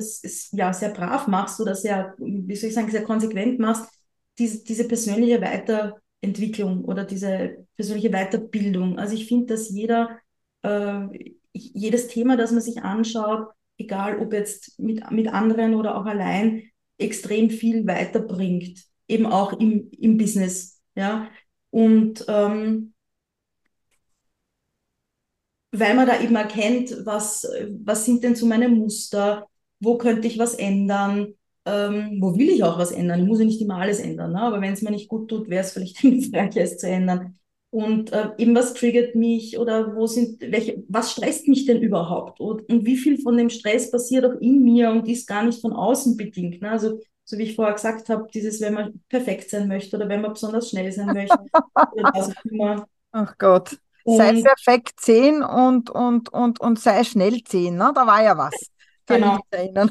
ja, 0.52 0.72
sehr 0.72 0.90
brav 0.90 1.26
machst 1.26 1.60
oder 1.60 1.74
sehr, 1.74 2.14
wie 2.18 2.54
soll 2.56 2.68
ich 2.68 2.74
sagen, 2.74 2.90
sehr 2.90 3.02
konsequent 3.04 3.58
machst, 3.58 3.90
diese, 4.38 4.62
diese 4.64 4.86
persönliche 4.86 5.40
Weiterentwicklung 5.40 6.84
oder 6.84 7.04
diese 7.04 7.66
persönliche 7.76 8.10
Weiterbildung. 8.10 8.98
Also 8.98 9.14
ich 9.14 9.26
finde, 9.26 9.46
dass 9.46 9.70
jeder, 9.70 10.18
äh, 10.62 11.34
jedes 11.52 12.08
Thema, 12.08 12.36
das 12.36 12.52
man 12.52 12.60
sich 12.60 12.82
anschaut, 12.82 13.48
egal 13.78 14.18
ob 14.18 14.32
jetzt 14.32 14.78
mit, 14.78 15.10
mit 15.10 15.28
anderen 15.28 15.74
oder 15.74 15.96
auch 15.96 16.06
allein, 16.06 16.64
extrem 16.98 17.50
viel 17.50 17.86
weiterbringt 17.86 18.90
eben 19.10 19.26
auch 19.26 19.52
im, 19.54 19.90
im 19.90 20.16
Business. 20.16 20.80
Ja? 20.94 21.28
Und 21.70 22.24
ähm, 22.28 22.94
weil 25.72 25.94
man 25.94 26.06
da 26.06 26.20
eben 26.20 26.36
erkennt, 26.36 26.94
was, 27.04 27.46
was 27.84 28.04
sind 28.04 28.24
denn 28.24 28.34
so 28.34 28.46
meine 28.46 28.68
Muster, 28.68 29.46
wo 29.80 29.98
könnte 29.98 30.26
ich 30.26 30.38
was 30.38 30.54
ändern, 30.54 31.34
ähm, 31.64 32.18
wo 32.20 32.36
will 32.36 32.48
ich 32.48 32.64
auch 32.64 32.78
was 32.78 32.92
ändern. 32.92 33.20
Ich 33.20 33.26
muss 33.26 33.38
ja 33.38 33.44
nicht 33.44 33.60
immer 33.60 33.76
alles 33.76 34.00
ändern, 34.00 34.32
ne? 34.32 34.40
aber 34.42 34.60
wenn 34.60 34.72
es 34.72 34.82
mir 34.82 34.90
nicht 34.90 35.08
gut 35.08 35.28
tut, 35.28 35.48
wäre 35.48 35.64
es 35.64 35.72
vielleicht 35.72 35.98
hilfreich, 36.00 36.56
es 36.56 36.78
zu 36.78 36.88
ändern. 36.88 37.38
Und 37.70 38.12
äh, 38.12 38.30
eben 38.36 38.54
was 38.54 38.74
triggert 38.74 39.14
mich 39.14 39.56
oder 39.56 39.94
wo 39.94 40.06
sind, 40.06 40.40
welche, 40.40 40.82
was 40.88 41.12
stresst 41.12 41.46
mich 41.46 41.66
denn 41.66 41.80
überhaupt? 41.80 42.40
Und, 42.40 42.68
und 42.68 42.84
wie 42.84 42.96
viel 42.96 43.20
von 43.20 43.36
dem 43.36 43.48
Stress 43.48 43.90
passiert 43.92 44.24
auch 44.24 44.40
in 44.40 44.64
mir 44.64 44.90
und 44.90 45.06
ist 45.06 45.28
gar 45.28 45.44
nicht 45.44 45.60
von 45.60 45.72
außen 45.72 46.16
bedingt. 46.16 46.60
Ne? 46.60 46.70
Also 46.70 47.00
so 47.24 47.38
wie 47.38 47.44
ich 47.44 47.54
vorher 47.54 47.74
gesagt 47.74 48.08
habe, 48.08 48.26
dieses, 48.34 48.60
wenn 48.60 48.74
man 48.74 49.00
perfekt 49.08 49.50
sein 49.50 49.68
möchte 49.68 49.96
oder 49.96 50.08
wenn 50.08 50.20
man 50.20 50.32
besonders 50.32 50.68
schnell 50.68 50.90
sein 50.90 51.06
möchte. 51.14 51.38
was 51.74 52.36
auch 52.36 52.44
immer. 52.44 52.86
Ach 53.12 53.38
Gott. 53.38 53.78
Und 54.02 54.16
sei 54.16 54.42
perfekt 54.42 55.00
sehen 55.00 55.42
und, 55.42 55.90
und, 55.90 56.32
und, 56.32 56.60
und 56.60 56.80
sei 56.80 57.04
schnell 57.04 57.38
sehen, 57.46 57.76
ne? 57.76 57.92
Da 57.94 58.06
war 58.06 58.22
ja 58.22 58.36
was. 58.36 58.70
Kann 59.06 59.40
genau. 59.52 59.86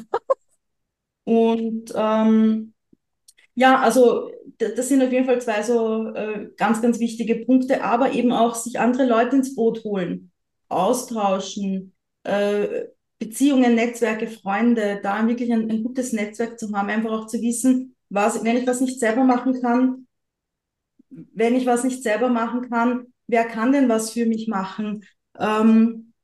Und 1.24 1.92
ähm, 1.94 2.72
ja, 3.60 3.78
also 3.78 4.30
das 4.56 4.88
sind 4.88 5.02
auf 5.02 5.12
jeden 5.12 5.26
Fall 5.26 5.40
zwei 5.40 5.62
so 5.62 6.08
äh, 6.14 6.50
ganz, 6.56 6.80
ganz 6.80 6.98
wichtige 6.98 7.44
Punkte, 7.44 7.84
aber 7.84 8.12
eben 8.12 8.32
auch 8.32 8.54
sich 8.54 8.80
andere 8.80 9.04
Leute 9.04 9.36
ins 9.36 9.54
Boot 9.54 9.84
holen, 9.84 10.32
austauschen, 10.68 11.92
äh, 12.22 12.84
Beziehungen, 13.18 13.74
Netzwerke, 13.74 14.28
Freunde, 14.28 15.00
da 15.02 15.26
wirklich 15.28 15.52
ein, 15.52 15.70
ein 15.70 15.82
gutes 15.82 16.14
Netzwerk 16.14 16.58
zu 16.58 16.72
haben, 16.72 16.88
einfach 16.88 17.10
auch 17.10 17.26
zu 17.26 17.42
wissen, 17.42 17.94
was, 18.08 18.42
wenn 18.44 18.56
ich 18.56 18.66
was 18.66 18.80
nicht 18.80 18.98
selber 18.98 19.24
machen 19.24 19.60
kann, 19.60 20.06
wenn 21.10 21.54
ich 21.54 21.66
was 21.66 21.84
nicht 21.84 22.02
selber 22.02 22.30
machen 22.30 22.70
kann, 22.70 23.08
wer 23.26 23.44
kann 23.44 23.72
denn 23.72 23.90
was 23.90 24.10
für 24.12 24.24
mich 24.24 24.48
machen? 24.48 25.04
Ähm, 25.38 26.14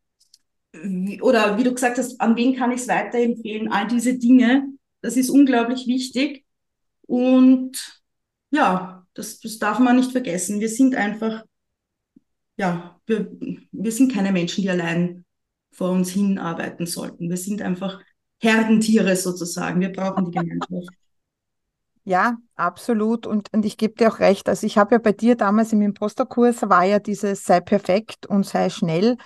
wie, 0.72 1.20
oder 1.20 1.58
wie 1.58 1.64
du 1.64 1.74
gesagt 1.74 1.98
hast, 1.98 2.18
an 2.18 2.34
wen 2.36 2.56
kann 2.56 2.72
ich 2.72 2.80
es 2.80 2.88
weiterempfehlen? 2.88 3.70
All 3.70 3.86
diese 3.88 4.14
Dinge, 4.14 4.68
das 5.02 5.18
ist 5.18 5.28
unglaublich 5.28 5.86
wichtig. 5.86 6.45
Und 7.06 8.02
ja, 8.50 9.06
Das, 9.14 9.40
das 9.40 9.58
darf 9.58 9.78
man 9.78 9.96
nicht 9.96 10.12
vergessen. 10.12 10.60
Wir 10.60 10.68
sind 10.68 10.94
einfach, 10.94 11.44
ja, 12.56 13.00
wir, 13.06 13.30
wir 13.72 13.92
sind 13.92 14.12
keine 14.12 14.32
Menschen, 14.32 14.62
die 14.62 14.70
allein 14.70 15.24
vor 15.72 15.90
uns 15.90 16.10
hinarbeiten 16.10 16.86
sollten. 16.86 17.28
Wir 17.28 17.36
sind 17.36 17.62
einfach 17.62 18.00
Herdentiere 18.40 19.16
sozusagen. 19.16 19.80
Wir 19.80 19.92
brauchen 19.92 20.26
die 20.26 20.32
Gemeinschaft. 20.32 20.90
Ja, 22.04 22.36
absolut. 22.54 23.26
Und, 23.26 23.52
und 23.52 23.64
ich 23.64 23.76
gebe 23.76 23.94
dir 23.94 24.08
auch 24.12 24.20
recht. 24.20 24.48
Also 24.48 24.66
ich 24.66 24.78
habe 24.78 24.94
ja 24.94 24.98
bei 24.98 25.12
dir 25.12 25.36
damals 25.36 25.72
im 25.72 25.82
Imposterkurs 25.82 26.62
war 26.62 26.84
ja 26.84 27.00
dieses 27.00 27.44
sei 27.44 27.60
perfekt 27.60 28.26
und 28.26 28.46
sei 28.46 28.70
schnell. 28.70 29.16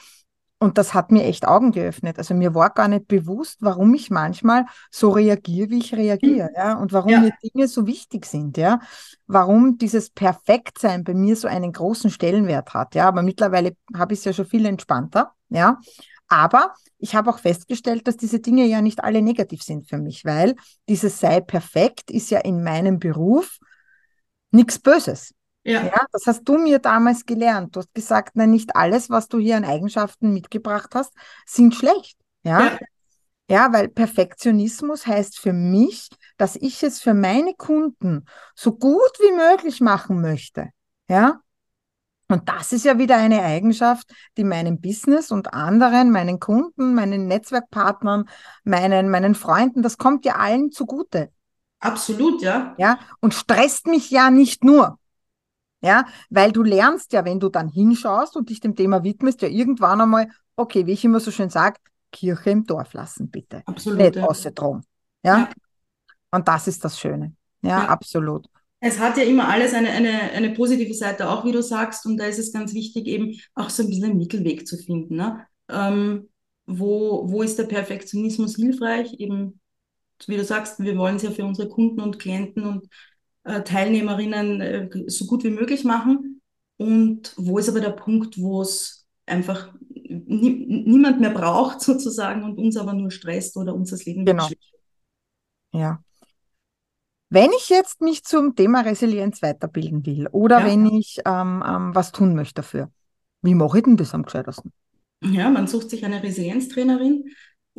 Und 0.62 0.76
das 0.76 0.92
hat 0.92 1.10
mir 1.10 1.24
echt 1.24 1.48
Augen 1.48 1.72
geöffnet. 1.72 2.18
Also 2.18 2.34
mir 2.34 2.54
war 2.54 2.68
gar 2.68 2.86
nicht 2.86 3.08
bewusst, 3.08 3.62
warum 3.62 3.94
ich 3.94 4.10
manchmal 4.10 4.66
so 4.90 5.08
reagiere, 5.08 5.70
wie 5.70 5.78
ich 5.78 5.94
reagiere, 5.94 6.50
mhm. 6.50 6.54
ja, 6.54 6.74
und 6.74 6.92
warum 6.92 7.10
ja. 7.10 7.20
mir 7.20 7.32
Dinge 7.42 7.66
so 7.66 7.86
wichtig 7.86 8.26
sind, 8.26 8.58
ja. 8.58 8.78
Warum 9.26 9.78
dieses 9.78 10.10
Perfektsein 10.10 11.02
bei 11.02 11.14
mir 11.14 11.34
so 11.34 11.48
einen 11.48 11.72
großen 11.72 12.10
Stellenwert 12.10 12.74
hat, 12.74 12.94
ja. 12.94 13.08
Aber 13.08 13.22
mittlerweile 13.22 13.74
habe 13.96 14.12
ich 14.12 14.18
es 14.18 14.26
ja 14.26 14.34
schon 14.34 14.44
viel 14.44 14.66
entspannter, 14.66 15.32
ja. 15.48 15.80
Aber 16.28 16.74
ich 16.98 17.14
habe 17.14 17.30
auch 17.30 17.38
festgestellt, 17.38 18.06
dass 18.06 18.18
diese 18.18 18.40
Dinge 18.40 18.66
ja 18.66 18.82
nicht 18.82 19.02
alle 19.02 19.22
negativ 19.22 19.62
sind 19.62 19.88
für 19.88 19.96
mich, 19.96 20.26
weil 20.26 20.56
dieses 20.90 21.20
sei 21.20 21.40
perfekt 21.40 22.10
ist 22.10 22.30
ja 22.30 22.38
in 22.38 22.62
meinem 22.62 22.98
Beruf 22.98 23.58
nichts 24.50 24.78
Böses. 24.78 25.34
Ja. 25.64 25.84
ja. 25.84 26.06
Das 26.12 26.26
hast 26.26 26.44
du 26.44 26.58
mir 26.58 26.78
damals 26.78 27.26
gelernt. 27.26 27.76
Du 27.76 27.80
hast 27.80 27.94
gesagt, 27.94 28.36
nein, 28.36 28.50
nicht 28.50 28.76
alles, 28.76 29.10
was 29.10 29.28
du 29.28 29.38
hier 29.38 29.56
an 29.56 29.64
Eigenschaften 29.64 30.32
mitgebracht 30.32 30.90
hast, 30.94 31.12
sind 31.46 31.74
schlecht. 31.74 32.18
Ja. 32.42 32.64
ja. 32.64 32.78
Ja, 33.50 33.72
weil 33.72 33.88
Perfektionismus 33.88 35.08
heißt 35.08 35.40
für 35.40 35.52
mich, 35.52 36.08
dass 36.36 36.54
ich 36.54 36.84
es 36.84 37.00
für 37.00 37.14
meine 37.14 37.54
Kunden 37.54 38.24
so 38.54 38.70
gut 38.70 39.10
wie 39.18 39.32
möglich 39.32 39.80
machen 39.80 40.20
möchte. 40.20 40.70
Ja. 41.08 41.40
Und 42.28 42.48
das 42.48 42.72
ist 42.72 42.84
ja 42.84 42.96
wieder 42.96 43.16
eine 43.16 43.42
Eigenschaft, 43.42 44.08
die 44.36 44.44
meinem 44.44 44.80
Business 44.80 45.32
und 45.32 45.52
anderen, 45.52 46.12
meinen 46.12 46.38
Kunden, 46.38 46.94
meinen 46.94 47.26
Netzwerkpartnern, 47.26 48.28
meinen, 48.62 49.10
meinen 49.10 49.34
Freunden, 49.34 49.82
das 49.82 49.98
kommt 49.98 50.24
ja 50.24 50.36
allen 50.36 50.70
zugute. 50.70 51.32
Absolut, 51.80 52.40
ja. 52.42 52.76
Ja, 52.78 53.00
und 53.20 53.34
stresst 53.34 53.88
mich 53.88 54.12
ja 54.12 54.30
nicht 54.30 54.62
nur. 54.62 54.99
Ja, 55.82 56.04
weil 56.28 56.52
du 56.52 56.62
lernst 56.62 57.12
ja, 57.12 57.24
wenn 57.24 57.40
du 57.40 57.48
dann 57.48 57.68
hinschaust 57.68 58.36
und 58.36 58.50
dich 58.50 58.60
dem 58.60 58.76
Thema 58.76 59.02
widmest, 59.02 59.40
ja 59.42 59.48
irgendwann 59.48 60.00
einmal, 60.00 60.28
okay, 60.56 60.86
wie 60.86 60.92
ich 60.92 61.04
immer 61.04 61.20
so 61.20 61.30
schön 61.30 61.48
sage, 61.48 61.80
Kirche 62.12 62.50
im 62.50 62.64
Dorf 62.66 62.92
lassen, 62.92 63.30
bitte. 63.30 63.62
Absolut. 63.66 63.98
Nicht 63.98 64.16
ja. 64.16 64.24
außer 64.24 64.50
drum. 64.50 64.82
Ja? 65.22 65.38
ja? 65.38 65.50
Und 66.30 66.46
das 66.48 66.68
ist 66.68 66.84
das 66.84 66.98
Schöne. 66.98 67.34
Ja, 67.62 67.82
ja, 67.82 67.88
absolut 67.88 68.46
es 68.80 68.98
hat 68.98 69.18
ja 69.18 69.24
immer 69.24 69.48
alles 69.48 69.74
eine, 69.74 69.90
eine, 69.90 70.32
eine 70.32 70.50
positive 70.50 70.94
Seite, 70.94 71.28
auch 71.28 71.44
wie 71.44 71.52
du 71.52 71.62
sagst, 71.62 72.06
und 72.06 72.16
da 72.16 72.24
ist 72.24 72.38
es 72.38 72.52
ganz 72.52 72.72
wichtig, 72.72 73.06
eben 73.06 73.38
auch 73.54 73.68
so 73.68 73.82
ein 73.82 73.88
bisschen 73.90 74.04
einen 74.06 74.18
Mittelweg 74.18 74.66
zu 74.66 74.78
finden. 74.78 75.16
Ne? 75.16 75.46
Ähm, 75.68 76.30
wo, 76.66 77.30
wo 77.30 77.42
ist 77.42 77.58
der 77.58 77.64
Perfektionismus 77.64 78.56
hilfreich? 78.56 79.14
Eben, 79.18 79.60
wie 80.26 80.36
du 80.36 80.44
sagst, 80.44 80.80
wir 80.80 80.96
wollen 80.96 81.16
es 81.16 81.22
ja 81.22 81.30
für 81.30 81.44
unsere 81.44 81.68
Kunden 81.68 82.00
und 82.00 82.18
Klienten 82.18 82.64
und 82.64 82.88
Teilnehmerinnen 83.44 84.60
äh, 84.60 84.90
so 85.06 85.26
gut 85.26 85.44
wie 85.44 85.50
möglich 85.50 85.84
machen. 85.84 86.40
Und 86.76 87.34
wo 87.36 87.58
ist 87.58 87.68
aber 87.68 87.80
der 87.80 87.90
Punkt, 87.90 88.40
wo 88.40 88.62
es 88.62 89.06
einfach 89.26 89.72
nie, 89.88 90.84
niemand 90.86 91.20
mehr 91.20 91.30
braucht, 91.30 91.80
sozusagen, 91.80 92.42
und 92.44 92.58
uns 92.58 92.76
aber 92.76 92.92
nur 92.92 93.10
stresst 93.10 93.56
oder 93.56 93.74
uns 93.74 93.90
das 93.90 94.04
Leben 94.04 94.24
genau. 94.24 94.48
Ja. 95.72 96.02
Wenn 97.28 97.50
ich 97.56 97.68
jetzt 97.68 98.00
mich 98.00 98.24
zum 98.24 98.56
Thema 98.56 98.80
Resilienz 98.80 99.40
weiterbilden 99.40 100.04
will 100.04 100.26
oder 100.32 100.60
ja. 100.60 100.66
wenn 100.66 100.86
ich 100.86 101.18
ähm, 101.24 101.62
ähm, 101.64 101.94
was 101.94 102.10
tun 102.10 102.34
möchte 102.34 102.54
dafür, 102.54 102.90
wie 103.42 103.54
mache 103.54 103.78
ich 103.78 103.84
denn 103.84 103.96
das 103.96 104.14
am 104.14 104.24
gescheitesten? 104.24 104.72
Ja, 105.22 105.48
man 105.50 105.68
sucht 105.68 105.90
sich 105.90 106.04
eine 106.04 106.22
Resilienztrainerin 106.22 107.30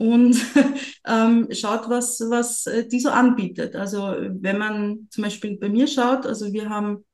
und 0.02 0.36
ähm, 1.06 1.48
schaut, 1.52 1.88
was, 1.88 2.20
was 2.22 2.66
äh, 2.66 2.88
die 2.88 3.00
so 3.00 3.10
anbietet. 3.10 3.76
Also 3.76 4.00
wenn 4.00 4.58
man 4.58 5.08
zum 5.12 5.24
Beispiel 5.24 5.58
bei 5.58 5.70
mir 5.70 5.86
schaut, 5.86 6.26
also 6.26 6.52
wir 6.52 6.70
haben 6.70 7.06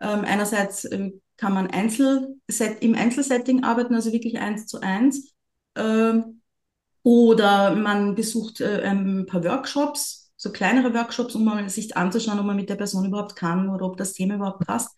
ähm, 0.00 0.24
einerseits 0.24 0.84
äh, 0.84 1.10
kann 1.36 1.54
man 1.54 1.66
Einzelset, 1.66 2.82
im 2.82 2.94
Einzelsetting 2.94 3.64
arbeiten, 3.64 3.96
also 3.96 4.12
wirklich 4.12 4.38
eins 4.38 4.66
zu 4.66 4.80
eins. 4.80 5.34
Äh, 5.74 6.20
oder 7.02 7.74
man 7.74 8.14
besucht 8.14 8.60
äh, 8.60 8.82
ein 8.82 9.26
paar 9.26 9.42
Workshops, 9.42 10.32
so 10.36 10.52
kleinere 10.52 10.94
Workshops, 10.94 11.34
um 11.34 11.44
mal 11.44 11.68
sich 11.68 11.96
anzuschauen, 11.96 12.38
ob 12.38 12.46
man 12.46 12.56
mit 12.56 12.68
der 12.68 12.76
Person 12.76 13.06
überhaupt 13.06 13.34
kann 13.34 13.68
oder 13.70 13.86
ob 13.86 13.96
das 13.96 14.12
Thema 14.12 14.36
überhaupt 14.36 14.64
passt. 14.64 14.96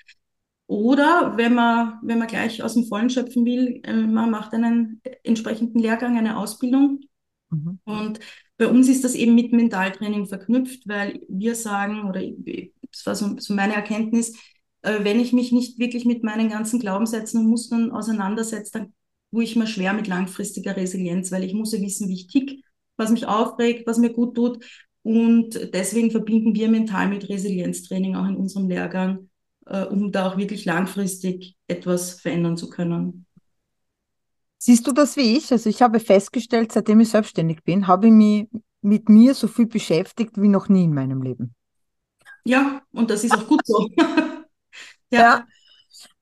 Oder 0.67 1.33
wenn 1.39 1.55
man, 1.55 1.99
wenn 2.03 2.19
man 2.19 2.29
gleich 2.29 2.63
aus 2.63 2.75
dem 2.75 2.85
Vollen 2.85 3.09
schöpfen 3.09 3.47
will, 3.47 3.81
äh, 3.85 3.95
man 3.95 4.31
macht 4.31 4.53
einen 4.53 5.01
entsprechenden 5.25 5.79
Lehrgang, 5.79 6.19
eine 6.19 6.37
Ausbildung. 6.37 7.01
Mhm. 7.51 7.79
Und 7.85 8.21
bei 8.57 8.67
uns 8.67 8.89
ist 8.89 9.05
das 9.05 9.15
eben 9.15 9.35
mit 9.35 9.53
Mentaltraining 9.53 10.27
verknüpft, 10.27 10.87
weil 10.87 11.21
wir 11.29 11.55
sagen, 11.55 12.09
oder 12.09 12.21
das 12.91 13.07
war 13.07 13.15
so, 13.15 13.39
so 13.39 13.55
meine 13.55 13.75
Erkenntnis, 13.75 14.37
äh, 14.83 15.05
wenn 15.05 15.21
ich 15.21 15.33
mich 15.33 15.53
nicht 15.53 15.79
wirklich 15.79 16.05
mit 16.05 16.23
meinen 16.23 16.49
ganzen 16.49 16.81
Glaubenssätzen 16.81 17.41
und 17.41 17.51
Mustern 17.51 17.93
auseinandersetze, 17.93 18.73
dann 18.73 18.93
tue 19.31 19.45
ich 19.45 19.57
mir 19.57 19.67
schwer 19.67 19.93
mit 19.93 20.07
langfristiger 20.07 20.77
Resilienz, 20.77 21.31
weil 21.31 21.45
ich 21.45 21.55
muss 21.55 21.73
ja 21.73 21.81
wissen, 21.81 22.09
wie 22.09 22.15
ich 22.15 22.27
tick, 22.29 22.65
was 22.97 23.11
mich 23.11 23.27
aufregt, 23.27 23.87
was 23.87 23.99
mir 23.99 24.13
gut 24.13 24.35
tut. 24.35 24.65
Und 25.03 25.73
deswegen 25.73 26.11
verbinden 26.11 26.55
wir 26.55 26.69
mental 26.69 27.09
mit 27.09 27.29
Resilienztraining 27.29 28.17
auch 28.17 28.27
in 28.27 28.37
unserem 28.37 28.69
Lehrgang, 28.69 29.31
äh, 29.67 29.85
um 29.85 30.13
da 30.13 30.29
auch 30.29 30.37
wirklich 30.37 30.65
langfristig 30.65 31.57
etwas 31.67 32.21
verändern 32.21 32.57
zu 32.57 32.69
können. 32.69 33.27
Siehst 34.59 34.87
du 34.87 34.93
das 34.93 35.17
wie 35.17 35.37
ich? 35.37 35.51
Also 35.53 35.71
ich 35.71 35.81
habe 35.83 36.01
festgestellt, 36.01 36.73
seitdem 36.73 37.01
ich 37.01 37.11
selbstständig 37.11 37.63
bin, 37.63 37.87
habe 37.87 38.09
ich 38.09 38.13
mich 38.13 38.49
mit 38.83 39.09
mir 39.09 39.35
so 39.35 39.49
viel 39.49 39.67
beschäftigt 39.67 40.41
wie 40.41 40.49
noch 40.49 40.69
nie 40.69 40.85
in 40.85 40.95
meinem 40.95 41.23
Leben. 41.23 41.55
Ja, 42.45 42.83
und 42.93 43.11
das 43.11 43.25
ist 43.25 43.35
auch 43.35 43.47
gut 43.47 43.61
so. 43.65 43.89
ja. 45.11 45.21
ja. 45.21 45.47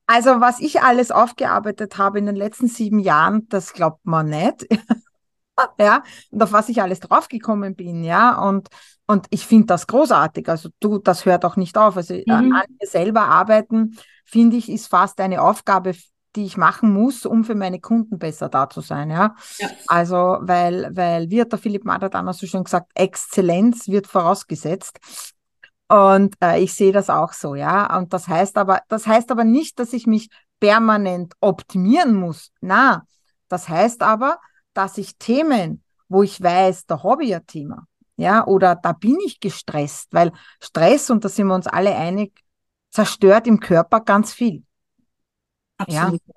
Also 0.05 0.39
was 0.39 0.61
ich 0.61 0.81
alles 0.81 1.11
aufgearbeitet 1.11 1.97
habe 1.97 2.19
in 2.19 2.25
den 2.25 2.35
letzten 2.35 2.67
sieben 2.67 2.99
Jahren, 2.99 3.47
das 3.49 3.73
glaubt 3.73 4.05
man 4.05 4.29
nicht. 4.29 4.67
ja, 5.79 6.03
und 6.31 6.41
auf 6.41 6.53
was 6.53 6.69
ich 6.69 6.81
alles 6.81 7.01
draufgekommen 7.01 7.75
bin, 7.75 8.03
ja, 8.03 8.39
und, 8.39 8.69
und 9.05 9.27
ich 9.31 9.45
finde 9.45 9.65
das 9.67 9.85
großartig, 9.85 10.47
also 10.47 10.69
du, 10.79 10.99
das 10.99 11.25
hört 11.25 11.43
auch 11.43 11.57
nicht 11.57 11.77
auf, 11.77 11.97
also 11.97 12.13
mhm. 12.13 12.31
an 12.31 12.49
mir 12.49 12.87
selber 12.87 13.23
arbeiten, 13.23 13.97
finde 14.23 14.55
ich, 14.55 14.69
ist 14.69 14.87
fast 14.87 15.19
eine 15.19 15.41
Aufgabe, 15.41 15.93
die 16.37 16.45
ich 16.45 16.55
machen 16.55 16.93
muss, 16.93 17.25
um 17.25 17.43
für 17.43 17.55
meine 17.55 17.79
Kunden 17.81 18.19
besser 18.19 18.47
da 18.47 18.69
zu 18.69 18.81
sein, 18.81 19.09
ja. 19.09 19.35
ja. 19.57 19.69
Also, 19.87 20.37
weil, 20.41 20.95
weil, 20.95 21.29
wie 21.29 21.41
hat 21.41 21.51
der 21.51 21.59
Philipp 21.59 21.83
Mader 21.83 22.09
damals 22.09 22.37
so 22.37 22.47
schön 22.47 22.63
gesagt, 22.63 22.91
Exzellenz 22.93 23.87
wird 23.87 24.07
vorausgesetzt. 24.07 24.99
Und 25.89 26.35
äh, 26.41 26.61
ich 26.61 26.73
sehe 26.73 26.91
das 26.91 27.09
auch 27.09 27.33
so, 27.33 27.55
ja. 27.55 27.97
Und 27.97 28.13
das 28.13 28.27
heißt 28.27 28.57
aber, 28.57 28.81
das 28.87 29.07
heißt 29.07 29.31
aber 29.31 29.43
nicht, 29.43 29.79
dass 29.79 29.93
ich 29.93 30.05
mich 30.05 30.29
permanent 30.59 31.33
optimieren 31.39 32.13
muss. 32.13 32.51
Na, 32.61 33.03
das 33.49 33.67
heißt 33.67 34.03
aber, 34.03 34.37
dass 34.73 34.97
ich 34.99 35.17
Themen, 35.17 35.83
wo 36.07 36.21
ich 36.21 36.41
weiß, 36.41 36.85
da 36.85 37.01
habe 37.03 37.25
ich 37.25 37.35
ein 37.35 37.47
Thema, 37.47 37.87
ja, 38.15 38.45
oder 38.45 38.75
da 38.75 38.93
bin 38.93 39.17
ich 39.25 39.39
gestresst, 39.39 40.13
weil 40.13 40.31
Stress, 40.61 41.09
und 41.09 41.25
da 41.25 41.29
sind 41.29 41.47
wir 41.47 41.55
uns 41.55 41.67
alle 41.67 41.95
einig, 41.95 42.31
zerstört 42.91 43.47
im 43.47 43.59
Körper 43.59 44.01
ganz 44.01 44.33
viel. 44.33 44.63
Absolut. 45.77 46.21
Ja. 46.25 46.33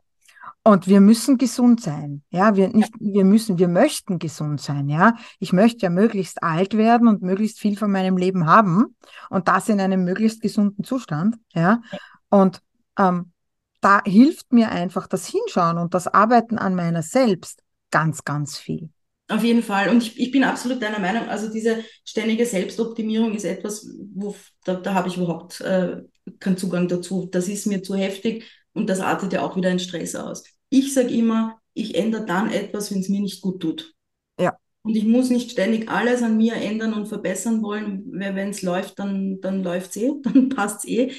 Und 0.63 0.87
wir 0.87 1.01
müssen 1.01 1.39
gesund 1.39 1.81
sein. 1.81 2.23
Ja, 2.31 2.55
wir 2.55 2.69
nicht, 2.69 2.93
wir 2.99 3.25
müssen, 3.25 3.59
wir 3.59 3.69
möchten 3.69 4.19
gesund 4.19 4.61
sein. 4.61 4.89
Ja, 4.91 5.17
ich 5.39 5.53
möchte 5.53 5.85
ja 5.85 5.91
möglichst 5.91 6.43
alt 6.43 6.77
werden 6.77 7.09
und 7.09 7.23
möglichst 7.23 7.59
viel 7.59 7.79
von 7.79 7.91
meinem 7.91 8.19
Leben 8.19 8.47
haben 8.47 8.95
und 9.31 9.49
das 9.49 9.71
in 9.71 9.81
einem 9.81 10.05
möglichst 10.05 10.43
gesunden 10.43 10.85
Zustand. 10.85 11.37
Ja, 11.55 11.81
und 12.29 12.61
ähm, 12.99 13.33
da 13.81 14.03
hilft 14.05 14.53
mir 14.53 14.71
einfach 14.71 15.07
das 15.07 15.27
Hinschauen 15.27 15.79
und 15.79 15.95
das 15.95 16.07
Arbeiten 16.07 16.59
an 16.59 16.75
meiner 16.75 17.03
selbst 17.03 17.63
ganz, 17.91 18.25
ganz 18.25 18.59
viel. 18.59 18.91
Auf 19.29 19.45
jeden 19.45 19.63
Fall. 19.63 19.89
Und 19.89 20.03
ich, 20.03 20.19
ich 20.19 20.31
bin 20.31 20.45
absolut 20.45 20.83
deiner 20.83 20.99
Meinung. 20.99 21.29
Also 21.29 21.51
diese 21.51 21.85
ständige 22.05 22.45
Selbstoptimierung 22.45 23.33
ist 23.33 23.45
etwas, 23.45 23.89
wo 24.13 24.35
da, 24.65 24.75
da 24.75 24.93
habe 24.93 25.09
ich 25.09 25.17
überhaupt 25.17 25.61
äh, 25.61 26.03
keinen 26.41 26.57
Zugang 26.57 26.89
dazu. 26.89 27.29
Das 27.31 27.49
ist 27.49 27.67
mir 27.67 27.83
zu 27.83 27.95
heftig 27.95 28.45
und 28.81 28.87
das 28.89 29.01
artet 29.01 29.33
ja 29.33 29.43
auch 29.43 29.57
wieder 29.57 29.71
in 29.71 29.79
Stress 29.79 30.15
aus. 30.15 30.43
Ich 30.71 30.95
sage 30.95 31.11
immer, 31.11 31.59
ich 31.75 31.95
ändere 31.95 32.25
dann 32.25 32.51
etwas, 32.51 32.91
wenn 32.91 33.01
es 33.01 33.09
mir 33.09 33.21
nicht 33.21 33.43
gut 33.43 33.61
tut. 33.61 33.95
Ja. 34.39 34.57
Und 34.83 34.97
ich 34.97 35.05
muss 35.05 35.31
nicht 35.31 35.51
ständig 35.51 35.91
alles 35.91 36.23
an 36.23 36.37
mir 36.37 36.55
ändern 36.55 36.95
und 36.95 37.07
verbessern 37.07 37.63
wollen. 37.63 38.05
Wenn 38.13 38.51
es 38.51 38.63
läuft, 38.63 38.99
dann, 38.99 39.41
dann 39.41 39.63
läuft 39.63 39.91
es 39.91 39.97
eh, 39.97 40.13
dann 40.23 40.49
passt 40.49 40.85
es 40.85 40.91
eh. 40.91 41.03
Äh, 41.03 41.11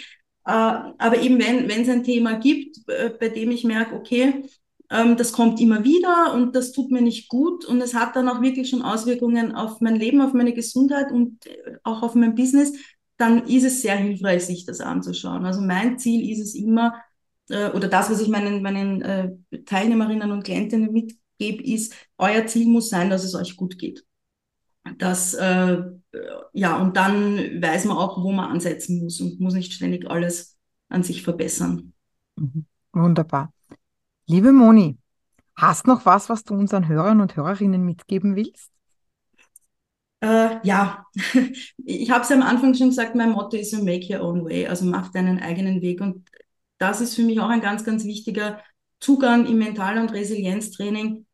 aber 0.46 1.22
eben, 1.22 1.40
wenn 1.40 1.82
es 1.82 1.90
ein 1.90 2.04
Thema 2.04 2.40
gibt, 2.40 2.78
äh, 2.90 3.12
bei 3.12 3.30
dem 3.30 3.52
ich 3.52 3.64
merke, 3.64 3.96
okay, 3.96 4.44
ähm, 4.90 5.16
das 5.16 5.32
kommt 5.32 5.62
immer 5.62 5.84
wieder 5.84 6.34
und 6.34 6.56
das 6.56 6.72
tut 6.72 6.90
mir 6.90 7.02
nicht 7.02 7.30
gut 7.30 7.64
und 7.66 7.80
es 7.80 7.94
hat 7.94 8.16
dann 8.16 8.28
auch 8.28 8.42
wirklich 8.42 8.70
schon 8.70 8.82
Auswirkungen 8.82 9.54
auf 9.54 9.82
mein 9.82 9.96
Leben, 9.96 10.20
auf 10.20 10.34
meine 10.34 10.54
Gesundheit 10.54 11.12
und 11.12 11.46
äh, 11.46 11.78
auch 11.84 12.02
auf 12.02 12.16
mein 12.16 12.34
Business. 12.36 12.74
dann 13.18 13.46
ist 13.46 13.64
es 13.64 13.84
sehr 13.84 13.98
hilfreich, 13.98 14.44
sich 14.46 14.66
das 14.66 14.82
anzuschauen. 14.82 15.46
Also 15.46 15.62
mein 15.62 16.00
Ziel 16.00 16.28
ist 16.32 16.40
es 16.40 16.56
immer, 16.56 16.96
äh, 17.50 17.70
oder 17.72 17.88
das, 17.88 18.10
was 18.10 18.22
ich 18.22 18.28
meinen, 18.28 18.62
meinen 18.62 19.02
äh, 19.02 19.32
Teilnehmerinnen 19.66 20.32
und 20.32 20.44
Klientinnen 20.44 20.92
mitgebe, 20.92 21.64
ist, 21.64 21.94
euer 22.18 22.46
Ziel 22.48 22.68
muss 22.68 22.90
sein, 22.90 23.10
dass 23.10 23.24
es 23.24 23.36
euch 23.36 23.56
gut 23.56 23.78
geht. 23.78 24.06
Das, 24.98 25.34
äh, 25.36 25.82
ja, 26.54 26.78
und 26.78 26.98
dann 26.98 27.38
weiß 27.62 27.86
man 27.86 27.98
auch, 27.98 28.24
wo 28.24 28.32
man 28.32 28.52
ansetzen 28.52 29.04
muss 29.04 29.22
und 29.22 29.40
muss 29.40 29.54
nicht 29.54 29.74
ständig 29.74 30.10
alles 30.10 30.58
an 30.90 31.04
sich 31.04 31.24
verbessern. 31.24 31.94
Mhm. 32.36 32.66
Wunderbar. 32.94 33.54
Liebe 34.28 34.52
Moni, 34.52 34.98
hast 35.56 35.88
noch 35.88 36.06
was, 36.06 36.30
was 36.30 36.44
du 36.44 36.56
unseren 36.56 36.88
Hörern 36.88 37.22
und 37.22 37.36
Hörerinnen 37.36 37.86
mitgeben 37.86 38.36
willst? 38.36 38.72
Äh, 40.22 40.60
ja, 40.64 41.06
ich 41.86 42.12
habe 42.12 42.24
es 42.24 42.32
am 42.32 42.42
Anfang 42.42 42.74
schon 42.74 42.90
gesagt, 42.90 43.16
mein 43.16 43.32
Motto 43.32 43.58
ist 43.58 43.74
Make 43.74 44.14
Your 44.14 44.24
Own 44.28 44.46
Way, 44.46 44.68
also 44.68 44.86
mach 44.86 45.12
deinen 45.12 45.40
eigenen 45.40 45.82
Weg. 45.82 46.02
Und 46.02 46.30
das 46.82 47.02
ist 47.02 47.16
für 47.16 47.24
mich 47.24 47.40
auch 47.40 47.50
ein 47.50 47.62
ganz, 47.62 47.84
ganz 47.84 48.04
wichtiger 48.06 48.62
Zugang 49.00 49.46
im 49.46 49.58
Mental- 49.58 50.00
und 50.00 50.12
Resilienztraining. 50.12 51.26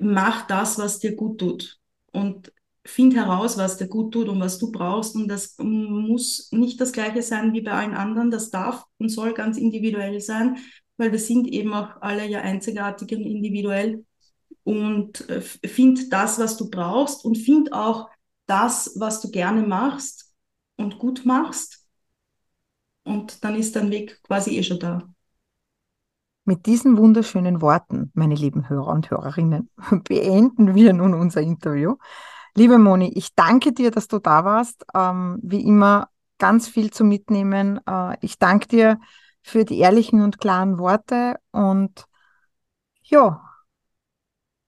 Mach 0.00 0.46
das, 0.46 0.78
was 0.78 0.98
dir 0.98 1.14
gut 1.14 1.38
tut. 1.40 1.78
Und 2.12 2.52
find 2.84 3.14
heraus, 3.14 3.58
was 3.58 3.76
dir 3.76 3.88
gut 3.88 4.12
tut 4.12 4.28
und 4.28 4.40
was 4.40 4.58
du 4.58 4.72
brauchst. 4.72 5.14
Und 5.14 5.28
das 5.28 5.56
muss 5.58 6.50
nicht 6.52 6.80
das 6.80 6.92
Gleiche 6.92 7.22
sein 7.22 7.52
wie 7.52 7.60
bei 7.60 7.72
allen 7.72 7.94
anderen. 7.94 8.30
Das 8.30 8.50
darf 8.50 8.84
und 8.98 9.10
soll 9.10 9.34
ganz 9.34 9.58
individuell 9.58 10.20
sein, 10.20 10.58
weil 10.96 11.12
wir 11.12 11.18
sind 11.18 11.46
eben 11.48 11.72
auch 11.74 12.00
alle 12.00 12.26
ja 12.26 12.40
einzigartig 12.40 13.12
und 13.12 13.22
individuell 13.22 14.04
und 14.64 15.28
äh, 15.28 15.40
find 15.40 16.12
das, 16.12 16.38
was 16.38 16.56
du 16.56 16.70
brauchst 16.70 17.24
und 17.24 17.36
find 17.36 17.72
auch 17.72 18.08
das, 18.46 18.94
was 18.96 19.20
du 19.20 19.30
gerne 19.30 19.62
machst 19.62 20.32
und 20.76 20.98
gut 20.98 21.24
machst. 21.24 21.79
Und 23.10 23.42
dann 23.42 23.56
ist 23.56 23.74
dein 23.74 23.90
Weg 23.90 24.22
quasi 24.22 24.56
eh 24.56 24.62
schon 24.62 24.78
da. 24.78 25.02
Mit 26.44 26.66
diesen 26.66 26.96
wunderschönen 26.96 27.60
Worten, 27.60 28.12
meine 28.14 28.36
lieben 28.36 28.68
Hörer 28.68 28.92
und 28.92 29.10
Hörerinnen, 29.10 29.68
beenden 30.08 30.76
wir 30.76 30.92
nun 30.92 31.14
unser 31.14 31.40
Interview. 31.40 31.96
Liebe 32.54 32.78
Moni, 32.78 33.12
ich 33.16 33.34
danke 33.34 33.72
dir, 33.72 33.90
dass 33.90 34.06
du 34.06 34.20
da 34.20 34.44
warst. 34.44 34.84
Ähm, 34.94 35.40
wie 35.42 35.60
immer 35.66 36.08
ganz 36.38 36.68
viel 36.68 36.92
zu 36.92 37.02
mitnehmen. 37.02 37.80
Äh, 37.84 38.16
ich 38.20 38.38
danke 38.38 38.68
dir 38.68 39.00
für 39.42 39.64
die 39.64 39.78
ehrlichen 39.78 40.22
und 40.22 40.38
klaren 40.38 40.78
Worte 40.78 41.34
und 41.50 42.04
ja, 43.02 43.42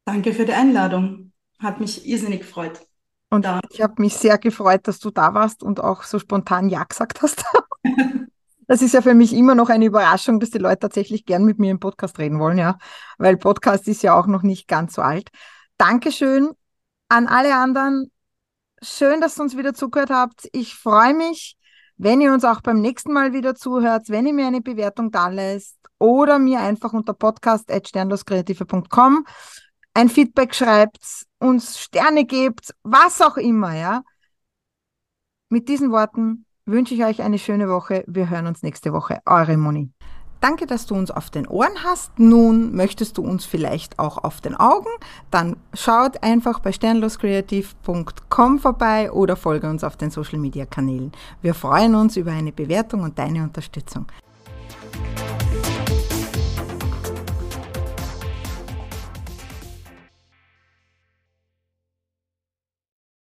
Danke 0.04 0.32
für 0.32 0.44
die 0.44 0.52
Einladung. 0.52 1.30
Hat 1.60 1.78
mich 1.78 2.04
irrsinnig 2.08 2.40
gefreut. 2.40 2.80
Und 3.30 3.44
da. 3.44 3.60
ich 3.70 3.80
habe 3.80 4.02
mich 4.02 4.16
sehr 4.16 4.36
gefreut, 4.36 4.88
dass 4.88 4.98
du 4.98 5.12
da 5.12 5.32
warst 5.32 5.62
und 5.62 5.78
auch 5.78 6.02
so 6.02 6.18
spontan 6.18 6.68
Ja 6.68 6.82
gesagt 6.82 7.22
hast. 7.22 7.44
das 8.72 8.80
ist 8.80 8.94
ja 8.94 9.02
für 9.02 9.12
mich 9.12 9.34
immer 9.34 9.54
noch 9.54 9.68
eine 9.68 9.84
Überraschung, 9.84 10.40
dass 10.40 10.48
die 10.48 10.56
Leute 10.56 10.78
tatsächlich 10.78 11.26
gern 11.26 11.44
mit 11.44 11.58
mir 11.58 11.70
im 11.70 11.78
Podcast 11.78 12.18
reden 12.18 12.38
wollen, 12.38 12.56
ja. 12.56 12.78
Weil 13.18 13.36
Podcast 13.36 13.86
ist 13.86 14.02
ja 14.02 14.18
auch 14.18 14.26
noch 14.26 14.42
nicht 14.42 14.66
ganz 14.66 14.94
so 14.94 15.02
alt. 15.02 15.28
Dankeschön 15.76 16.52
an 17.08 17.26
alle 17.26 17.54
anderen. 17.54 18.10
Schön, 18.80 19.20
dass 19.20 19.38
ihr 19.38 19.42
uns 19.42 19.58
wieder 19.58 19.74
zugehört 19.74 20.08
habt. 20.08 20.48
Ich 20.52 20.74
freue 20.74 21.12
mich, 21.12 21.58
wenn 21.98 22.22
ihr 22.22 22.32
uns 22.32 22.46
auch 22.46 22.62
beim 22.62 22.80
nächsten 22.80 23.12
Mal 23.12 23.34
wieder 23.34 23.54
zuhört, 23.54 24.08
wenn 24.08 24.24
ihr 24.24 24.32
mir 24.32 24.46
eine 24.46 24.62
Bewertung 24.62 25.10
da 25.10 25.28
lässt 25.28 25.76
oder 25.98 26.38
mir 26.38 26.60
einfach 26.60 26.94
unter 26.94 27.12
podcast.sternloskreative.com 27.12 29.26
ein 29.92 30.08
Feedback 30.08 30.54
schreibt, 30.54 31.26
uns 31.38 31.78
Sterne 31.78 32.24
gebt, 32.24 32.74
was 32.84 33.20
auch 33.20 33.36
immer, 33.36 33.76
ja. 33.76 34.02
Mit 35.50 35.68
diesen 35.68 35.92
Worten 35.92 36.46
wünsche 36.66 36.94
ich 36.94 37.04
euch 37.04 37.22
eine 37.22 37.38
schöne 37.38 37.68
Woche. 37.68 38.04
Wir 38.06 38.30
hören 38.30 38.46
uns 38.46 38.62
nächste 38.62 38.92
Woche. 38.92 39.20
Eure 39.26 39.56
Moni. 39.56 39.90
Danke, 40.40 40.66
dass 40.66 40.86
du 40.86 40.96
uns 40.96 41.12
auf 41.12 41.30
den 41.30 41.46
Ohren 41.46 41.84
hast. 41.84 42.18
Nun 42.18 42.74
möchtest 42.74 43.16
du 43.16 43.22
uns 43.22 43.44
vielleicht 43.44 44.00
auch 44.00 44.18
auf 44.24 44.40
den 44.40 44.56
Augen? 44.56 44.88
Dann 45.30 45.56
schaut 45.72 46.20
einfach 46.24 46.58
bei 46.58 46.72
sternloskreativ.com 46.72 48.58
vorbei 48.58 49.12
oder 49.12 49.36
folge 49.36 49.70
uns 49.70 49.84
auf 49.84 49.96
den 49.96 50.10
Social 50.10 50.40
Media 50.40 50.66
Kanälen. 50.66 51.12
Wir 51.42 51.54
freuen 51.54 51.94
uns 51.94 52.16
über 52.16 52.32
eine 52.32 52.50
Bewertung 52.50 53.02
und 53.02 53.20
deine 53.20 53.44
Unterstützung. 53.44 54.06